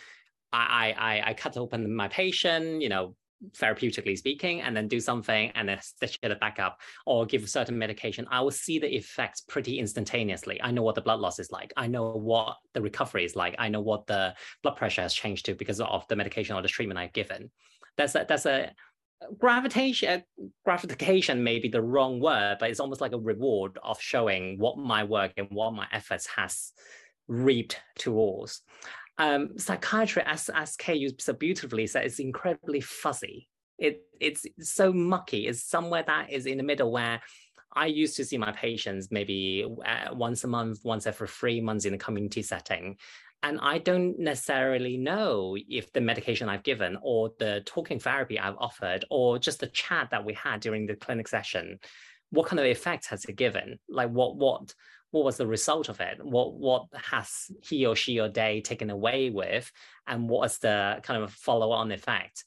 I, 0.52 0.94
I, 0.98 1.30
I 1.30 1.34
cut 1.34 1.58
open 1.58 1.94
my 1.94 2.08
patient, 2.08 2.80
you 2.80 2.88
know, 2.88 3.14
therapeutically 3.50 4.16
speaking, 4.16 4.62
and 4.62 4.76
then 4.76 4.88
do 4.88 5.00
something 5.00 5.50
and 5.54 5.68
then 5.68 5.80
stitch 5.80 6.18
it 6.22 6.40
back 6.40 6.58
up 6.58 6.80
or 7.06 7.26
give 7.26 7.44
a 7.44 7.46
certain 7.46 7.78
medication, 7.78 8.26
I 8.30 8.40
will 8.40 8.50
see 8.50 8.78
the 8.78 8.94
effects 8.94 9.40
pretty 9.40 9.78
instantaneously. 9.78 10.60
I 10.62 10.70
know 10.70 10.82
what 10.82 10.94
the 10.94 11.00
blood 11.00 11.20
loss 11.20 11.38
is 11.38 11.50
like. 11.50 11.72
I 11.76 11.86
know 11.86 12.12
what 12.12 12.56
the 12.74 12.82
recovery 12.82 13.24
is 13.24 13.36
like. 13.36 13.54
I 13.58 13.68
know 13.68 13.80
what 13.80 14.06
the 14.06 14.34
blood 14.62 14.76
pressure 14.76 15.02
has 15.02 15.14
changed 15.14 15.46
to 15.46 15.54
because 15.54 15.80
of 15.80 16.06
the 16.08 16.16
medication 16.16 16.56
or 16.56 16.62
the 16.62 16.68
treatment 16.68 16.98
I've 16.98 17.12
given. 17.12 17.50
That's 17.96 18.14
a, 18.14 18.24
that's 18.28 18.46
a 18.46 18.72
gravitation 19.38 20.08
uh, 20.08 20.44
gratification 20.64 21.42
may 21.42 21.58
be 21.58 21.68
the 21.68 21.82
wrong 21.82 22.20
word, 22.20 22.56
but 22.58 22.70
it's 22.70 22.80
almost 22.80 23.00
like 23.00 23.12
a 23.12 23.18
reward 23.18 23.78
of 23.82 24.00
showing 24.00 24.58
what 24.58 24.78
my 24.78 25.04
work 25.04 25.32
and 25.36 25.48
what 25.50 25.72
my 25.72 25.86
efforts 25.92 26.26
has 26.26 26.72
reaped 27.28 27.80
towards. 27.98 28.62
Um, 29.18 29.58
psychiatry, 29.58 30.22
as, 30.26 30.48
as 30.54 30.76
Kate 30.76 31.00
used 31.00 31.20
so 31.20 31.32
beautifully 31.32 31.86
said, 31.86 32.06
is 32.06 32.18
incredibly 32.18 32.80
fuzzy. 32.80 33.48
It, 33.78 34.02
it's 34.20 34.46
so 34.60 34.92
mucky. 34.92 35.46
It's 35.46 35.62
somewhere 35.62 36.04
that 36.06 36.30
is 36.30 36.46
in 36.46 36.58
the 36.58 36.64
middle 36.64 36.90
where 36.90 37.20
I 37.74 37.86
used 37.86 38.16
to 38.16 38.24
see 38.24 38.38
my 38.38 38.52
patients 38.52 39.08
maybe 39.10 39.66
uh, 39.84 40.14
once 40.14 40.44
a 40.44 40.48
month, 40.48 40.80
once 40.84 41.06
every 41.06 41.28
three 41.28 41.60
months 41.60 41.84
in 41.84 41.94
a 41.94 41.98
community 41.98 42.42
setting. 42.42 42.96
And 43.42 43.58
I 43.60 43.78
don't 43.78 44.18
necessarily 44.20 44.96
know 44.96 45.56
if 45.68 45.92
the 45.92 46.00
medication 46.00 46.48
I've 46.48 46.62
given 46.62 46.96
or 47.02 47.32
the 47.38 47.62
talking 47.66 47.98
therapy 47.98 48.38
I've 48.38 48.56
offered 48.58 49.04
or 49.10 49.38
just 49.38 49.60
the 49.60 49.66
chat 49.66 50.08
that 50.10 50.24
we 50.24 50.34
had 50.34 50.60
during 50.60 50.86
the 50.86 50.94
clinic 50.94 51.26
session, 51.26 51.80
what 52.30 52.46
kind 52.46 52.60
of 52.60 52.66
effect 52.66 53.06
has 53.06 53.24
it 53.24 53.36
given? 53.36 53.78
Like 53.88 54.10
what 54.10 54.36
what 54.36 54.72
what 55.12 55.24
was 55.24 55.36
the 55.36 55.46
result 55.46 55.88
of 55.88 56.00
it? 56.00 56.18
What 56.22 56.54
what 56.54 56.86
has 56.94 57.50
he 57.62 57.86
or 57.86 57.94
she 57.94 58.18
or 58.18 58.28
they 58.28 58.60
taken 58.60 58.90
away 58.90 59.30
with, 59.30 59.70
and 60.06 60.28
what 60.28 60.50
is 60.50 60.58
the 60.58 61.00
kind 61.02 61.22
of 61.22 61.32
follow-on 61.32 61.92
effect? 61.92 62.44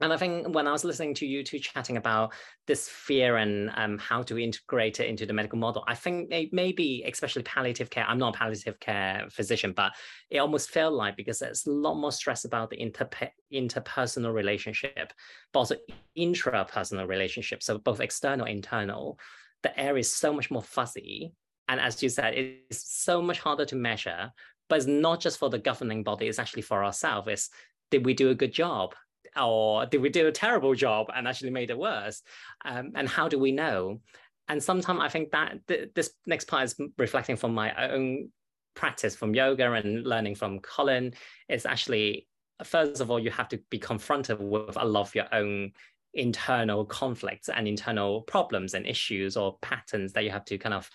And 0.00 0.12
I 0.12 0.16
think 0.16 0.52
when 0.52 0.66
I 0.66 0.72
was 0.72 0.84
listening 0.84 1.14
to 1.14 1.26
you 1.26 1.44
two 1.44 1.60
chatting 1.60 1.96
about 1.96 2.32
this 2.66 2.88
fear 2.88 3.36
and 3.36 3.70
um, 3.76 3.98
how 3.98 4.22
to 4.24 4.36
integrate 4.36 4.98
it 4.98 5.06
into 5.06 5.26
the 5.26 5.32
medical 5.32 5.58
model, 5.58 5.84
I 5.86 5.94
think 5.94 6.28
maybe, 6.50 7.04
especially 7.06 7.44
palliative 7.44 7.88
care, 7.88 8.04
I'm 8.08 8.18
not 8.18 8.34
a 8.34 8.38
palliative 8.38 8.80
care 8.80 9.26
physician, 9.30 9.72
but 9.76 9.92
it 10.28 10.38
almost 10.38 10.70
felt 10.70 10.94
like 10.94 11.16
because 11.16 11.38
there's 11.38 11.66
a 11.66 11.70
lot 11.70 11.94
more 11.94 12.10
stress 12.10 12.44
about 12.44 12.70
the 12.70 12.80
inter 12.80 13.08
interpersonal 13.52 14.34
relationship, 14.34 15.12
but 15.52 15.60
also 15.60 15.76
intrapersonal 16.18 17.06
relationship. 17.06 17.62
So 17.62 17.78
both 17.78 18.00
external, 18.00 18.46
internal, 18.46 19.20
the 19.62 19.78
air 19.78 19.96
is 19.96 20.12
so 20.12 20.32
much 20.32 20.50
more 20.50 20.62
fuzzy 20.62 21.32
and 21.72 21.80
as 21.80 22.02
you 22.02 22.10
said, 22.10 22.34
it's 22.34 22.86
so 22.86 23.22
much 23.22 23.40
harder 23.40 23.64
to 23.64 23.76
measure, 23.76 24.30
but 24.68 24.76
it's 24.76 24.86
not 24.86 25.20
just 25.20 25.38
for 25.38 25.48
the 25.48 25.58
governing 25.58 26.02
body, 26.02 26.26
it's 26.26 26.38
actually 26.38 26.60
for 26.60 26.84
ourselves. 26.84 27.28
It's 27.28 27.48
did 27.90 28.04
we 28.04 28.12
do 28.12 28.28
a 28.28 28.34
good 28.34 28.52
job? 28.52 28.94
Or 29.40 29.86
did 29.86 30.02
we 30.02 30.10
do 30.10 30.26
a 30.26 30.32
terrible 30.32 30.74
job 30.74 31.06
and 31.14 31.26
actually 31.26 31.48
made 31.48 31.70
it 31.70 31.78
worse? 31.78 32.20
Um, 32.66 32.92
and 32.94 33.08
how 33.08 33.26
do 33.26 33.38
we 33.38 33.52
know? 33.52 34.02
And 34.48 34.62
sometimes 34.62 35.00
I 35.00 35.08
think 35.08 35.30
that 35.30 35.66
th- 35.66 35.88
this 35.94 36.12
next 36.26 36.46
part 36.46 36.64
is 36.64 36.78
reflecting 36.98 37.36
from 37.36 37.54
my 37.54 37.90
own 37.90 38.28
practice 38.74 39.16
from 39.16 39.34
yoga 39.34 39.72
and 39.72 40.06
learning 40.06 40.34
from 40.34 40.58
Colin. 40.58 41.14
Is 41.48 41.64
actually, 41.64 42.26
first 42.64 43.00
of 43.00 43.10
all, 43.10 43.18
you 43.18 43.30
have 43.30 43.48
to 43.48 43.60
be 43.70 43.78
confronted 43.78 44.38
with 44.40 44.76
a 44.76 44.84
lot 44.84 45.08
of 45.08 45.14
your 45.14 45.28
own 45.32 45.72
internal 46.12 46.84
conflicts 46.84 47.48
and 47.48 47.66
internal 47.66 48.20
problems 48.22 48.74
and 48.74 48.86
issues 48.86 49.38
or 49.38 49.56
patterns 49.62 50.12
that 50.12 50.24
you 50.24 50.30
have 50.30 50.44
to 50.44 50.58
kind 50.58 50.74
of 50.74 50.90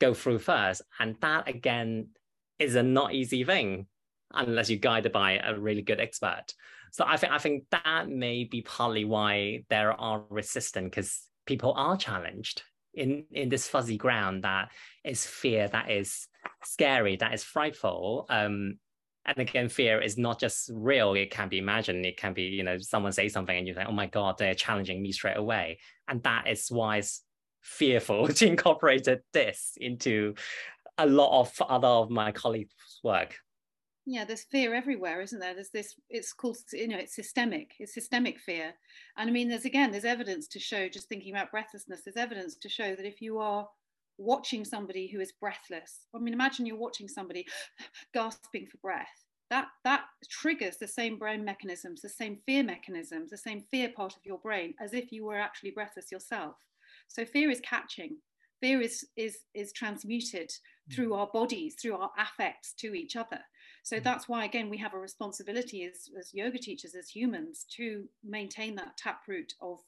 go 0.00 0.14
through 0.14 0.40
first. 0.40 0.82
And 0.98 1.16
that 1.20 1.48
again 1.48 2.08
is 2.58 2.74
a 2.74 2.82
not 2.82 3.14
easy 3.14 3.44
thing 3.44 3.86
unless 4.32 4.70
you're 4.70 4.78
guided 4.78 5.12
by 5.12 5.38
a 5.38 5.58
really 5.58 5.82
good 5.82 6.00
expert. 6.00 6.54
So 6.92 7.04
I 7.06 7.16
think 7.16 7.32
I 7.32 7.38
think 7.38 7.64
that 7.70 8.08
may 8.08 8.44
be 8.44 8.62
partly 8.62 9.04
why 9.04 9.64
there 9.68 9.92
are 9.92 10.24
resistant 10.28 10.90
because 10.90 11.22
people 11.46 11.72
are 11.76 11.96
challenged 11.96 12.62
in 12.94 13.24
in 13.30 13.48
this 13.48 13.68
fuzzy 13.68 13.96
ground 13.96 14.44
that 14.44 14.70
is 15.04 15.24
fear, 15.24 15.68
that 15.68 15.90
is 15.90 16.26
scary, 16.64 17.16
that 17.16 17.34
is 17.34 17.44
frightful. 17.44 18.26
Um, 18.28 18.78
and 19.26 19.38
again, 19.38 19.68
fear 19.68 20.00
is 20.00 20.18
not 20.18 20.40
just 20.40 20.70
real; 20.72 21.14
it 21.14 21.30
can 21.30 21.48
be 21.48 21.58
imagined. 21.58 22.06
It 22.06 22.16
can 22.16 22.32
be, 22.32 22.42
you 22.42 22.64
know, 22.64 22.78
someone 22.78 23.12
say 23.12 23.28
something 23.28 23.56
and 23.56 23.68
you 23.68 23.74
think, 23.74 23.88
"Oh 23.88 23.92
my 23.92 24.06
God, 24.06 24.38
they're 24.38 24.54
challenging 24.54 25.02
me 25.02 25.12
straight 25.12 25.36
away," 25.36 25.78
and 26.08 26.22
that 26.24 26.48
is 26.48 26.70
why 26.70 26.96
it's 26.98 27.22
fearful 27.60 28.28
to 28.34 28.46
incorporate 28.46 29.08
this 29.32 29.76
into 29.80 30.34
a 30.98 31.06
lot 31.06 31.40
of 31.40 31.62
other 31.68 31.88
of 31.88 32.10
my 32.10 32.32
colleagues' 32.32 33.00
work. 33.02 33.36
Yeah, 34.06 34.24
there's 34.24 34.44
fear 34.44 34.74
everywhere, 34.74 35.20
isn't 35.20 35.38
there? 35.38 35.54
There's 35.54 35.70
this, 35.70 35.94
it's 36.08 36.32
called, 36.32 36.56
you 36.72 36.88
know, 36.88 36.98
it's 36.98 37.14
systemic, 37.14 37.74
it's 37.78 37.94
systemic 37.94 38.38
fear. 38.38 38.72
And 39.16 39.28
I 39.28 39.32
mean, 39.32 39.48
there's 39.48 39.66
again, 39.66 39.92
there's 39.92 40.04
evidence 40.04 40.48
to 40.48 40.58
show, 40.58 40.88
just 40.88 41.08
thinking 41.08 41.34
about 41.34 41.50
breathlessness, 41.50 42.02
there's 42.02 42.16
evidence 42.16 42.56
to 42.56 42.68
show 42.68 42.94
that 42.94 43.06
if 43.06 43.20
you 43.20 43.38
are 43.38 43.68
watching 44.18 44.64
somebody 44.64 45.06
who 45.06 45.20
is 45.20 45.32
breathless, 45.32 46.06
I 46.14 46.18
mean, 46.18 46.34
imagine 46.34 46.66
you're 46.66 46.76
watching 46.76 47.08
somebody 47.08 47.46
gasping 48.14 48.66
for 48.66 48.78
breath. 48.78 49.24
That, 49.50 49.66
that 49.84 50.04
triggers 50.28 50.76
the 50.76 50.86
same 50.86 51.18
brain 51.18 51.44
mechanisms, 51.44 52.00
the 52.00 52.08
same 52.08 52.38
fear 52.46 52.62
mechanisms, 52.62 53.30
the 53.30 53.36
same 53.36 53.64
fear 53.70 53.90
part 53.90 54.14
of 54.16 54.24
your 54.24 54.38
brain 54.38 54.74
as 54.80 54.94
if 54.94 55.12
you 55.12 55.24
were 55.24 55.38
actually 55.38 55.72
breathless 55.72 56.12
yourself. 56.12 56.54
So 57.10 57.24
fear 57.24 57.50
is 57.50 57.60
catching. 57.60 58.18
Fear 58.60 58.82
is 58.82 59.06
is 59.16 59.38
is 59.54 59.72
transmuted 59.72 60.50
mm. 60.50 60.94
through 60.94 61.14
our 61.14 61.28
bodies, 61.32 61.76
through 61.80 61.96
our 61.96 62.10
affects 62.18 62.72
to 62.74 62.94
each 62.94 63.16
other. 63.16 63.40
So 63.82 63.96
mm. 63.96 64.02
that's 64.02 64.28
why 64.28 64.44
again 64.44 64.70
we 64.70 64.78
have 64.78 64.94
a 64.94 64.98
responsibility 64.98 65.84
as, 65.84 66.08
as 66.18 66.32
yoga 66.32 66.58
teachers, 66.58 66.94
as 66.94 67.08
humans, 67.08 67.66
to 67.76 68.04
maintain 68.22 68.76
that 68.76 68.96
taproot 68.96 69.54
of, 69.60 69.80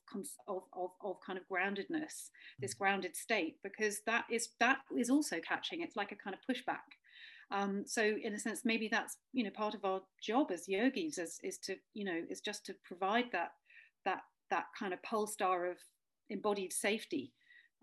of, 0.49 0.63
of, 0.75 0.91
of 1.05 1.17
kind 1.25 1.39
of 1.39 1.45
groundedness, 1.49 2.31
this 2.59 2.75
mm. 2.75 2.79
grounded 2.79 3.15
state, 3.15 3.57
because 3.63 4.01
that 4.07 4.25
is 4.31 4.49
that 4.59 4.79
is 4.97 5.11
also 5.11 5.39
catching. 5.41 5.83
It's 5.83 5.97
like 5.97 6.13
a 6.13 6.17
kind 6.17 6.35
of 6.35 6.41
pushback. 6.57 6.99
Um, 7.53 7.85
so 7.87 8.17
in 8.23 8.33
a 8.33 8.39
sense, 8.39 8.63
maybe 8.65 8.89
that's 8.89 9.19
you 9.33 9.45
know 9.45 9.51
part 9.51 9.75
of 9.75 9.85
our 9.85 10.01
job 10.21 10.51
as 10.51 10.69
yogis 10.69 11.19
is, 11.19 11.39
is 11.45 11.59
to 11.59 11.77
you 11.95 12.05
know 12.05 12.23
is 12.29 12.41
just 12.41 12.67
to 12.67 12.75
provide 12.85 13.27
that 13.33 13.53
that 14.07 14.23
that 14.51 14.67
kind 14.79 14.93
of 14.93 15.03
pole 15.03 15.27
star 15.27 15.67
of 15.67 15.77
embodied 16.33 16.73
safety. 16.73 17.33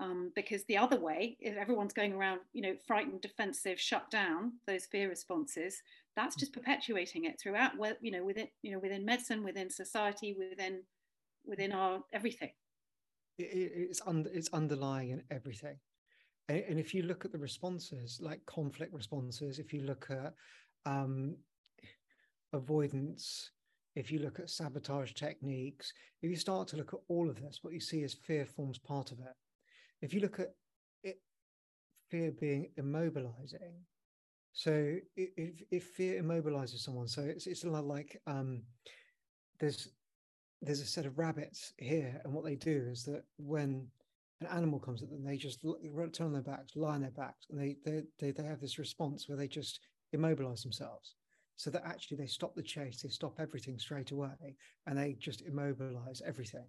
Um, 0.02 0.32
because 0.34 0.64
the 0.64 0.78
other 0.78 0.98
way, 0.98 1.36
if 1.42 1.58
everyone's 1.58 1.92
going 1.92 2.14
around, 2.14 2.40
you 2.54 2.62
know, 2.62 2.76
frightened, 2.88 3.20
defensive, 3.20 3.78
shut 3.78 4.10
down 4.10 4.54
those 4.66 4.86
fear 4.86 5.10
responses, 5.10 5.82
that's 6.16 6.38
just 6.38 6.54
perpetuating 6.54 7.26
it 7.26 7.40
throughout. 7.40 7.78
Well, 7.78 7.96
you 8.00 8.12
know, 8.12 8.24
within 8.24 8.48
you 8.62 8.72
know 8.72 8.80
within 8.80 9.04
medicine, 9.04 9.44
within 9.44 9.70
society, 9.70 10.36
within 10.38 10.84
within 11.46 11.74
our 11.74 12.02
everything. 12.14 12.52
It, 13.38 13.72
it's 13.76 14.02
under 14.06 14.30
it's 14.34 14.50
underlying 14.54 15.10
in 15.10 15.24
everything, 15.32 15.78
and, 16.48 16.64
and, 16.70 16.80
if 16.80 16.94
you 16.94 17.04
look 17.04 17.26
at 17.26 17.32
the 17.32 17.38
responses, 17.38 18.20
like 18.22 18.46
conflict 18.46 18.94
responses, 18.94 19.60
if 19.60 19.74
you 19.74 19.82
look 19.82 20.08
at 20.10 20.34
um, 20.86 21.36
avoidance, 22.54 23.52
if 24.00 24.12
you 24.12 24.20
look 24.20 24.40
at 24.40 24.50
sabotage 24.50 25.12
techniques, 25.12 25.92
if 26.22 26.30
you 26.30 26.38
start 26.38 26.70
to 26.70 26.78
look 26.78 26.94
at 26.94 27.02
all 27.10 27.30
of 27.30 27.42
this, 27.42 27.60
what 27.62 27.74
you 27.74 27.82
see 27.82 28.02
is 28.02 28.14
fear 28.14 28.46
forms 28.46 28.78
part 28.78 29.12
of 29.12 29.20
it. 29.20 29.36
If 30.02 30.14
you 30.14 30.22
look 30.22 30.40
at 30.40 30.54
it, 31.04 31.20
fear 32.10 32.32
being 32.32 32.72
immobilizing, 32.80 33.74
so 34.54 34.96
if, 35.18 35.64
if 35.70 35.84
fear 35.84 36.24
immobilizes 36.24 36.80
someone, 36.80 37.08
so 37.10 37.22
it's, 37.22 37.46
it's 37.46 37.66
a 37.66 37.70
lot 37.70 37.86
like 37.86 38.20
um, 38.26 38.64
there's 39.60 39.90
there's 40.62 40.82
a 40.82 40.86
set 40.86 41.06
of 41.06 41.18
rabbits 41.18 41.74
here, 41.78 42.22
and 42.24 42.34
what 42.34 42.46
they 42.46 42.56
do 42.56 42.88
is 42.90 43.04
that 43.04 43.24
when 43.38 43.86
an 44.42 44.48
animal 44.48 44.80
comes 44.80 45.04
at 45.04 45.10
them, 45.10 45.24
they 45.24 45.38
just 45.38 45.62
turn 45.62 46.28
on 46.28 46.34
their 46.34 46.42
backs, 46.42 46.76
lie 46.76 46.96
on 46.96 47.02
their 47.02 47.12
backs, 47.12 47.48
and 47.50 47.60
they 47.60 47.76
they 47.86 48.04
they, 48.18 48.32
they 48.32 48.44
have 48.44 48.62
this 48.62 48.80
response 48.80 49.28
where 49.28 49.38
they 49.38 49.48
just 49.48 49.82
immobilize 50.14 50.64
themselves 50.64 51.16
so 51.60 51.70
that 51.70 51.84
actually 51.86 52.16
they 52.16 52.26
stop 52.26 52.56
the 52.56 52.64
chase, 52.64 53.02
they 53.02 53.10
stop 53.10 53.38
everything 53.38 53.78
straight 53.78 54.12
away, 54.12 54.56
and 54.88 54.98
they 54.98 55.18
just 55.20 55.42
immobilize 55.42 56.22
everything. 56.26 56.64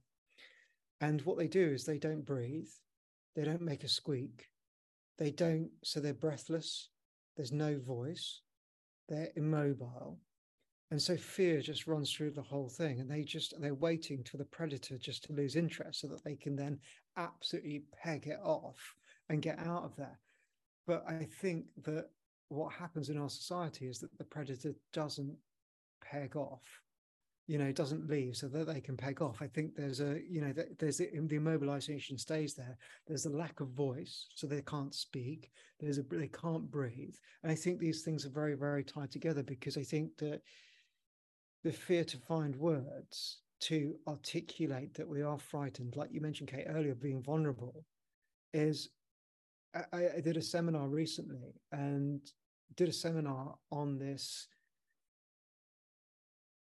And 1.01 1.23
what 1.23 1.39
they 1.39 1.47
do 1.47 1.65
is 1.69 1.85
they 1.85 1.97
don't 1.97 2.27
breathe, 2.27 2.67
they 3.37 3.45
don't 3.45 3.63
make 3.63 3.85
a 3.85 3.89
squeak, 3.89 4.49
they 5.17 5.31
don't, 5.31 5.71
so 5.85 6.01
they're 6.01 6.13
breathless, 6.13 6.89
there's 7.37 7.53
no 7.53 7.79
voice, 7.79 8.41
they're 9.09 9.31
immobile. 9.37 10.19
and 10.91 11.01
so 11.01 11.17
fear 11.17 11.61
just 11.61 11.87
runs 11.87 12.13
through 12.13 12.33
the 12.33 12.43
whole 12.43 12.69
thing 12.69 12.99
and 12.99 13.09
they 13.09 13.23
just 13.23 13.55
they're 13.61 13.75
waiting 13.75 14.25
for 14.25 14.39
the 14.39 14.45
predator 14.45 14.99
just 14.99 15.23
to 15.23 15.33
lose 15.33 15.55
interest 15.55 16.01
so 16.01 16.09
that 16.09 16.25
they 16.25 16.35
can 16.35 16.57
then 16.57 16.77
absolutely 17.17 17.85
peg 18.03 18.27
it 18.27 18.41
off 18.43 18.97
and 19.29 19.41
get 19.41 19.61
out 19.61 19.85
of 19.85 19.95
there 19.95 20.19
but 20.85 21.05
i 21.09 21.29
think 21.41 21.67
that 21.85 22.07
what 22.51 22.73
happens 22.73 23.09
in 23.09 23.19
our 23.19 23.31
society 23.31 23.87
is 23.87 23.99
that 24.01 24.17
the 24.19 24.25
predator 24.25 24.75
doesn't 24.93 25.37
peg 26.03 26.37
off 26.37 26.83
you 27.47 27.59
know 27.59 27.73
doesn't 27.73 28.09
leave 28.09 28.37
so 28.37 28.47
that 28.47 28.69
they 28.69 28.81
can 28.81 28.97
peg 28.97 29.21
off. 29.21 29.43
I 29.43 29.49
think 29.49 29.75
there's 29.75 29.99
a 29.99 30.21
you 30.29 30.41
know 30.41 30.53
there's 30.79 30.99
the, 30.99 31.09
the 31.13 31.37
immobilization 31.37 32.19
stays 32.21 32.55
there. 32.55 32.79
There's 33.09 33.27
a 33.27 33.31
lack 33.31 33.59
of 33.59 33.71
voice 33.71 34.29
so 34.37 34.47
they 34.47 34.63
can't 34.63 34.95
speak. 34.95 35.51
There's 35.81 35.99
a 35.99 36.03
they 36.03 36.29
can't 36.29 36.71
breathe. 36.71 37.17
And 37.43 37.51
i 37.51 37.57
think 37.57 37.81
these 37.81 38.03
things 38.03 38.25
are 38.25 38.31
very 38.31 38.55
very 38.55 38.85
tied 38.85 39.11
together 39.11 39.43
because 39.43 39.77
i 39.77 39.83
think 39.83 40.17
that 40.19 40.43
the 41.65 41.73
fear 41.73 42.05
to 42.05 42.19
find 42.19 42.55
words 42.55 43.39
to 43.63 43.97
articulate 44.09 44.95
that 44.95 45.09
we 45.09 45.23
are 45.23 45.39
frightened, 45.39 45.97
like 45.97 46.11
you 46.13 46.21
mentioned, 46.21 46.51
Kate, 46.51 46.67
earlier, 46.69 46.95
being 46.95 47.23
vulnerable, 47.23 47.85
is 48.55 48.89
I, 49.75 50.09
I 50.17 50.21
did 50.21 50.37
a 50.37 50.43
seminar 50.43 50.89
recently 50.89 51.61
and 51.73 52.21
did 52.77 52.89
a 52.89 52.93
seminar 52.93 53.55
on 53.71 53.99
this 53.99 54.49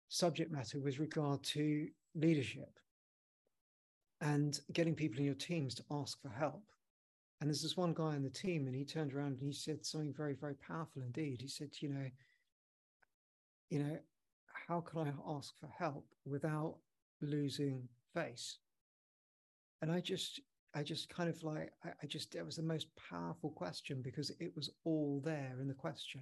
subject 0.10 0.52
matter 0.52 0.80
with 0.80 1.00
regard 1.00 1.44
to 1.44 1.88
leadership 2.16 2.80
and 4.22 4.60
getting 4.72 4.96
people 4.96 5.20
in 5.20 5.26
your 5.26 5.34
teams 5.34 5.74
to 5.76 5.84
ask 5.92 6.22
for 6.22 6.30
help. 6.30 6.64
And 7.42 7.50
there's 7.50 7.62
this 7.62 7.76
one 7.76 7.94
guy 7.94 8.16
in 8.16 8.24
the 8.24 8.30
team, 8.30 8.68
and 8.68 8.76
he 8.76 8.86
turned 8.86 9.14
around 9.14 9.40
and 9.40 9.42
he 9.42 9.52
said 9.52 9.86
something 9.86 10.14
very, 10.16 10.34
very 10.34 10.56
powerful 10.56 11.02
indeed. 11.02 11.42
He 11.42 11.48
said, 11.48 11.70
you 11.82 11.90
know, 11.90 12.08
you 13.70 13.80
know, 13.80 13.98
how 14.68 14.80
can 14.80 15.00
I 15.00 15.12
ask 15.36 15.54
for 15.60 15.68
help 15.78 16.06
without 16.26 16.76
losing 17.22 17.90
face? 18.14 18.60
And 19.82 19.92
I 19.92 20.00
just, 20.00 20.40
I 20.76 20.84
just 20.84 21.10
kind 21.10 21.30
of 21.30 21.44
like, 21.44 21.72
I, 21.84 21.90
I 22.02 22.06
just, 22.08 22.36
it 22.36 22.46
was 22.46 22.56
the 22.56 22.64
most 22.64 22.88
powerful 23.10 23.52
question 23.52 24.02
because 24.02 24.32
it 24.40 24.56
was 24.56 24.70
all 24.86 25.22
there 25.24 25.56
in 25.62 25.68
the 25.68 25.74
question. 25.74 26.22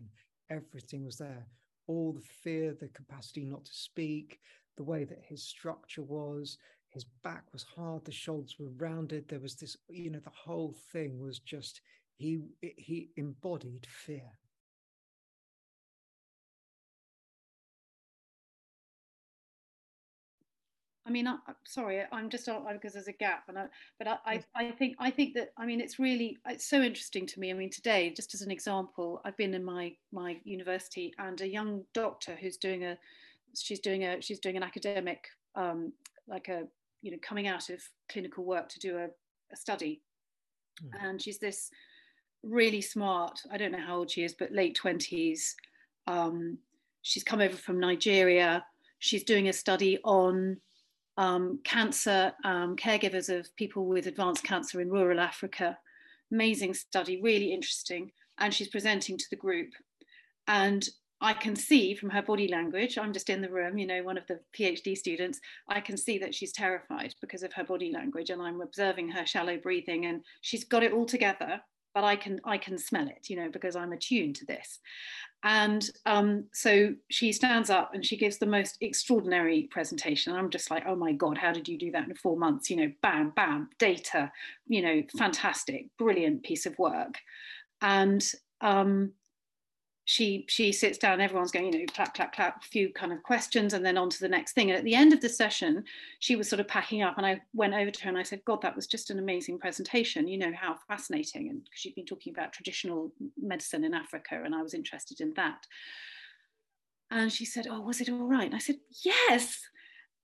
Everything 0.50 1.06
was 1.06 1.18
there. 1.18 1.48
All 1.88 2.12
the 2.14 2.22
fear, 2.22 2.74
the 2.74 2.90
capacity 2.90 3.46
not 3.46 3.66
to 3.66 3.74
speak, 3.74 4.40
the 4.78 4.84
way 4.84 5.04
that 5.06 5.22
his 5.22 5.44
structure 5.44 6.04
was, 6.04 6.58
his 6.90 7.06
back 7.24 7.44
was 7.54 7.64
hard, 7.64 8.04
the 8.04 8.12
shoulders 8.12 8.58
were 8.60 8.72
rounded. 8.78 9.28
There 9.28 9.40
was 9.40 9.56
this, 9.56 9.78
you 9.90 10.10
know, 10.10 10.20
the 10.20 10.30
whole 10.30 10.76
thing 10.92 11.22
was 11.22 11.40
just, 11.40 11.82
he, 12.18 12.42
he 12.62 13.10
embodied 13.16 13.86
fear. 13.90 14.30
I 21.12 21.14
mean, 21.14 21.28
I, 21.28 21.32
am 21.34 21.56
sorry, 21.66 22.02
I'm 22.14 22.30
just 22.30 22.46
because 22.72 22.94
there's 22.94 23.10
a 23.10 23.12
gap, 23.12 23.44
and 23.50 23.60
I, 23.60 23.66
but 24.00 24.08
I, 24.08 24.18
I, 24.26 24.44
I, 24.56 24.72
think 24.72 24.96
I 24.98 25.12
think 25.12 25.34
that 25.34 25.52
I 25.58 25.66
mean 25.66 25.82
it's 25.82 26.00
really 26.00 26.38
it's 26.48 26.70
so 26.70 26.82
interesting 26.82 27.26
to 27.26 27.40
me. 27.42 27.52
I 27.52 27.54
mean, 27.54 27.70
today, 27.70 28.14
just 28.16 28.34
as 28.34 28.42
an 28.44 28.50
example, 28.50 29.20
I've 29.26 29.36
been 29.36 29.54
in 29.54 29.62
my 29.62 29.94
my 30.14 30.38
university, 30.46 31.14
and 31.20 31.42
a 31.42 31.48
young 31.50 31.84
doctor 31.94 32.38
who's 32.40 32.56
doing 32.56 32.86
a, 32.86 32.98
she's 33.54 33.82
doing 33.82 34.06
a 34.06 34.22
she's 34.22 34.40
doing 34.40 34.56
an 34.56 34.64
academic, 34.64 35.28
um, 35.56 35.92
like 36.30 36.48
a 36.48 36.64
you 37.02 37.12
know 37.12 37.18
coming 37.22 37.50
out 37.50 37.70
of 37.70 37.82
clinical 38.10 38.46
work 38.46 38.70
to 38.70 38.80
do 38.80 38.98
a, 38.98 39.08
a 39.52 39.58
study, 39.58 40.02
mm. 40.82 40.92
and 41.06 41.22
she's 41.22 41.40
this 41.40 41.72
really 42.42 42.80
smart. 42.80 43.38
I 43.52 43.58
don't 43.58 43.74
know 43.74 43.86
how 43.86 43.98
old 43.98 44.12
she 44.12 44.24
is, 44.24 44.34
but 44.34 44.54
late 44.54 44.76
twenties. 44.76 45.58
Um, 46.08 46.58
she's 47.02 47.26
come 47.26 47.42
over 47.42 47.58
from 47.58 47.82
Nigeria. 47.82 48.64
She's 49.00 49.26
doing 49.26 49.50
a 49.50 49.54
study 49.54 50.00
on 50.06 50.56
um, 51.18 51.60
cancer, 51.64 52.34
um, 52.44 52.76
caregivers 52.76 53.30
of 53.30 53.54
people 53.56 53.86
with 53.86 54.08
advanced 54.08 54.44
cancer 54.44 54.82
in 54.82 54.90
rural 54.90 55.20
Africa. 55.20 55.78
Amazing 56.32 56.74
study, 56.74 57.22
really 57.22 57.54
interesting. 57.54 58.12
And 58.38 58.54
she's 58.54 58.70
presenting 58.70 59.18
to 59.18 59.26
the 59.30 59.36
group. 59.36 59.70
And 60.48 60.88
I 61.20 61.34
can 61.34 61.56
see 61.56 61.94
from 61.94 62.10
her 62.10 62.24
body 62.24 62.48
language, 62.48 62.98
I'm 62.98 63.14
just 63.14 63.30
in 63.30 63.42
the 63.42 63.52
room, 63.52 63.78
you 63.78 63.86
know, 63.86 64.02
one 64.02 64.18
of 64.18 64.26
the 64.28 64.40
PhD 64.58 64.98
students, 64.98 65.40
I 65.68 65.80
can 65.80 65.96
see 65.96 66.18
that 66.18 66.34
she's 66.34 66.52
terrified 66.52 67.14
because 67.22 67.44
of 67.44 67.54
her 67.54 67.64
body 67.64 67.92
language. 67.92 68.32
And 68.32 68.42
I'm 68.42 68.62
observing 68.62 69.10
her 69.10 69.26
shallow 69.26 69.58
breathing, 69.58 70.06
and 70.06 70.24
she's 70.42 70.64
got 70.64 70.84
it 70.84 70.94
all 70.94 71.06
together 71.06 71.62
but 71.94 72.04
I 72.04 72.16
can 72.16 72.40
I 72.44 72.58
can 72.58 72.78
smell 72.78 73.08
it, 73.08 73.30
you 73.30 73.36
know, 73.36 73.50
because 73.52 73.76
I'm 73.76 73.92
attuned 73.92 74.36
to 74.38 74.46
this. 74.46 74.80
And 75.44 75.90
um, 76.06 76.46
so 76.54 76.94
she 77.10 77.32
stands 77.32 77.70
up 77.70 77.92
and 77.94 78.06
she 78.06 78.16
gives 78.16 78.38
the 78.38 78.46
most 78.46 78.78
extraordinary 78.82 79.68
presentation. 79.72 80.34
I'm 80.34 80.52
just 80.52 80.70
like, 80.70 80.84
oh 80.86 80.96
my 80.96 81.14
God, 81.14 81.38
how 81.38 81.52
did 81.52 81.68
you 81.68 81.80
do 81.80 81.92
that 81.92 82.08
in 82.08 82.16
four 82.16 82.38
months? 82.38 82.70
You 82.70 82.78
know, 82.78 82.92
bam, 83.02 83.32
bam, 83.36 83.70
data, 83.80 84.32
you 84.68 84.82
know, 84.82 85.02
fantastic, 85.18 85.88
brilliant 85.98 86.44
piece 86.44 86.68
of 86.68 86.78
work. 86.78 87.16
And 87.82 88.24
um, 88.62 89.14
she 90.12 90.44
she 90.50 90.74
sits 90.74 90.98
down 90.98 91.22
everyone's 91.22 91.54
going 91.54 91.72
you 91.72 91.80
know 91.80 91.86
clap 91.94 92.14
clap 92.14 92.36
clap 92.36 92.62
a 92.62 92.68
few 92.68 92.92
kind 92.92 93.14
of 93.14 93.24
questions 93.24 93.74
and 93.74 93.86
then 93.86 93.98
on 93.98 94.10
to 94.10 94.20
the 94.20 94.28
next 94.28 94.52
thing. 94.52 94.70
And 94.70 94.78
at 94.78 94.84
the 94.84 94.94
end 94.94 95.14
of 95.14 95.22
the 95.22 95.30
session 95.30 95.86
she 96.20 96.36
was 96.36 96.50
sort 96.50 96.60
of 96.60 96.68
packing 96.68 97.02
up 97.02 97.18
and 97.18 97.26
i 97.26 97.40
went 97.54 97.74
over 97.74 97.90
to 97.90 98.04
her 98.04 98.10
and 98.10 98.18
i 98.18 98.24
said 98.24 98.44
god 98.44 98.62
that 98.62 98.76
was 98.76 98.88
just 98.88 99.10
an 99.10 99.20
amazing 99.20 99.58
presentation. 99.58 100.28
You 100.28 100.38
know 100.38 100.52
how 100.54 100.76
fascinating. 100.86 101.50
And 101.50 101.62
she'd 101.74 101.96
been 101.96 102.06
talking 102.06 102.34
about 102.34 102.52
traditional 102.52 103.14
medicine 103.42 103.86
in 103.86 103.94
africa 103.94 104.42
and 104.44 104.54
i 104.54 104.62
was 104.62 104.74
interested 104.74 105.22
in 105.22 105.34
that. 105.36 105.66
And 107.10 107.32
she 107.32 107.46
said 107.46 107.68
oh 107.70 107.80
was 107.80 108.02
it 108.02 108.10
all 108.10 108.28
right? 108.28 108.48
And 108.48 108.56
i 108.56 108.60
said 108.60 108.80
yes. 109.06 109.62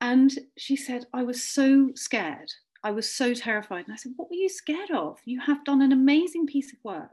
And 0.02 0.38
she 0.58 0.76
said 0.76 1.06
i 1.14 1.24
was 1.24 1.42
so 1.42 1.92
scared. 1.96 2.52
I 2.84 2.92
was 2.92 3.10
so 3.10 3.34
terrified. 3.34 3.86
And 3.86 3.94
i 3.94 3.96
said 3.96 4.12
what 4.18 4.30
were 4.30 4.36
you 4.36 4.50
scared 4.50 4.92
of? 4.92 5.20
You 5.24 5.40
have 5.40 5.64
done 5.64 5.82
an 5.82 5.94
amazing 5.94 6.46
piece 6.46 6.74
of 6.74 6.80
work 6.84 7.12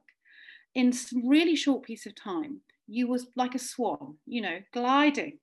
in 0.75 0.93
some 0.93 1.29
really 1.29 1.57
short 1.57 1.83
piece 1.83 2.07
of 2.07 2.15
time 2.15 2.61
you 2.87 3.07
was 3.07 3.27
like 3.37 3.55
a 3.55 3.59
swan 3.59 4.17
you 4.27 4.41
know 4.41 4.59
gliding. 4.73 5.39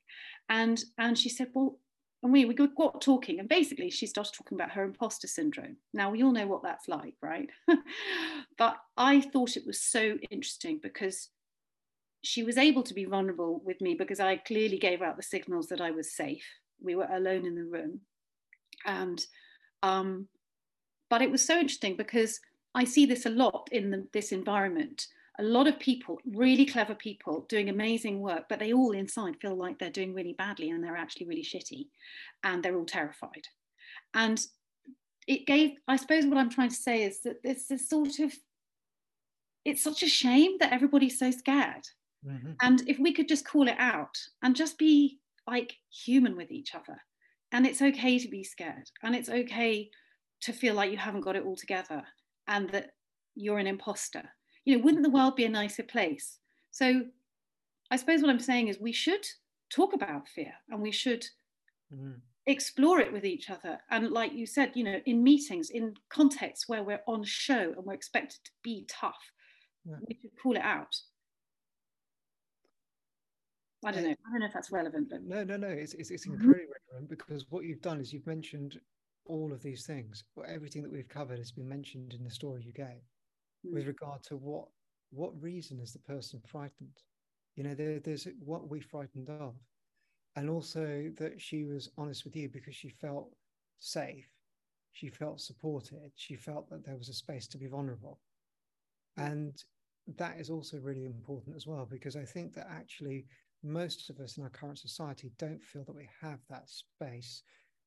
And 0.49 0.83
and 0.97 1.17
she 1.17 1.29
said 1.29 1.47
well 1.53 1.79
and 2.23 2.31
we, 2.31 2.45
we 2.45 2.53
got 2.53 3.01
talking 3.01 3.39
and 3.39 3.49
basically 3.49 3.89
she 3.89 4.05
started 4.05 4.33
talking 4.33 4.55
about 4.55 4.71
her 4.71 4.83
imposter 4.83 5.27
syndrome. 5.27 5.77
Now 5.93 6.11
we 6.11 6.23
all 6.23 6.31
know 6.31 6.47
what 6.47 6.63
that's 6.63 6.87
like 6.87 7.15
right? 7.21 7.49
But 8.57 8.77
i 8.97 9.21
thought 9.21 9.57
it 9.57 9.65
was 9.65 9.81
so 9.81 10.17
interesting 10.29 10.79
because 10.81 11.29
she 12.23 12.43
was 12.43 12.57
able 12.57 12.83
to 12.83 12.93
be 12.93 13.05
vulnerable 13.05 13.61
with 13.65 13.81
me 13.81 13.95
because 13.95 14.19
i 14.19 14.35
clearly 14.35 14.77
gave 14.77 15.01
out 15.01 15.17
the 15.17 15.23
signals 15.23 15.67
that 15.67 15.81
i 15.81 15.91
was 15.91 16.15
safe. 16.15 16.45
We 16.83 16.95
were 16.95 17.09
alone 17.11 17.45
in 17.45 17.55
the 17.55 17.63
room. 17.63 18.01
And 18.85 19.23
um, 19.83 20.27
but 21.09 21.21
it 21.21 21.31
was 21.31 21.45
so 21.45 21.55
interesting 21.55 21.95
because 21.95 22.39
i 22.75 22.83
see 22.83 23.05
this 23.05 23.25
a 23.25 23.29
lot 23.29 23.67
in 23.71 23.89
the, 23.89 24.07
this 24.13 24.31
environment 24.31 25.07
a 25.39 25.43
lot 25.43 25.67
of 25.67 25.79
people, 25.79 26.19
really 26.25 26.65
clever 26.65 26.93
people, 26.93 27.45
doing 27.49 27.69
amazing 27.69 28.19
work, 28.19 28.45
but 28.49 28.59
they 28.59 28.73
all 28.73 28.91
inside 28.91 29.37
feel 29.41 29.55
like 29.55 29.79
they're 29.79 29.89
doing 29.89 30.13
really 30.13 30.33
badly 30.33 30.69
and 30.69 30.83
they're 30.83 30.97
actually 30.97 31.25
really 31.25 31.43
shitty 31.43 31.87
and 32.43 32.61
they're 32.61 32.75
all 32.75 32.85
terrified. 32.85 33.47
And 34.13 34.39
it 35.27 35.47
gave, 35.47 35.71
I 35.87 35.95
suppose, 35.95 36.25
what 36.25 36.37
I'm 36.37 36.49
trying 36.49 36.69
to 36.69 36.75
say 36.75 37.03
is 37.03 37.21
that 37.21 37.37
there's 37.43 37.67
this 37.67 37.87
sort 37.89 38.19
of, 38.19 38.33
it's 39.63 39.83
such 39.83 40.03
a 40.03 40.09
shame 40.09 40.57
that 40.59 40.73
everybody's 40.73 41.17
so 41.17 41.31
scared. 41.31 41.87
Mm-hmm. 42.27 42.51
And 42.61 42.87
if 42.87 42.99
we 42.99 43.13
could 43.13 43.27
just 43.27 43.47
call 43.47 43.67
it 43.67 43.77
out 43.79 44.17
and 44.43 44.55
just 44.55 44.77
be 44.77 45.19
like 45.47 45.73
human 45.89 46.35
with 46.35 46.51
each 46.51 46.75
other, 46.75 46.97
and 47.51 47.65
it's 47.65 47.81
okay 47.81 48.17
to 48.19 48.27
be 48.29 48.43
scared, 48.43 48.89
and 49.03 49.15
it's 49.15 49.29
okay 49.29 49.89
to 50.41 50.53
feel 50.53 50.73
like 50.73 50.91
you 50.91 50.97
haven't 50.97 51.21
got 51.21 51.35
it 51.35 51.43
all 51.43 51.55
together 51.55 52.03
and 52.47 52.69
that 52.71 52.91
you're 53.35 53.59
an 53.59 53.67
imposter 53.67 54.23
you 54.65 54.77
know, 54.77 54.83
wouldn't 54.83 55.03
the 55.03 55.09
world 55.09 55.35
be 55.35 55.45
a 55.45 55.49
nicer 55.49 55.83
place? 55.83 56.37
So 56.71 57.03
I 57.89 57.95
suppose 57.95 58.21
what 58.21 58.29
I'm 58.29 58.39
saying 58.39 58.67
is 58.67 58.79
we 58.79 58.93
should 58.93 59.25
talk 59.69 59.93
about 59.93 60.27
fear 60.27 60.53
and 60.69 60.81
we 60.81 60.91
should 60.91 61.25
mm. 61.93 62.15
explore 62.45 62.99
it 62.99 63.11
with 63.11 63.25
each 63.25 63.49
other. 63.49 63.79
And 63.89 64.11
like 64.11 64.33
you 64.33 64.45
said, 64.45 64.71
you 64.75 64.83
know, 64.83 64.99
in 65.05 65.23
meetings, 65.23 65.69
in 65.69 65.95
contexts 66.09 66.69
where 66.69 66.83
we're 66.83 67.01
on 67.07 67.23
show 67.23 67.73
and 67.75 67.85
we're 67.85 67.93
expected 67.93 68.39
to 68.45 68.51
be 68.63 68.85
tough, 68.87 69.31
yeah. 69.85 69.95
we 70.07 70.17
should 70.21 70.31
call 70.41 70.55
it 70.55 70.63
out. 70.63 70.95
I 73.83 73.91
don't 73.91 74.03
know. 74.03 74.09
I 74.11 74.31
don't 74.31 74.41
know 74.41 74.45
if 74.45 74.53
that's 74.53 74.71
relevant, 74.71 75.09
but 75.09 75.23
no, 75.23 75.43
no, 75.43 75.57
no. 75.57 75.67
It's 75.67 75.95
it's, 75.95 76.11
it's 76.11 76.27
mm-hmm. 76.27 76.35
incredibly 76.35 76.75
relevant 76.91 77.09
because 77.09 77.47
what 77.49 77.65
you've 77.65 77.81
done 77.81 77.99
is 77.99 78.13
you've 78.13 78.27
mentioned 78.27 78.79
all 79.25 79.51
of 79.51 79.63
these 79.63 79.87
things. 79.87 80.23
Everything 80.47 80.83
that 80.83 80.91
we've 80.91 81.09
covered 81.09 81.39
has 81.39 81.51
been 81.51 81.67
mentioned 81.67 82.13
in 82.13 82.23
the 82.23 82.29
story 82.29 82.61
you 82.63 82.73
gave 82.73 83.01
mm. 83.65 83.73
with 83.73 83.87
regard 83.87 84.23
to 84.23 84.37
what 84.37 84.65
what 85.11 85.41
reason 85.41 85.79
is 85.79 85.91
the 85.91 85.99
person 85.99 86.41
frightened? 86.45 86.97
You 87.55 87.63
know 87.63 87.73
there, 87.73 87.99
there's 87.99 88.27
what 88.39 88.69
we 88.69 88.79
frightened 88.79 89.29
of. 89.29 89.55
And 90.37 90.49
also 90.49 91.11
that 91.17 91.41
she 91.41 91.65
was 91.65 91.89
honest 91.97 92.23
with 92.23 92.37
you 92.37 92.47
because 92.47 92.75
she 92.75 92.87
felt 92.87 93.35
safe. 93.79 94.29
She 94.93 95.09
felt 95.09 95.41
supported. 95.41 96.11
She 96.15 96.35
felt 96.35 96.69
that 96.69 96.85
there 96.85 96.95
was 96.95 97.09
a 97.09 97.13
space 97.13 97.47
to 97.47 97.57
be 97.57 97.67
vulnerable. 97.67 98.19
And 99.17 99.61
that 100.17 100.39
is 100.39 100.49
also 100.49 100.77
really 100.77 101.05
important 101.05 101.55
as 101.55 101.67
well 101.67 101.87
because 101.89 102.15
i 102.15 102.25
think 102.25 102.53
that 102.53 102.67
actually 102.69 103.25
most 103.63 104.09
of 104.09 104.19
us 104.19 104.37
in 104.37 104.43
our 104.43 104.49
current 104.49 104.79
society 104.79 105.31
don't 105.37 105.63
feel 105.63 105.83
that 105.83 105.95
we 105.95 106.09
have 106.19 106.39
that 106.49 106.67
space 106.67 107.43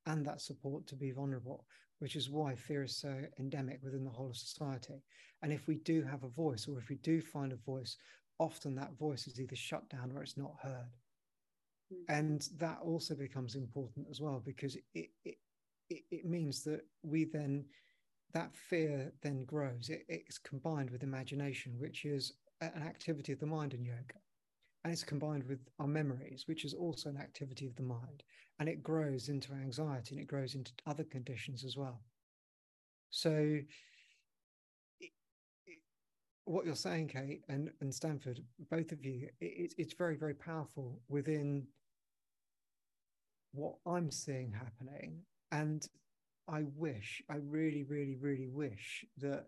and 0.06 0.24
that 0.24 0.40
support 0.40 0.86
to 0.86 0.94
be 0.94 1.10
vulnerable, 1.10 1.64
which 2.04 2.16
is 2.16 2.28
why 2.28 2.54
fear 2.54 2.82
is 2.82 2.94
so 2.94 3.18
endemic 3.38 3.80
within 3.82 4.04
the 4.04 4.10
whole 4.10 4.28
of 4.28 4.36
society. 4.36 5.02
And 5.40 5.50
if 5.50 5.66
we 5.66 5.76
do 5.76 6.02
have 6.02 6.22
a 6.22 6.28
voice, 6.28 6.68
or 6.68 6.76
if 6.78 6.90
we 6.90 6.96
do 6.96 7.22
find 7.22 7.50
a 7.50 7.56
voice, 7.56 7.96
often 8.38 8.74
that 8.74 8.98
voice 8.98 9.26
is 9.26 9.40
either 9.40 9.56
shut 9.56 9.88
down 9.88 10.12
or 10.14 10.22
it's 10.22 10.36
not 10.36 10.52
heard. 10.62 10.90
Mm. 11.90 12.18
And 12.18 12.48
that 12.58 12.80
also 12.84 13.14
becomes 13.14 13.54
important 13.54 14.06
as 14.10 14.20
well 14.20 14.42
because 14.44 14.76
it, 14.76 15.08
it, 15.24 15.38
it, 15.88 16.02
it 16.10 16.26
means 16.26 16.62
that 16.64 16.82
we 17.02 17.24
then, 17.24 17.64
that 18.34 18.54
fear 18.54 19.10
then 19.22 19.46
grows. 19.46 19.88
It, 19.88 20.04
it's 20.06 20.36
combined 20.36 20.90
with 20.90 21.04
imagination, 21.04 21.72
which 21.78 22.04
is 22.04 22.34
an 22.60 22.82
activity 22.82 23.32
of 23.32 23.40
the 23.40 23.46
mind 23.46 23.72
in 23.72 23.82
yoga. 23.82 24.20
And 24.84 24.92
it's 24.92 25.02
combined 25.02 25.44
with 25.44 25.60
our 25.78 25.86
memories, 25.86 26.44
which 26.46 26.64
is 26.64 26.74
also 26.74 27.08
an 27.08 27.16
activity 27.16 27.66
of 27.66 27.74
the 27.74 27.82
mind. 27.82 28.22
And 28.58 28.68
it 28.68 28.82
grows 28.82 29.30
into 29.30 29.52
anxiety 29.54 30.14
and 30.14 30.20
it 30.22 30.26
grows 30.28 30.54
into 30.54 30.72
other 30.86 31.04
conditions 31.04 31.64
as 31.64 31.76
well. 31.76 32.02
So, 33.10 33.58
what 36.44 36.66
you're 36.66 36.76
saying, 36.76 37.08
Kate 37.08 37.40
and, 37.48 37.70
and 37.80 37.94
Stanford, 37.94 38.40
both 38.70 38.92
of 38.92 39.02
you, 39.02 39.28
it, 39.40 39.72
it's 39.78 39.94
very, 39.94 40.16
very 40.16 40.34
powerful 40.34 41.00
within 41.08 41.66
what 43.52 43.76
I'm 43.86 44.10
seeing 44.10 44.52
happening. 44.52 45.22
And 45.50 45.86
I 46.46 46.64
wish, 46.76 47.22
I 47.30 47.36
really, 47.36 47.84
really, 47.84 48.16
really 48.20 48.48
wish 48.48 49.06
that. 49.18 49.46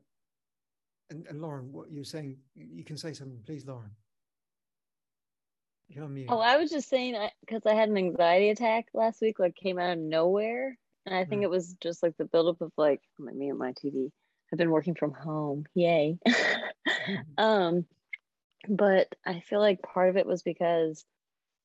And, 1.11 1.27
and 1.29 1.41
Lauren, 1.41 1.71
what 1.73 1.93
you're 1.93 2.05
saying, 2.05 2.39
you 2.55 2.85
can 2.85 2.97
say 2.97 3.13
something, 3.13 3.41
please, 3.45 3.67
Lauren. 3.67 3.91
You're 5.89 6.05
on 6.05 6.15
mute. 6.15 6.27
Oh, 6.29 6.41
I 6.41 6.57
was 6.57 6.71
just 6.71 6.89
saying 6.89 7.17
because 7.41 7.63
I, 7.65 7.71
I, 7.71 7.75
had 7.75 7.89
an 7.89 7.97
anxiety 7.97 8.51
attack 8.51 8.87
last 8.93 9.21
week, 9.21 9.39
like 9.39 9.55
came 9.55 9.79
out 9.79 9.93
of 9.93 9.99
nowhere, 9.99 10.77
and 11.05 11.15
I 11.15 11.25
think 11.25 11.43
mm. 11.43 11.45
it 11.45 11.51
was 11.51 11.77
just 11.81 12.03
like 12.03 12.17
the 12.17 12.25
buildup 12.25 12.61
of 12.61 12.73
like 12.77 13.01
me 13.19 13.49
and 13.51 13.59
my 13.59 13.73
TV. 13.73 14.11
I've 14.53 14.59
been 14.59 14.71
working 14.71 14.95
from 14.95 15.13
home, 15.13 15.65
yay. 15.75 16.19
um, 17.39 17.85
but 18.69 19.15
I 19.25 19.41
feel 19.41 19.61
like 19.61 19.83
part 19.83 20.09
of 20.09 20.17
it 20.17 20.27
was 20.27 20.43
because 20.43 21.05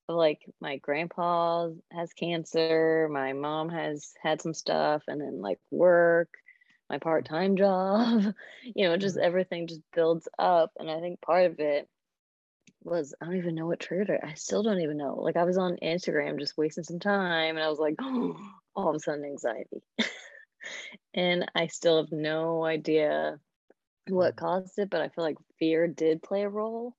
of 0.10 0.16
like 0.16 0.42
my 0.60 0.78
grandpa 0.78 1.70
has 1.92 2.14
cancer, 2.14 3.10
my 3.12 3.34
mom 3.34 3.70
has 3.70 4.14
had 4.22 4.42
some 4.42 4.54
stuff, 4.54 5.04
and 5.08 5.22
then 5.22 5.42
like 5.42 5.60
work, 5.72 6.30
my 6.90 6.98
part 6.98 7.26
time 7.26 7.56
job, 7.58 8.34
you 8.64 8.88
know, 8.88 8.98
just 8.98 9.16
mm-hmm. 9.16 9.26
everything 9.26 9.68
just 9.68 9.82
builds 9.94 10.28
up. 10.38 10.72
And 10.78 10.92
I 10.92 11.00
think 11.00 11.22
part 11.22 11.46
of 11.46 11.60
it 11.60 11.88
was 12.84 13.14
I 13.22 13.26
don't 13.26 13.38
even 13.38 13.56
know 13.56 13.68
what 13.68 13.80
triggered 13.80 14.10
it. 14.10 14.22
I 14.24 14.34
still 14.34 14.64
don't 14.64 14.82
even 14.82 14.98
know. 14.98 15.16
Like 15.16 15.38
I 15.38 15.44
was 15.44 15.58
on 15.58 15.78
Instagram 15.84 16.40
just 16.40 16.58
wasting 16.58 16.84
some 16.84 17.00
time, 17.00 17.56
and 17.56 17.64
I 17.64 17.70
was 17.70 17.80
like, 17.80 17.96
oh, 18.00 18.38
all 18.76 18.90
of 18.90 18.96
a 18.96 19.00
sudden 19.00 19.26
anxiety. 19.26 19.84
and 21.14 21.50
I 21.56 21.68
still 21.68 21.98
have 21.98 22.12
no 22.12 22.64
idea 22.64 23.40
what 24.08 24.36
mm-hmm. 24.36 24.46
caused 24.46 24.80
it, 24.80 24.90
but 24.90 25.02
I 25.02 25.10
feel 25.10 25.24
like 25.24 25.38
fear 25.60 25.88
did 25.88 26.24
play 26.24 26.44
a 26.44 26.50
role 26.50 26.96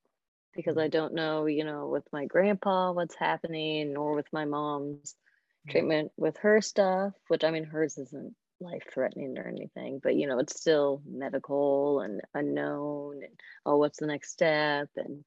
because 0.54 0.76
I 0.76 0.82
mm-hmm. 0.82 0.90
don't 0.90 1.14
know, 1.14 1.46
you 1.46 1.64
know, 1.64 1.88
with 1.88 2.04
my 2.12 2.26
grandpa 2.26 2.92
what's 2.92 3.16
happening, 3.16 3.92
nor 3.92 4.14
with 4.14 4.26
my 4.32 4.44
mom's 4.44 5.14
mm-hmm. 5.14 5.70
treatment 5.72 6.12
with 6.16 6.36
her 6.38 6.60
stuff, 6.60 7.12
which 7.28 7.44
I 7.44 7.50
mean, 7.50 7.64
hers 7.64 7.98
isn't 7.98 8.34
life 8.60 8.84
threatening 8.92 9.36
or 9.38 9.48
anything, 9.48 10.00
but 10.02 10.14
you 10.14 10.28
know, 10.28 10.38
it's 10.38 10.58
still 10.58 11.02
medical 11.06 12.00
and 12.00 12.20
unknown. 12.34 13.20
And 13.22 13.34
oh, 13.66 13.76
what's 13.76 13.98
the 13.98 14.06
next 14.06 14.32
step? 14.32 14.88
And 14.96 15.24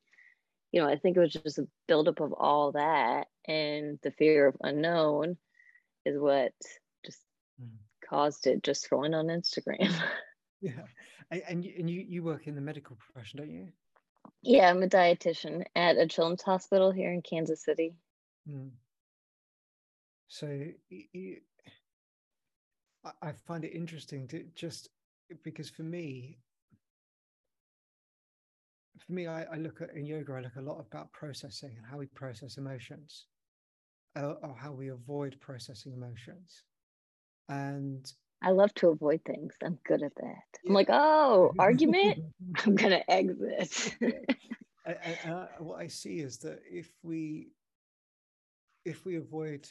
you 0.71 0.81
know, 0.81 0.87
I 0.87 0.97
think 0.97 1.17
it 1.17 1.21
was 1.21 1.33
just 1.33 1.57
a 1.57 1.67
buildup 1.87 2.19
of 2.19 2.33
all 2.33 2.73
that, 2.73 3.27
and 3.47 3.99
the 4.03 4.11
fear 4.11 4.47
of 4.47 4.57
unknown 4.61 5.37
is 6.05 6.19
what 6.19 6.53
just 7.05 7.19
mm. 7.61 7.69
caused 8.07 8.47
it. 8.47 8.63
Just 8.63 8.89
going 8.89 9.13
on 9.13 9.27
Instagram. 9.27 9.93
yeah, 10.61 10.71
and 11.47 11.63
you, 11.63 11.73
and 11.79 11.89
you 11.89 12.05
you 12.07 12.23
work 12.23 12.47
in 12.47 12.55
the 12.55 12.61
medical 12.61 12.97
profession, 12.97 13.39
don't 13.39 13.51
you? 13.51 13.67
Yeah, 14.41 14.69
I'm 14.69 14.83
a 14.83 14.87
dietitian 14.87 15.63
at 15.75 15.97
a 15.97 16.07
children's 16.07 16.41
hospital 16.41 16.91
here 16.91 17.11
in 17.11 17.21
Kansas 17.21 17.63
City. 17.63 17.95
Mm. 18.49 18.71
So 20.27 20.47
you, 20.89 21.37
I 23.21 23.31
find 23.47 23.63
it 23.63 23.75
interesting 23.75 24.27
to 24.29 24.43
just 24.55 24.89
because 25.43 25.69
for 25.69 25.83
me, 25.83 26.39
for 29.05 29.13
me, 29.13 29.27
I, 29.27 29.43
I, 29.43 29.55
look 29.57 29.81
at 29.81 29.95
in 29.95 30.05
yoga, 30.05 30.33
I 30.33 30.41
look 30.41 30.55
a 30.57 30.61
lot 30.61 30.79
about 30.79 31.11
processing 31.11 31.75
and 31.77 31.85
how 31.85 31.97
we 31.97 32.07
process 32.07 32.57
emotions, 32.57 33.25
uh, 34.17 34.33
or 34.41 34.55
how 34.59 34.71
we 34.71 34.89
avoid 34.89 35.37
processing 35.39 35.93
emotions. 35.93 36.63
And 37.49 38.11
I 38.41 38.51
love 38.51 38.73
to 38.75 38.89
avoid 38.89 39.21
things. 39.25 39.53
I'm 39.63 39.77
good 39.85 40.03
at 40.03 40.15
that. 40.15 40.59
I'm 40.67 40.73
like, 40.73 40.89
oh, 40.89 41.53
argument. 41.59 42.19
I'm 42.65 42.75
gonna 42.75 43.03
exit. 43.07 43.95
and, 44.01 44.97
and 45.23 45.47
what 45.59 45.79
I 45.79 45.87
see 45.87 46.19
is 46.19 46.37
that 46.39 46.59
if 46.69 46.89
we 47.03 47.49
if 48.85 49.05
we 49.05 49.17
avoid 49.17 49.67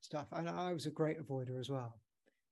stuff, 0.00 0.26
and 0.32 0.48
I 0.48 0.72
was 0.72 0.86
a 0.86 0.90
great 0.90 1.18
avoider 1.20 1.58
as 1.58 1.68
well. 1.68 1.94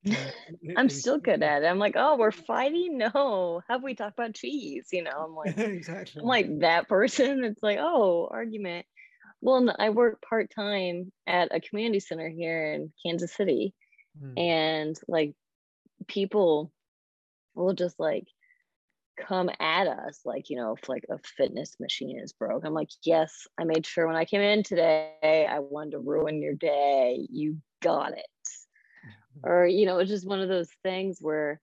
I'm 0.76 0.88
still 0.88 1.18
good 1.18 1.42
at 1.42 1.62
it. 1.62 1.66
I'm 1.66 1.78
like, 1.78 1.94
oh, 1.96 2.16
we're 2.16 2.30
fighting. 2.30 2.98
No, 2.98 3.62
have 3.68 3.82
we 3.82 3.94
talked 3.94 4.18
about 4.18 4.34
cheese? 4.34 4.88
You 4.92 5.05
know, 5.05 5.11
I'm 5.11 5.34
like, 5.57 5.59
exactly. 5.59 6.20
I'm 6.20 6.26
like 6.26 6.61
that 6.61 6.88
person. 6.88 7.44
It's 7.55 7.62
like, 7.62 7.78
oh, 7.80 8.28
argument. 8.30 8.86
Well, 9.40 9.74
I 9.78 9.90
work 9.90 10.22
part 10.22 10.50
time 10.55 11.12
at 11.26 11.55
a 11.55 11.61
community 11.61 12.00
center 12.00 12.28
here 12.28 12.72
in 12.72 12.92
Kansas 13.05 13.34
City, 13.34 13.74
mm. 14.22 14.38
and 14.38 14.98
like 15.07 15.34
people 16.09 16.72
will 17.55 17.74
just 17.74 18.00
like 18.00 18.26
come 19.16 19.48
at 19.61 19.86
us 19.86 20.20
like 20.24 20.50
you 20.50 20.57
know 20.57 20.74
if 20.74 20.88
like 20.88 21.05
a 21.09 21.18
fitness 21.36 21.76
machine 21.78 22.18
is 22.18 22.32
broke 22.32 22.64
i'm 22.64 22.74
like 22.74 22.90
yes 23.05 23.46
i 23.59 23.62
made 23.62 23.86
sure 23.86 24.09
when 24.09 24.16
i 24.16 24.24
came 24.24 24.40
in 24.40 24.64
today 24.64 25.46
i 25.48 25.61
wanted 25.61 25.92
to 25.92 26.00
ruin 26.00 26.42
your 26.42 26.55
day 26.55 27.24
you 27.30 27.57
got 27.80 28.12
it 28.12 28.26
or 29.43 29.66
you 29.66 29.87
know 29.87 29.99
it's 29.99 30.11
just 30.11 30.26
one 30.26 30.41
of 30.41 30.49
those 30.49 30.70
things 30.82 31.18
where 31.20 31.61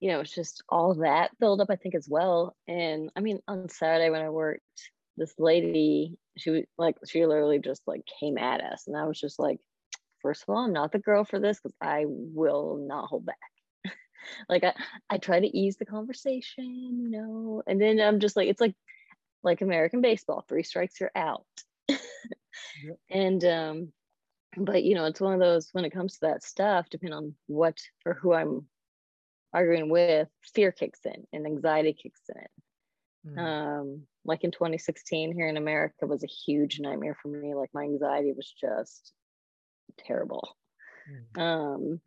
you 0.00 0.10
know 0.10 0.20
it's 0.20 0.34
just 0.34 0.62
all 0.68 0.94
that 0.94 1.30
build 1.38 1.60
up 1.60 1.68
i 1.70 1.76
think 1.76 1.94
as 1.94 2.08
well 2.08 2.56
and 2.68 3.10
i 3.16 3.20
mean 3.20 3.40
on 3.48 3.68
saturday 3.68 4.10
when 4.10 4.22
i 4.22 4.30
worked 4.30 4.62
this 5.16 5.34
lady 5.38 6.16
she 6.36 6.50
was 6.50 6.62
like 6.78 6.96
she 7.06 7.24
literally 7.24 7.58
just 7.58 7.82
like 7.86 8.02
came 8.20 8.38
at 8.38 8.60
us 8.60 8.84
and 8.86 8.96
i 8.96 9.04
was 9.04 9.20
just 9.20 9.38
like 9.38 9.58
first 10.22 10.42
of 10.42 10.48
all, 10.48 10.64
I'm 10.64 10.72
not 10.72 10.92
the 10.92 10.98
girl 10.98 11.24
for 11.24 11.38
this 11.38 11.60
because 11.60 11.76
I 11.82 12.04
will 12.06 12.78
not 12.80 13.08
hold 13.08 13.26
back. 13.26 13.36
like 14.48 14.64
I, 14.64 14.72
I 15.10 15.18
try 15.18 15.40
to 15.40 15.58
ease 15.58 15.76
the 15.76 15.84
conversation, 15.84 16.98
you 17.00 17.10
know, 17.10 17.62
and 17.66 17.80
then 17.80 18.00
I'm 18.00 18.20
just 18.20 18.36
like, 18.36 18.48
it's 18.48 18.60
like 18.60 18.74
like 19.42 19.60
American 19.60 20.00
baseball, 20.00 20.44
three 20.48 20.62
strikes, 20.62 21.00
you're 21.00 21.10
out. 21.16 21.44
yep. 21.88 21.98
And 23.10 23.44
um, 23.44 23.92
but 24.56 24.84
you 24.84 24.94
know, 24.94 25.06
it's 25.06 25.20
one 25.20 25.34
of 25.34 25.40
those 25.40 25.68
when 25.72 25.84
it 25.84 25.92
comes 25.92 26.14
to 26.14 26.20
that 26.22 26.42
stuff, 26.42 26.88
depending 26.90 27.16
on 27.16 27.34
what 27.46 27.78
or 28.04 28.14
who 28.14 28.32
I'm 28.34 28.66
arguing 29.52 29.90
with, 29.90 30.28
fear 30.54 30.72
kicks 30.72 31.00
in 31.04 31.26
and 31.32 31.46
anxiety 31.46 31.92
kicks 31.92 32.20
in. 32.34 33.34
Mm. 33.34 33.38
Um, 33.38 34.02
like 34.24 34.44
in 34.44 34.50
2016 34.50 35.32
here 35.32 35.48
in 35.48 35.56
America 35.56 36.06
was 36.06 36.24
a 36.24 36.28
huge 36.28 36.80
nightmare 36.80 37.16
for 37.20 37.28
me. 37.28 37.54
Like 37.54 37.70
my 37.72 37.82
anxiety 37.82 38.32
was 38.32 38.52
just 38.60 39.12
terrible. 39.98 40.56
Mm. 41.36 41.40
Um, 41.40 42.00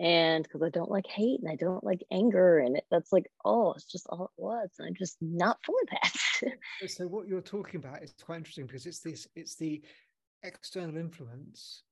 and 0.00 0.44
because 0.44 0.62
I 0.62 0.68
don't 0.68 0.90
like 0.90 1.06
hate 1.08 1.40
and 1.40 1.50
I 1.50 1.56
don't 1.56 1.82
like 1.82 2.04
anger, 2.12 2.58
and 2.60 2.76
it, 2.76 2.84
that's 2.88 3.12
like, 3.12 3.26
oh, 3.44 3.72
it's 3.72 3.84
just 3.84 4.06
all 4.08 4.26
it 4.26 4.40
was. 4.40 4.70
And 4.78 4.86
I'm 4.86 4.94
just 4.94 5.16
not 5.20 5.58
for 5.64 5.74
that. 5.90 6.52
so 6.88 7.06
what 7.08 7.26
you're 7.26 7.40
talking 7.40 7.80
about 7.80 8.02
is 8.02 8.14
quite 8.22 8.36
interesting 8.36 8.66
because 8.66 8.86
it's 8.86 9.00
this, 9.00 9.26
it's 9.34 9.56
the 9.56 9.82
external 10.42 10.96
influence, 10.96 11.82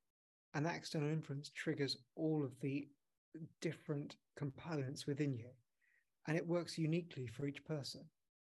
and 0.54 0.64
that 0.64 0.76
external 0.76 1.10
influence 1.10 1.50
triggers 1.54 1.96
all 2.16 2.44
of 2.44 2.58
the 2.60 2.88
different 3.60 4.16
components 4.36 5.06
within 5.06 5.34
you, 5.34 5.50
and 6.26 6.36
it 6.36 6.46
works 6.46 6.78
uniquely 6.78 7.26
for 7.26 7.46
each 7.46 7.64
person. 7.64 8.02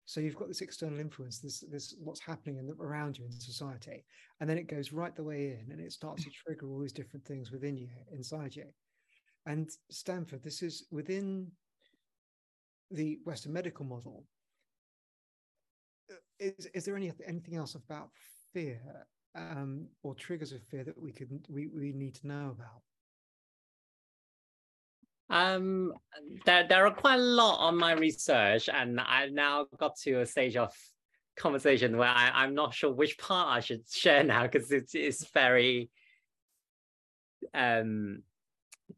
So 0.06 0.20
you've 0.20 0.36
got 0.36 0.48
this 0.48 0.60
external 0.60 0.98
influence, 0.98 1.38
this 1.38 1.60
this 1.70 1.94
what's 2.00 2.20
happening 2.20 2.58
in 2.58 2.74
around 2.80 3.16
you 3.16 3.24
in 3.26 3.30
society, 3.30 4.04
and 4.40 4.50
then 4.50 4.58
it 4.58 4.66
goes 4.66 4.92
right 4.92 5.14
the 5.14 5.22
way 5.22 5.58
in, 5.60 5.70
and 5.70 5.80
it 5.80 5.92
starts 5.92 6.24
to 6.24 6.30
trigger 6.30 6.68
all 6.68 6.80
these 6.80 6.92
different 6.92 7.24
things 7.24 7.52
within 7.52 7.76
you, 7.76 7.88
inside 8.12 8.56
you. 8.56 8.66
And 9.46 9.70
Stanford, 9.90 10.42
this 10.42 10.62
is 10.62 10.86
within 10.90 11.52
the 12.90 13.20
Western 13.24 13.52
medical 13.52 13.84
model. 13.84 14.24
Uh, 16.10 16.16
is, 16.40 16.66
is 16.74 16.84
there 16.84 16.96
any 16.96 17.12
anything 17.24 17.54
else 17.54 17.76
about 17.76 18.10
fear 18.52 19.06
um, 19.34 19.86
or 20.02 20.14
triggers 20.14 20.52
of 20.52 20.62
fear 20.62 20.84
that 20.84 21.00
we 21.00 21.12
could 21.12 21.28
we, 21.48 21.68
we 21.68 21.92
need 21.92 22.14
to 22.16 22.26
know 22.26 22.54
about? 22.56 22.82
Um, 25.30 25.92
there, 26.44 26.66
there 26.66 26.86
are 26.86 26.92
quite 26.92 27.20
a 27.20 27.22
lot 27.22 27.58
on 27.58 27.76
my 27.76 27.92
research, 27.92 28.68
and 28.68 29.00
I 29.00 29.26
now 29.26 29.66
got 29.78 29.96
to 30.00 30.20
a 30.20 30.26
stage 30.26 30.56
of 30.56 30.74
conversation 31.36 31.96
where 31.96 32.08
I, 32.08 32.44
am 32.44 32.54
not 32.54 32.74
sure 32.74 32.92
which 32.92 33.16
part 33.16 33.48
I 33.48 33.60
should 33.60 33.82
share 33.90 34.24
now 34.24 34.42
because 34.42 34.70
it's, 34.70 34.94
it's 34.94 35.26
very 35.28 35.90
um 37.54 38.22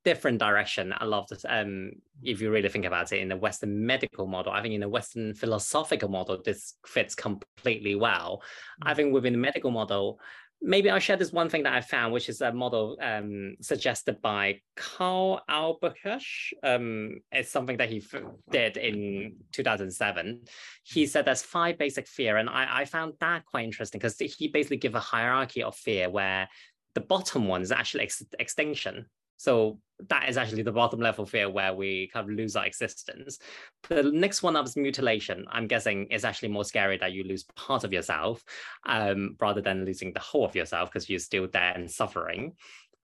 different 0.05 0.39
direction. 0.39 0.93
I 0.97 1.05
love 1.05 1.27
this. 1.29 1.45
Um, 1.49 1.93
if 2.23 2.41
you 2.41 2.51
really 2.51 2.69
think 2.69 2.85
about 2.85 3.13
it, 3.13 3.21
in 3.21 3.29
the 3.29 3.37
Western 3.37 3.85
medical 3.87 4.27
model, 4.27 4.53
I 4.53 4.63
think 4.63 4.75
in 4.75 4.81
the 4.81 4.89
Western 4.89 5.35
philosophical 5.35 6.09
model, 6.09 6.41
this 6.45 6.75
fits 6.87 7.15
completely 7.15 7.95
well. 7.95 8.43
Mm-hmm. 8.43 8.89
I 8.89 8.95
think 8.95 9.13
within 9.13 9.33
the 9.33 9.39
medical 9.39 9.71
model, 9.71 10.19
maybe 10.63 10.89
I'll 10.89 11.01
share 11.01 11.17
this 11.17 11.33
one 11.33 11.49
thing 11.49 11.65
that 11.65 11.75
I 11.75 11.81
found, 11.81 12.13
which 12.13 12.29
is 12.29 12.41
a 12.41 12.53
model 12.53 12.97
um, 13.03 13.57
suggested 13.61 14.23
by 14.23 14.61
Karl 14.77 15.41
Albrecht. 15.49 16.55
Um, 16.63 17.21
it's 17.33 17.51
something 17.51 17.77
that 17.79 17.91
he 17.91 17.99
f- 17.99 18.23
did 18.51 18.77
in 18.77 19.37
2007. 19.53 20.43
He 20.85 21.07
said 21.07 21.25
there's 21.25 21.43
five 21.43 21.79
basic 21.79 22.07
fear, 22.07 22.37
and 22.37 22.49
I, 22.49 22.81
I 22.81 22.85
found 22.85 23.15
that 23.21 23.45
quite 23.45 23.65
interesting 23.65 23.99
because 23.99 24.17
he 24.19 24.49
basically 24.49 24.77
give 24.77 24.95
a 24.95 25.01
hierarchy 25.01 25.63
of 25.63 25.75
fear 25.75 26.09
where 26.09 26.49
the 26.95 27.01
bottom 27.01 27.49
one 27.49 27.63
is 27.63 27.73
actually 27.73 28.05
ex- 28.05 28.23
extinction. 28.39 29.07
So 29.43 29.81
that 30.09 30.29
is 30.29 30.37
actually 30.37 30.63
the 30.63 30.71
bottom 30.71 31.01
level 31.01 31.27
fear 31.27 31.51
where 31.51 31.75
we 31.75 32.09
kind 32.13 32.31
of 32.31 32.37
lose 32.37 32.55
our 32.55 32.65
existence. 32.65 33.41
The 33.89 34.05
next 34.05 34.45
one 34.45 34.55
up 34.55 34.67
is 34.67 34.77
mutilation. 34.77 35.47
I'm 35.51 35.67
guessing 35.67 36.07
is 36.13 36.25
actually 36.25 36.51
more 36.51 36.65
scary 36.65 36.97
that 36.99 37.11
you 37.11 37.25
lose 37.25 37.43
part 37.57 37.83
of 37.83 37.93
yourself 37.93 38.45
um, 38.87 39.35
rather 39.41 39.61
than 39.61 39.85
losing 39.85 40.13
the 40.13 40.21
whole 40.21 40.45
of 40.45 40.55
yourself 40.55 40.91
because 40.91 41.11
you're 41.11 41.19
still 41.19 41.49
there 41.53 41.73
and 41.73 41.91
suffering. 41.91 42.53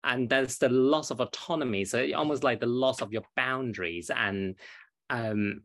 And 0.03 0.29
there's 0.29 0.59
the 0.59 0.69
loss 0.69 1.09
of 1.09 1.21
autonomy. 1.21 1.85
So 1.85 2.07
almost 2.15 2.43
like 2.43 2.59
the 2.59 2.67
loss 2.67 3.01
of 3.01 3.11
your 3.11 3.23
boundaries 3.35 4.11
and 4.15 4.59
um, 5.09 5.61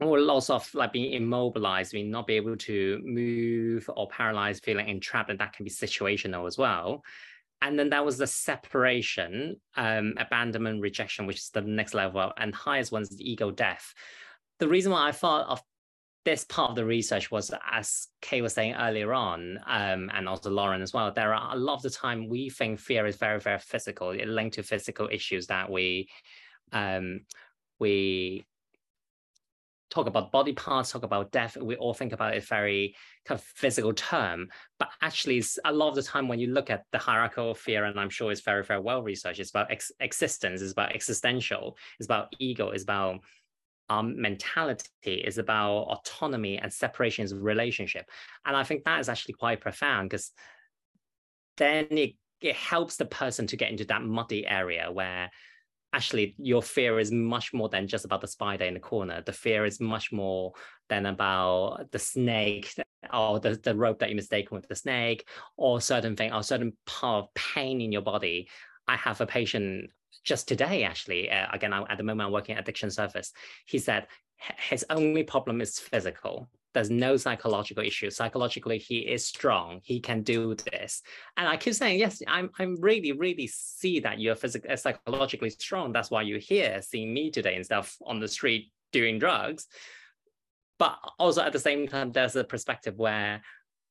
or 0.00 0.20
loss 0.20 0.48
of 0.48 0.72
like 0.74 0.92
being 0.92 1.12
immobilized, 1.14 1.90
being 1.90 2.08
not 2.08 2.28
be 2.28 2.34
able 2.34 2.56
to 2.56 3.00
move 3.02 3.90
or 3.96 4.06
paralyzed, 4.06 4.64
feeling 4.64 4.88
entrapped, 4.88 5.30
and 5.30 5.40
that 5.40 5.54
can 5.54 5.64
be 5.64 5.72
situational 5.72 6.46
as 6.46 6.56
well 6.56 7.02
and 7.60 7.78
then 7.78 7.90
that 7.90 8.04
was 8.04 8.18
the 8.18 8.26
separation, 8.26 9.56
um, 9.76 10.14
abandonment, 10.16 10.80
rejection, 10.80 11.26
which 11.26 11.38
is 11.38 11.50
the 11.50 11.60
next 11.60 11.94
level, 11.94 12.32
and 12.36 12.54
highest 12.54 12.92
one 12.92 13.02
is 13.02 13.10
the 13.10 13.30
ego 13.30 13.50
death. 13.50 13.94
The 14.58 14.68
reason 14.68 14.92
why 14.92 15.08
I 15.08 15.12
thought 15.12 15.46
of 15.48 15.62
this 16.24 16.44
part 16.44 16.70
of 16.70 16.76
the 16.76 16.84
research 16.84 17.30
was, 17.30 17.50
as 17.70 18.08
Kate 18.20 18.42
was 18.42 18.52
saying 18.52 18.74
earlier 18.74 19.12
on, 19.14 19.58
um, 19.66 20.10
and 20.12 20.28
also 20.28 20.50
Lauren 20.50 20.82
as 20.82 20.92
well, 20.92 21.10
there 21.10 21.34
are 21.34 21.54
a 21.54 21.58
lot 21.58 21.76
of 21.76 21.82
the 21.82 21.90
time 21.90 22.28
we 22.28 22.50
think 22.50 22.78
fear 22.78 23.06
is 23.06 23.16
very, 23.16 23.40
very 23.40 23.58
physical, 23.58 24.10
it 24.10 24.28
linked 24.28 24.54
to 24.54 24.62
physical 24.62 25.08
issues 25.10 25.46
that 25.46 25.70
we 25.70 26.08
um, 26.72 27.20
we 27.78 28.44
talk 29.90 30.06
about 30.06 30.30
body 30.30 30.52
parts, 30.52 30.92
talk 30.92 31.02
about 31.02 31.32
death, 31.32 31.56
we 31.56 31.76
all 31.76 31.94
think 31.94 32.12
about 32.12 32.34
it 32.34 32.44
very 32.44 32.94
kind 33.26 33.38
of 33.38 33.44
physical 33.44 33.92
term. 33.92 34.48
But 34.78 34.90
actually, 35.00 35.42
a 35.64 35.72
lot 35.72 35.88
of 35.88 35.94
the 35.94 36.02
time 36.02 36.28
when 36.28 36.38
you 36.38 36.48
look 36.48 36.70
at 36.70 36.84
the 36.92 36.98
hierarchical 36.98 37.54
fear, 37.54 37.84
and 37.84 37.98
I'm 37.98 38.10
sure 38.10 38.30
it's 38.30 38.42
very, 38.42 38.64
very 38.64 38.80
well 38.80 39.02
researched, 39.02 39.40
it's 39.40 39.50
about 39.50 39.70
ex- 39.70 39.92
existence, 40.00 40.60
it's 40.60 40.72
about 40.72 40.94
existential, 40.94 41.76
it's 41.98 42.06
about 42.06 42.34
ego, 42.38 42.70
it's 42.70 42.82
about 42.82 43.20
um, 43.88 44.20
mentality, 44.20 44.90
it's 45.04 45.38
about 45.38 45.84
autonomy 45.84 46.58
and 46.58 46.72
separation 46.72 47.24
is 47.24 47.34
relationship. 47.34 48.06
And 48.44 48.56
I 48.56 48.64
think 48.64 48.84
that 48.84 49.00
is 49.00 49.08
actually 49.08 49.34
quite 49.34 49.60
profound 49.60 50.10
because 50.10 50.32
then 51.56 51.86
it, 51.90 52.14
it 52.40 52.54
helps 52.54 52.96
the 52.96 53.06
person 53.06 53.46
to 53.48 53.56
get 53.56 53.70
into 53.70 53.84
that 53.86 54.02
muddy 54.02 54.46
area 54.46 54.90
where 54.92 55.30
actually 55.92 56.34
your 56.38 56.62
fear 56.62 56.98
is 56.98 57.10
much 57.10 57.52
more 57.52 57.68
than 57.68 57.86
just 57.86 58.04
about 58.04 58.20
the 58.20 58.26
spider 58.26 58.64
in 58.64 58.74
the 58.74 58.80
corner. 58.80 59.22
The 59.22 59.32
fear 59.32 59.64
is 59.64 59.80
much 59.80 60.12
more 60.12 60.52
than 60.88 61.06
about 61.06 61.90
the 61.92 61.98
snake 61.98 62.74
or 63.12 63.40
the, 63.40 63.58
the 63.62 63.74
rope 63.74 64.00
that 64.00 64.10
you 64.10 64.16
mistaken 64.16 64.56
with 64.56 64.68
the 64.68 64.74
snake 64.74 65.26
or 65.56 65.80
certain 65.80 66.16
thing 66.16 66.32
or 66.32 66.42
certain 66.42 66.76
part 66.86 67.24
of 67.24 67.34
pain 67.34 67.80
in 67.80 67.92
your 67.92 68.02
body. 68.02 68.48
I 68.86 68.96
have 68.96 69.20
a 69.20 69.26
patient 69.26 69.90
just 70.24 70.48
today 70.48 70.82
actually 70.84 71.30
uh, 71.30 71.46
again 71.52 71.72
I, 71.72 71.82
at 71.88 71.96
the 71.96 72.04
moment 72.04 72.26
i'm 72.26 72.32
working 72.32 72.56
at 72.56 72.60
addiction 72.60 72.90
service. 72.90 73.32
He 73.66 73.78
said 73.78 74.06
his 74.68 74.84
only 74.90 75.22
problem 75.22 75.60
is 75.60 75.78
physical 75.78 76.48
there's 76.78 76.90
no 76.90 77.16
psychological 77.16 77.82
issue. 77.82 78.08
Psychologically, 78.08 78.78
he 78.78 78.98
is 78.98 79.26
strong. 79.26 79.80
He 79.82 79.98
can 79.98 80.22
do 80.22 80.54
this. 80.54 81.02
And 81.36 81.48
I 81.48 81.56
keep 81.56 81.74
saying, 81.74 81.98
yes, 81.98 82.22
I'm 82.28 82.50
I'm 82.56 82.80
really, 82.80 83.10
really 83.10 83.48
see 83.48 83.98
that 83.98 84.20
you're 84.20 84.36
physically 84.36 84.70
uh, 84.70 84.76
psychologically 84.76 85.50
strong. 85.50 85.90
That's 85.92 86.08
why 86.08 86.22
you're 86.22 86.38
here 86.38 86.80
seeing 86.80 87.12
me 87.12 87.32
today 87.32 87.56
instead 87.56 87.78
of 87.78 87.92
on 88.06 88.20
the 88.20 88.28
street 88.28 88.70
doing 88.92 89.18
drugs. 89.18 89.66
But 90.78 90.96
also 91.18 91.42
at 91.42 91.52
the 91.52 91.58
same 91.58 91.88
time, 91.88 92.12
there's 92.12 92.36
a 92.36 92.44
perspective 92.44 92.96
where 92.96 93.42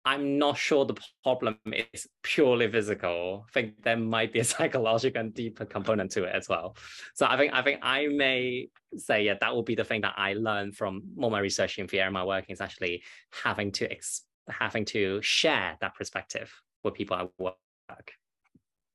I'm 0.07 0.37
not 0.37 0.57
sure 0.57 0.85
the 0.85 0.95
problem 1.21 1.57
is 1.65 2.07
purely 2.23 2.71
physical. 2.71 3.45
I 3.49 3.51
think 3.51 3.83
there 3.83 3.97
might 3.97 4.31
be 4.31 4.39
a 4.39 4.43
psychological 4.53 5.19
and 5.19 5.33
deeper 5.33 5.65
component 5.65 6.11
to 6.11 6.23
it 6.23 6.33
as 6.33 6.47
well. 6.47 6.77
So 7.13 7.25
I 7.29 7.35
think 7.35 7.53
I 7.53 7.61
think 7.61 7.81
I 7.83 8.07
may 8.07 8.69
say 8.95 9.25
yeah, 9.25 9.35
that 9.41 9.53
will 9.53 9.63
be 9.63 9.75
the 9.75 9.83
thing 9.83 10.01
that 10.01 10.13
I 10.15 10.33
learned 10.33 10.77
from 10.77 11.03
all 11.21 11.29
my 11.29 11.39
research 11.39 11.77
in 11.77 11.89
fear 11.89 12.05
and 12.05 12.13
my 12.13 12.23
working 12.23 12.53
is 12.53 12.61
actually 12.61 13.03
having 13.43 13.69
to 13.73 13.91
ex- 13.91 14.23
having 14.47 14.85
to 14.85 15.21
share 15.21 15.77
that 15.81 15.95
perspective 15.95 16.53
with 16.85 16.93
people 16.93 17.17
I 17.17 17.27
work. 17.37 17.57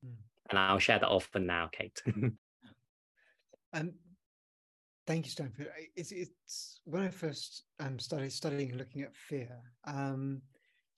Mm. 0.04 0.14
And 0.48 0.58
I'll 0.58 0.78
share 0.78 0.98
that 0.98 1.08
often 1.08 1.44
now, 1.44 1.68
Kate. 1.70 2.02
um, 3.74 3.92
thank 5.06 5.26
you, 5.26 5.30
Stanford. 5.30 5.68
It's, 5.94 6.10
it's 6.10 6.80
when 6.84 7.02
I 7.02 7.10
first 7.10 7.64
um, 7.80 7.98
started 7.98 8.32
studying 8.32 8.70
and 8.70 8.78
looking 8.78 9.02
at 9.02 9.14
fear. 9.14 9.58
Um, 9.84 10.40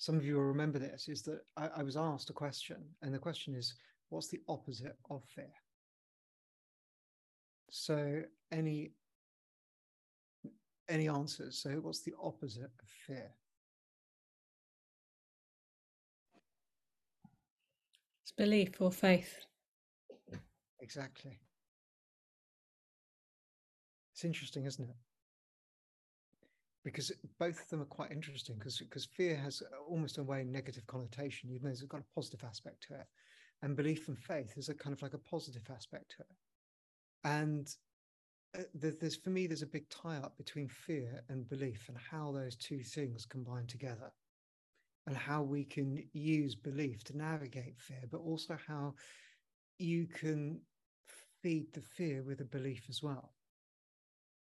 some 0.05 0.19
of 0.19 0.25
you 0.27 0.35
will 0.35 0.43
remember 0.43 0.79
this, 0.79 1.09
is 1.09 1.23
that 1.23 1.41
I, 1.57 1.69
I 1.79 1.83
was 1.83 1.97
asked 1.97 2.29
a 2.29 2.35
question, 2.35 2.77
and 3.01 3.15
the 3.15 3.19
question 3.19 3.55
is, 3.55 3.73
what's 4.11 4.29
the 4.29 4.43
opposite 4.51 4.99
of 5.11 5.23
fear? 5.35 5.51
So 7.71 8.21
any 8.53 8.93
any 10.91 11.09
answers? 11.09 11.57
So 11.57 11.71
what's 11.81 12.03
the 12.03 12.13
opposite 12.23 12.65
of 12.65 12.89
fear? 13.07 13.31
It's 18.23 18.33
belief 18.33 18.83
or 18.83 18.93
faith. 18.93 19.47
Exactly. 20.81 21.41
It's 24.13 24.25
interesting, 24.27 24.67
isn't 24.67 24.85
it? 24.85 24.97
Because 26.85 27.11
both 27.39 27.61
of 27.61 27.69
them 27.71 27.81
are 27.81 27.87
quite 27.87 28.13
interesting 28.13 28.57
because 28.57 28.79
because 28.79 29.07
fear 29.07 29.37
has 29.37 29.63
almost 29.89 30.19
a 30.19 30.23
way 30.23 30.45
negative 30.45 30.87
connotation. 30.87 31.51
Even 31.51 31.65
though 31.65 31.71
it's 31.71 31.83
got 31.83 32.01
a 32.01 32.15
positive 32.15 32.45
aspect 32.45 32.85
to 32.89 32.95
it. 32.95 33.07
And 33.63 33.77
belief 33.77 34.09
and 34.09 34.19
faith 34.19 34.53
is 34.57 34.69
a 34.69 34.75
kind 34.75 34.95
of 34.95 35.01
like 35.01 35.15
a 35.15 35.19
positive 35.19 35.63
aspect 35.75 36.15
to 36.17 36.23
it. 36.23 36.37
And 37.25 37.75
uh, 38.59 38.91
there's 39.01 39.17
for 39.17 39.31
me 39.31 39.47
there's 39.47 39.63
a 39.63 39.67
big 39.67 39.89
tie 39.89 40.19
up 40.19 40.37
between 40.37 40.69
fear 40.69 41.25
and 41.31 41.49
belief 41.49 41.87
and 41.89 41.97
how 41.99 42.31
those 42.33 42.57
two 42.57 42.81
things 42.81 43.25
combine 43.25 43.67
together 43.67 44.13
and 45.07 45.17
how 45.17 45.43
we 45.43 45.65
can 45.65 46.03
use 46.13 46.55
belief 46.55 47.03
to 47.05 47.17
navigate 47.17 47.79
fear 47.79 48.03
but 48.11 48.21
also 48.21 48.57
how 48.67 48.95
you 49.79 50.07
can 50.07 50.61
feed 51.43 51.73
the 51.73 51.81
fear 51.81 52.23
with 52.23 52.41
a 52.41 52.45
belief 52.45 52.85
as 52.89 53.03
well. 53.03 53.33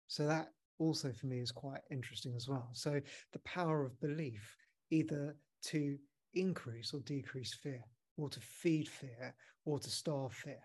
So 0.09 0.26
that 0.26 0.53
also 0.82 1.12
for 1.12 1.26
me 1.26 1.38
is 1.38 1.52
quite 1.52 1.80
interesting 1.90 2.34
as 2.36 2.48
well. 2.48 2.68
So 2.72 3.00
the 3.32 3.38
power 3.40 3.84
of 3.84 4.00
belief, 4.00 4.56
either 4.90 5.36
to 5.66 5.96
increase 6.34 6.92
or 6.92 7.00
decrease 7.00 7.54
fear, 7.54 7.84
or 8.16 8.28
to 8.28 8.40
feed 8.40 8.88
fear, 8.88 9.34
or 9.64 9.78
to 9.78 9.90
starve 9.90 10.34
fear. 10.34 10.60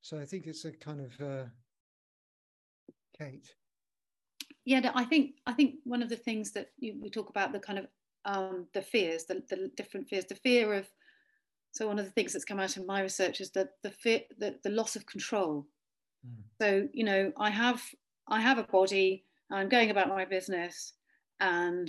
So 0.00 0.18
I 0.18 0.24
think 0.24 0.46
it's 0.46 0.64
a 0.64 0.72
kind 0.72 1.00
of 1.00 1.20
uh, 1.20 1.44
Kate. 3.18 3.54
Yeah, 4.64 4.90
I 4.94 5.04
think 5.04 5.36
I 5.46 5.52
think 5.52 5.76
one 5.84 6.02
of 6.02 6.08
the 6.08 6.16
things 6.16 6.52
that 6.52 6.70
you, 6.78 6.94
we 7.00 7.10
talk 7.10 7.28
about 7.28 7.52
the 7.52 7.58
kind 7.58 7.78
of 7.78 7.86
um, 8.24 8.66
the 8.72 8.82
fears, 8.82 9.24
the, 9.24 9.42
the 9.48 9.70
different 9.76 10.08
fears, 10.08 10.24
the 10.26 10.34
fear 10.36 10.74
of. 10.74 10.88
So 11.72 11.86
one 11.86 11.98
of 11.98 12.06
the 12.06 12.10
things 12.12 12.32
that's 12.32 12.44
come 12.44 12.58
out 12.58 12.76
in 12.76 12.86
my 12.86 13.02
research 13.02 13.40
is 13.40 13.50
that 13.50 13.68
the 13.82 13.90
fear, 13.90 14.20
the, 14.38 14.56
the 14.62 14.70
loss 14.70 14.96
of 14.96 15.04
control. 15.04 15.66
Mm. 16.26 16.42
So 16.60 16.88
you 16.92 17.04
know, 17.04 17.32
I 17.36 17.50
have 17.50 17.82
I 18.28 18.40
have 18.40 18.58
a 18.58 18.64
body, 18.64 19.24
I'm 19.50 19.68
going 19.68 19.90
about 19.90 20.08
my 20.08 20.24
business, 20.24 20.94
and 21.40 21.88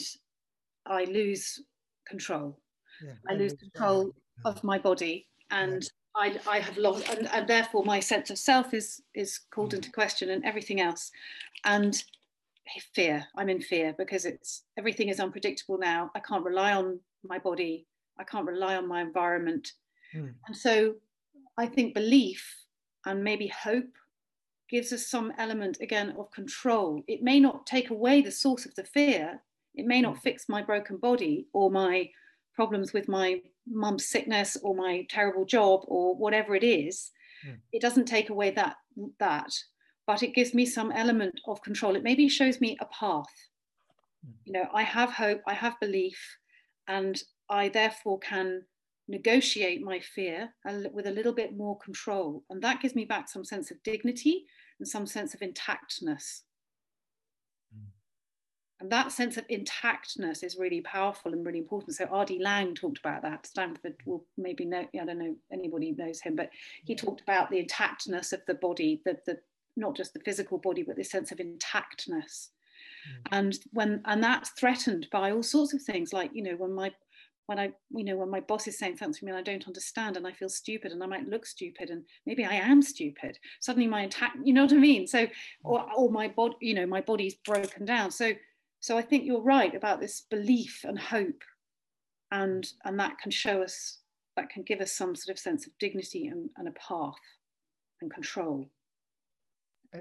I 0.85 1.05
lose 1.05 1.61
control. 2.07 2.59
Yeah, 3.03 3.13
I 3.29 3.33
lose 3.33 3.53
control 3.53 4.13
of 4.45 4.63
my 4.63 4.77
body, 4.77 5.27
and 5.51 5.83
yeah. 5.83 6.39
I, 6.47 6.57
I 6.57 6.59
have 6.59 6.77
lost, 6.77 7.09
and, 7.09 7.27
and, 7.27 7.47
therefore 7.47 7.83
my 7.83 7.99
sense 7.99 8.29
of 8.29 8.37
self 8.37 8.73
is 8.73 9.01
is 9.13 9.39
called 9.51 9.71
mm. 9.71 9.77
into 9.77 9.91
question, 9.91 10.29
and 10.29 10.43
everything 10.45 10.81
else, 10.81 11.11
and 11.65 12.03
fear. 12.93 13.25
I'm 13.35 13.49
in 13.49 13.61
fear 13.61 13.95
because 13.97 14.25
it's 14.25 14.63
everything 14.77 15.09
is 15.09 15.19
unpredictable 15.19 15.77
now. 15.77 16.11
I 16.15 16.19
can't 16.19 16.43
rely 16.43 16.73
on 16.73 16.99
my 17.23 17.39
body. 17.39 17.85
I 18.19 18.23
can't 18.23 18.45
rely 18.45 18.75
on 18.75 18.87
my 18.87 19.01
environment, 19.01 19.73
mm. 20.15 20.33
and 20.47 20.55
so 20.55 20.95
I 21.57 21.65
think 21.65 21.93
belief 21.93 22.43
and 23.05 23.23
maybe 23.23 23.47
hope 23.47 23.89
gives 24.69 24.91
us 24.91 25.07
some 25.07 25.33
element 25.37 25.77
again 25.81 26.15
of 26.17 26.31
control. 26.31 27.03
It 27.07 27.23
may 27.23 27.39
not 27.39 27.65
take 27.65 27.89
away 27.89 28.21
the 28.21 28.31
source 28.31 28.65
of 28.65 28.75
the 28.75 28.83
fear, 28.83 29.41
It 29.75 29.85
may 29.85 30.01
not 30.01 30.21
fix 30.23 30.49
my 30.49 30.61
broken 30.63 30.97
body 30.97 31.47
or 31.53 31.69
my 31.69 32.09
problems 32.55 32.93
with 32.93 33.07
my 33.07 33.41
mum's 33.67 34.05
sickness 34.05 34.57
or 34.63 34.75
my 34.75 35.05
terrible 35.09 35.45
job 35.45 35.81
or 35.87 36.15
whatever 36.15 36.55
it 36.55 36.63
is. 36.63 37.11
Mm. 37.47 37.59
It 37.71 37.81
doesn't 37.81 38.05
take 38.05 38.29
away 38.29 38.51
that 38.51 38.75
that, 39.19 39.53
but 40.07 40.23
it 40.23 40.33
gives 40.33 40.53
me 40.53 40.65
some 40.65 40.91
element 40.91 41.39
of 41.47 41.61
control. 41.61 41.95
It 41.95 42.03
maybe 42.03 42.27
shows 42.27 42.59
me 42.59 42.77
a 42.81 42.85
path. 42.85 43.33
Mm. 44.25 44.33
You 44.45 44.53
know, 44.53 44.65
I 44.73 44.83
have 44.83 45.11
hope, 45.11 45.41
I 45.47 45.53
have 45.53 45.79
belief, 45.79 46.19
and 46.87 47.21
I 47.49 47.69
therefore 47.69 48.19
can 48.19 48.63
negotiate 49.07 49.81
my 49.81 49.99
fear 49.99 50.53
with 50.91 51.07
a 51.07 51.11
little 51.11 51.33
bit 51.33 51.55
more 51.55 51.77
control. 51.79 52.43
And 52.49 52.61
that 52.61 52.81
gives 52.81 52.95
me 52.95 53.05
back 53.05 53.29
some 53.29 53.45
sense 53.45 53.71
of 53.71 53.81
dignity 53.83 54.45
and 54.79 54.87
some 54.87 55.05
sense 55.05 55.33
of 55.33 55.39
intactness. 55.39 56.41
Mm. 57.73 57.87
And 58.81 58.91
that 58.91 59.11
sense 59.11 59.37
of 59.37 59.47
intactness 59.47 60.43
is 60.43 60.57
really 60.59 60.81
powerful 60.81 61.33
and 61.33 61.45
really 61.45 61.59
important. 61.59 61.95
So 61.95 62.05
R.D. 62.11 62.39
Laing 62.41 62.75
talked 62.75 62.99
about 62.99 63.21
that. 63.21 63.47
Stanford 63.47 63.95
will 64.05 64.25
maybe 64.37 64.65
know, 64.65 64.85
I 64.99 65.05
don't 65.05 65.19
know 65.19 65.35
anybody 65.51 65.93
knows 65.97 66.21
him, 66.21 66.35
but 66.35 66.49
he 66.83 66.95
talked 66.95 67.21
about 67.21 67.49
the 67.49 67.63
intactness 67.63 68.33
of 68.33 68.41
the 68.45 68.55
body, 68.55 69.01
the, 69.05 69.17
the 69.25 69.39
not 69.77 69.95
just 69.95 70.13
the 70.13 70.19
physical 70.19 70.57
body, 70.57 70.83
but 70.83 70.97
this 70.97 71.11
sense 71.11 71.31
of 71.31 71.37
intactness. 71.37 72.49
Mm. 73.07 73.27
And 73.31 73.59
when 73.71 74.01
and 74.05 74.21
that's 74.21 74.49
threatened 74.49 75.07
by 75.11 75.31
all 75.31 75.43
sorts 75.43 75.73
of 75.73 75.81
things, 75.81 76.11
like 76.11 76.31
you 76.33 76.43
know, 76.43 76.55
when 76.57 76.73
my 76.73 76.91
when 77.47 77.59
I, 77.59 77.71
you 77.89 78.03
know, 78.03 78.17
when 78.17 78.29
my 78.29 78.41
boss 78.41 78.67
is 78.67 78.77
saying 78.77 78.97
something 78.97 79.17
to 79.19 79.25
me 79.25 79.31
and 79.31 79.39
I 79.39 79.41
don't 79.41 79.67
understand 79.67 80.17
and 80.17 80.27
I 80.27 80.33
feel 80.33 80.49
stupid 80.49 80.91
and 80.91 81.01
I 81.01 81.07
might 81.07 81.27
look 81.27 81.45
stupid 81.45 81.89
and 81.89 82.03
maybe 82.25 82.45
I 82.45 82.55
am 82.55 82.81
stupid. 82.81 83.39
Suddenly 83.61 83.87
my 83.87 84.03
attack, 84.03 84.33
you 84.43 84.53
know 84.53 84.63
what 84.63 84.73
I 84.73 84.77
mean? 84.77 85.07
So, 85.07 85.27
or, 85.63 85.79
mm. 85.79 85.89
or 85.95 86.11
my 86.11 86.27
body, 86.27 86.55
you 86.61 86.73
know, 86.73 86.85
my 86.85 87.01
body's 87.01 87.35
broken 87.45 87.85
down. 87.85 88.11
So, 88.11 88.33
so 88.81 88.97
I 88.97 89.01
think 89.01 89.25
you're 89.25 89.41
right 89.41 89.73
about 89.73 89.99
this 89.99 90.21
belief 90.29 90.81
and 90.83 90.99
hope, 90.99 91.41
and 92.31 92.67
and 92.85 92.99
that 92.99 93.17
can 93.17 93.31
show 93.31 93.63
us, 93.63 94.01
that 94.35 94.49
can 94.49 94.63
give 94.63 94.81
us 94.81 94.91
some 94.91 95.15
sort 95.15 95.35
of 95.35 95.39
sense 95.39 95.65
of 95.65 95.73
dignity 95.79 96.27
and, 96.27 96.49
and 96.57 96.67
a 96.67 96.71
path 96.71 97.15
and 98.01 98.13
control. 98.13 98.69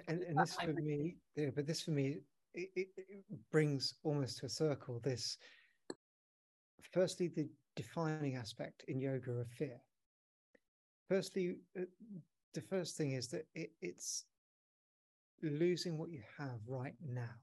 And, 0.08 0.22
and 0.22 0.36
this 0.38 0.56
for 0.56 0.72
me, 0.72 1.16
yeah, 1.36 1.50
but 1.54 1.66
this 1.66 1.80
for 1.82 1.92
me, 1.92 2.18
it, 2.54 2.68
it 2.74 2.88
brings 3.50 3.94
almost 4.02 4.38
to 4.38 4.46
a 4.46 4.48
circle 4.48 5.00
this 5.02 5.38
firstly, 6.92 7.28
the 7.28 7.48
defining 7.74 8.36
aspect 8.36 8.84
in 8.88 9.00
yoga 9.00 9.32
of 9.32 9.48
fear. 9.48 9.80
Firstly, 11.08 11.56
uh, 11.78 11.82
the 12.54 12.60
first 12.60 12.96
thing 12.96 13.12
is 13.12 13.28
that 13.28 13.46
it, 13.54 13.70
it's 13.80 14.24
losing 15.42 15.98
what 15.98 16.10
you 16.10 16.22
have 16.38 16.58
right 16.66 16.94
now. 17.06 17.34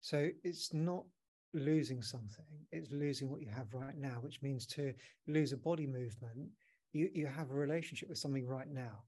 So 0.00 0.28
it's 0.44 0.72
not 0.72 1.04
losing 1.52 2.02
something, 2.02 2.44
it's 2.70 2.90
losing 2.92 3.28
what 3.30 3.40
you 3.40 3.48
have 3.48 3.72
right 3.72 3.96
now, 3.96 4.18
which 4.20 4.40
means 4.42 4.66
to 4.66 4.92
lose 5.26 5.52
a 5.52 5.56
body 5.56 5.86
movement, 5.86 6.48
you, 6.92 7.10
you 7.12 7.26
have 7.26 7.50
a 7.50 7.54
relationship 7.54 8.08
with 8.08 8.18
something 8.18 8.46
right 8.46 8.70
now. 8.70 9.02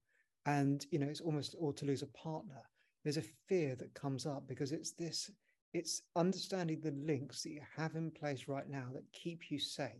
And, 0.46 0.84
you 0.90 0.98
know, 0.98 1.06
it's 1.06 1.20
almost, 1.20 1.54
or 1.58 1.72
to 1.74 1.84
lose 1.84 2.02
a 2.02 2.06
partner. 2.18 2.62
There's 3.04 3.16
a 3.16 3.22
fear 3.48 3.76
that 3.76 3.94
comes 3.94 4.26
up 4.26 4.48
because 4.48 4.72
it's 4.72 4.92
this 4.92 5.30
it's 5.74 6.02
understanding 6.16 6.80
the 6.80 6.92
links 6.92 7.42
that 7.42 7.50
you 7.50 7.60
have 7.76 7.94
in 7.94 8.10
place 8.10 8.48
right 8.48 8.68
now 8.68 8.86
that 8.94 9.12
keep 9.12 9.50
you 9.50 9.58
safe, 9.58 9.90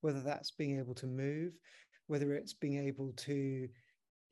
whether 0.00 0.20
that's 0.20 0.50
being 0.50 0.78
able 0.78 0.94
to 0.94 1.06
move, 1.06 1.52
whether 2.06 2.34
it's 2.34 2.54
being 2.54 2.86
able 2.86 3.12
to, 3.16 3.68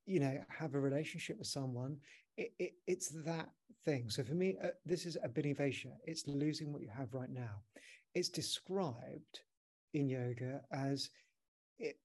you 0.07 0.21
know, 0.21 0.39
have 0.49 0.75
a 0.75 0.81
relationship 0.81 1.39
with 1.39 1.49
someone. 1.49 1.97
It, 2.37 2.53
it, 2.59 2.73
it's 2.87 3.09
that 3.25 3.49
thing. 3.85 4.11
So 4.11 4.23
for 4.23 4.35
me, 4.35 4.57
uh, 4.63 4.69
this 4.85 5.07
is 5.07 5.17
a 5.17 5.29
abhinivesha. 5.29 5.93
It's 6.05 6.27
losing 6.27 6.73
what 6.73 6.83
you 6.83 6.91
have 6.97 7.15
right 7.15 7.31
now. 7.31 7.63
It's 8.15 8.29
described 8.29 9.41
in 9.93 10.09
yoga 10.09 10.61
as 10.73 11.11
it 11.79 11.99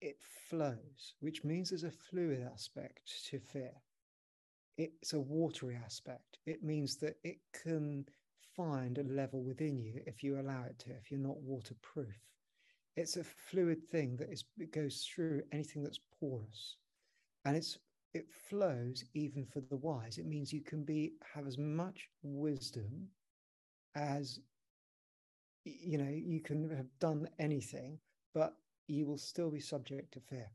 it 0.00 0.16
flows, 0.48 1.14
which 1.20 1.44
means 1.44 1.70
there's 1.70 1.84
a 1.84 1.90
fluid 1.90 2.46
aspect 2.52 3.12
to 3.30 3.38
fear 3.38 3.72
it's 4.78 5.12
a 5.12 5.20
watery 5.20 5.78
aspect. 5.82 6.38
It 6.46 6.62
means 6.62 6.96
that 6.96 7.16
it 7.24 7.38
can 7.62 8.06
find 8.56 8.98
a 8.98 9.04
level 9.04 9.42
within 9.42 9.78
you 9.78 10.00
if 10.06 10.22
you 10.22 10.38
allow 10.38 10.64
it 10.64 10.78
to, 10.80 10.90
if 10.90 11.10
you're 11.10 11.20
not 11.20 11.40
waterproof. 11.42 12.18
It's 12.96 13.16
a 13.16 13.24
fluid 13.24 13.88
thing 13.90 14.16
that 14.16 14.30
is 14.30 14.44
it 14.58 14.72
goes 14.72 15.06
through 15.06 15.42
anything 15.52 15.82
that's 15.82 16.00
porous. 16.20 16.76
And 17.44 17.56
it's 17.56 17.78
it 18.14 18.26
flows 18.30 19.04
even 19.14 19.46
for 19.46 19.60
the 19.60 19.76
wise. 19.76 20.18
It 20.18 20.26
means 20.26 20.52
you 20.52 20.60
can 20.60 20.84
be 20.84 21.12
have 21.34 21.46
as 21.46 21.56
much 21.56 22.08
wisdom 22.22 23.08
as 23.94 24.40
you 25.64 25.98
know, 25.98 26.10
you 26.10 26.40
can 26.40 26.68
have 26.70 26.88
done 26.98 27.28
anything, 27.38 27.98
but 28.34 28.56
you 28.88 29.06
will 29.06 29.18
still 29.18 29.50
be 29.50 29.60
subject 29.60 30.12
to 30.14 30.20
fear. 30.20 30.50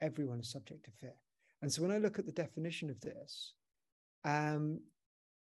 Everyone 0.00 0.40
is 0.40 0.50
subject 0.50 0.84
to 0.84 0.90
fear. 0.92 1.14
And 1.62 1.72
so 1.72 1.82
when 1.82 1.90
I 1.90 1.98
look 1.98 2.18
at 2.18 2.26
the 2.26 2.32
definition 2.32 2.90
of 2.90 3.00
this, 3.00 3.54
um, 4.24 4.80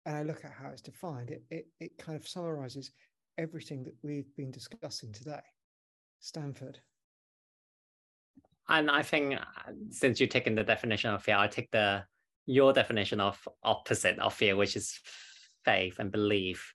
and 0.07 0.17
I 0.17 0.23
look 0.23 0.45
at 0.45 0.53
how 0.53 0.69
it's 0.69 0.83
defined, 0.83 1.31
it, 1.31 1.43
it, 1.51 1.67
it 1.81 1.99
kind 1.99 2.17
of 2.17 2.29
summarizes 2.29 2.91
everything 3.39 3.85
that 3.85 3.95
we've 4.03 4.35
been 4.37 4.51
discussing 4.51 5.13
today. 5.13 5.41
Stanford. 6.21 6.79
And 8.69 8.91
I 8.91 9.03
think 9.03 9.35
uh, 9.35 9.73
since 9.91 10.21
you've 10.21 10.31
taken 10.31 10.55
the 10.55 10.65
definition 10.65 11.11
of 11.11 11.23
fear, 11.23 11.37
I'll 11.37 11.49
take 11.49 11.71
the 11.71 12.05
your 12.47 12.73
definition 12.73 13.21
of 13.21 13.39
opposite 13.63 14.19
of 14.19 14.35
fear, 14.35 14.57
which 14.57 14.77
is 14.77 14.99
faith 15.65 15.99
and 15.99 16.13
belief. 16.13 16.75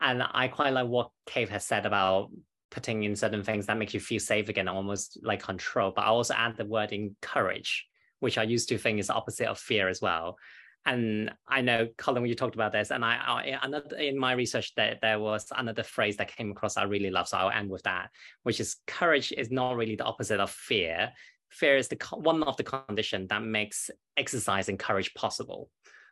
And 0.00 0.22
I 0.22 0.48
quite 0.48 0.72
like 0.72 0.88
what 0.88 1.10
Kate 1.26 1.50
has 1.50 1.64
said 1.64 1.86
about 1.86 2.30
putting 2.70 3.04
in 3.04 3.14
certain 3.14 3.42
things 3.42 3.66
that 3.66 3.76
make 3.76 3.92
you 3.94 4.00
feel 4.00 4.20
safe 4.20 4.48
again, 4.48 4.68
almost 4.68 5.18
like 5.22 5.42
control. 5.42 5.92
But 5.94 6.02
I 6.02 6.08
also 6.08 6.34
add 6.34 6.56
the 6.56 6.64
word 6.64 6.92
encourage 6.92 7.86
which 8.22 8.38
I 8.38 8.44
used 8.44 8.68
to 8.68 8.78
think 8.78 9.00
is 9.00 9.08
the 9.08 9.14
opposite 9.14 9.48
of 9.48 9.58
fear 9.58 9.88
as 9.88 10.00
well. 10.00 10.38
And 10.86 11.32
I 11.48 11.60
know, 11.60 11.88
Colin, 11.96 12.22
when 12.22 12.28
you 12.28 12.36
talked 12.36 12.54
about 12.54 12.72
this, 12.72 12.92
and 12.92 13.04
I, 13.04 13.16
I 13.16 13.58
another 13.62 13.96
in 13.96 14.16
my 14.16 14.32
research 14.32 14.74
that 14.76 15.00
there 15.02 15.18
was 15.18 15.46
another 15.56 15.82
phrase 15.82 16.16
that 16.16 16.34
came 16.34 16.52
across 16.52 16.76
I 16.76 16.84
really 16.84 17.10
love, 17.10 17.26
so 17.26 17.36
I'll 17.36 17.50
end 17.50 17.68
with 17.68 17.82
that, 17.82 18.10
which 18.44 18.60
is 18.60 18.76
courage 18.86 19.32
is 19.36 19.50
not 19.50 19.76
really 19.76 19.96
the 19.96 20.04
opposite 20.04 20.38
of 20.38 20.50
fear. 20.50 21.10
Fear 21.50 21.76
is 21.76 21.88
the 21.88 21.96
one 22.14 22.44
of 22.44 22.56
the 22.56 22.64
condition 22.64 23.26
that 23.28 23.42
makes 23.42 23.90
exercise 24.16 24.68
and 24.68 24.78
courage 24.78 25.12
possible. 25.14 25.68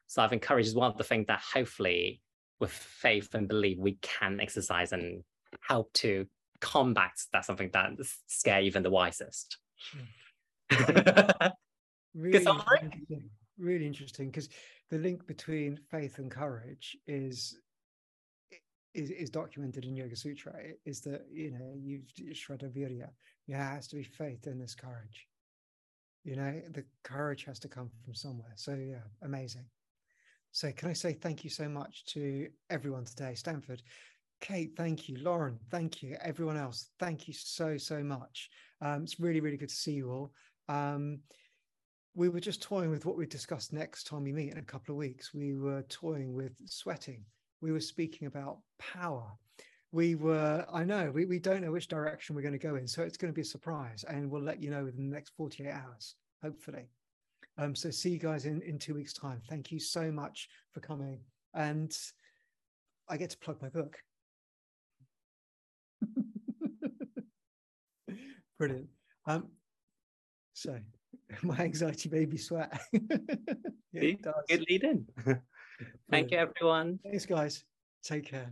So 0.08 0.20
I 0.20 0.26
think 0.26 0.42
courage 0.42 0.66
is 0.66 0.74
one 0.74 0.90
of 0.90 0.98
the 0.98 1.04
things 1.04 1.26
that 1.28 1.40
hopefully, 1.40 2.20
with 2.58 2.72
faith 2.72 3.34
and 3.34 3.46
belief, 3.46 3.78
we 3.78 3.98
can 4.02 4.40
exercise 4.40 4.92
and 4.92 5.22
help 5.60 5.92
to 5.94 6.26
combat 6.60 7.12
that 7.32 7.44
something 7.44 7.70
that 7.72 7.92
scare 8.26 8.62
even 8.62 8.82
the 8.82 8.90
wisest. 8.90 9.58
Mm. 10.72 11.52
really 12.14 12.38
interesting, 12.38 13.30
really 13.58 13.86
interesting 13.86 14.26
because 14.26 14.48
the 14.90 14.98
link 14.98 15.26
between 15.26 15.78
faith 15.90 16.18
and 16.18 16.30
courage 16.30 16.96
is 17.06 17.58
is, 18.92 19.10
is 19.10 19.30
documented 19.30 19.84
in 19.84 19.94
Yoga 19.94 20.16
Sutra 20.16 20.52
is 20.84 21.00
that 21.02 21.26
you 21.32 21.50
know 21.52 21.72
you've 21.76 22.06
Shraddha 22.34 22.70
Virya 22.70 23.08
there 23.46 23.58
has 23.58 23.86
to 23.88 23.96
be 23.96 24.02
faith 24.02 24.46
in 24.46 24.58
this 24.58 24.74
courage. 24.74 25.26
You 26.24 26.36
know 26.36 26.60
the 26.72 26.84
courage 27.04 27.44
has 27.44 27.58
to 27.60 27.68
come 27.68 27.90
from 28.04 28.14
somewhere. 28.14 28.52
So 28.56 28.74
yeah 28.74 29.02
amazing. 29.22 29.64
So 30.52 30.72
can 30.72 30.90
I 30.90 30.94
say 30.94 31.12
thank 31.12 31.44
you 31.44 31.50
so 31.50 31.68
much 31.68 32.04
to 32.06 32.48
everyone 32.68 33.04
today? 33.04 33.34
Stanford 33.34 33.82
Kate 34.40 34.72
thank 34.76 35.08
you. 35.08 35.18
Lauren 35.18 35.58
thank 35.70 36.02
you. 36.02 36.16
Everyone 36.20 36.56
else 36.56 36.90
thank 36.98 37.28
you 37.28 37.34
so 37.34 37.76
so 37.76 38.02
much. 38.02 38.50
Um, 38.80 39.04
it's 39.04 39.20
really 39.20 39.40
really 39.40 39.56
good 39.56 39.68
to 39.68 39.74
see 39.74 39.92
you 39.92 40.10
all. 40.10 40.32
Um, 40.68 41.20
we 42.14 42.28
were 42.28 42.40
just 42.40 42.62
toying 42.62 42.90
with 42.90 43.06
what 43.06 43.16
we 43.16 43.26
discussed 43.26 43.72
next 43.72 44.04
time 44.04 44.24
we 44.24 44.32
meet 44.32 44.52
in 44.52 44.58
a 44.58 44.62
couple 44.62 44.94
of 44.94 44.98
weeks. 44.98 45.32
We 45.32 45.54
were 45.54 45.82
toying 45.82 46.34
with 46.34 46.52
sweating. 46.66 47.24
We 47.60 47.72
were 47.72 47.80
speaking 47.80 48.26
about 48.26 48.58
power. 48.78 49.24
We 49.92 50.14
were, 50.14 50.64
I 50.72 50.84
know, 50.84 51.10
we, 51.12 51.24
we 51.24 51.38
don't 51.38 51.62
know 51.62 51.72
which 51.72 51.88
direction 51.88 52.34
we're 52.34 52.42
going 52.42 52.52
to 52.52 52.58
go 52.58 52.76
in. 52.76 52.86
So 52.86 53.02
it's 53.02 53.16
going 53.16 53.32
to 53.32 53.36
be 53.36 53.42
a 53.42 53.44
surprise. 53.44 54.04
And 54.08 54.30
we'll 54.30 54.42
let 54.42 54.62
you 54.62 54.70
know 54.70 54.84
within 54.84 55.08
the 55.08 55.14
next 55.14 55.32
48 55.36 55.70
hours, 55.70 56.16
hopefully. 56.42 56.88
Um, 57.58 57.74
so 57.74 57.90
see 57.90 58.10
you 58.10 58.18
guys 58.18 58.46
in, 58.46 58.62
in 58.62 58.78
two 58.78 58.94
weeks' 58.94 59.12
time. 59.12 59.40
Thank 59.48 59.70
you 59.70 59.78
so 59.78 60.10
much 60.10 60.48
for 60.72 60.80
coming. 60.80 61.20
And 61.54 61.96
I 63.08 63.16
get 63.16 63.30
to 63.30 63.38
plug 63.38 63.60
my 63.62 63.68
book. 63.68 63.96
Brilliant. 68.58 68.88
Um, 69.26 69.48
so 70.54 70.78
my 71.42 71.58
anxiety 71.58 72.08
baby 72.08 72.36
sweat. 72.36 72.80
yeah, 73.92 74.12
Good 74.48 74.64
lead 74.68 74.84
in. 74.84 75.06
Thank 76.10 76.30
you, 76.30 76.38
everyone. 76.38 76.98
Thanks, 77.02 77.26
guys. 77.26 77.64
Take 78.02 78.26
care. 78.26 78.50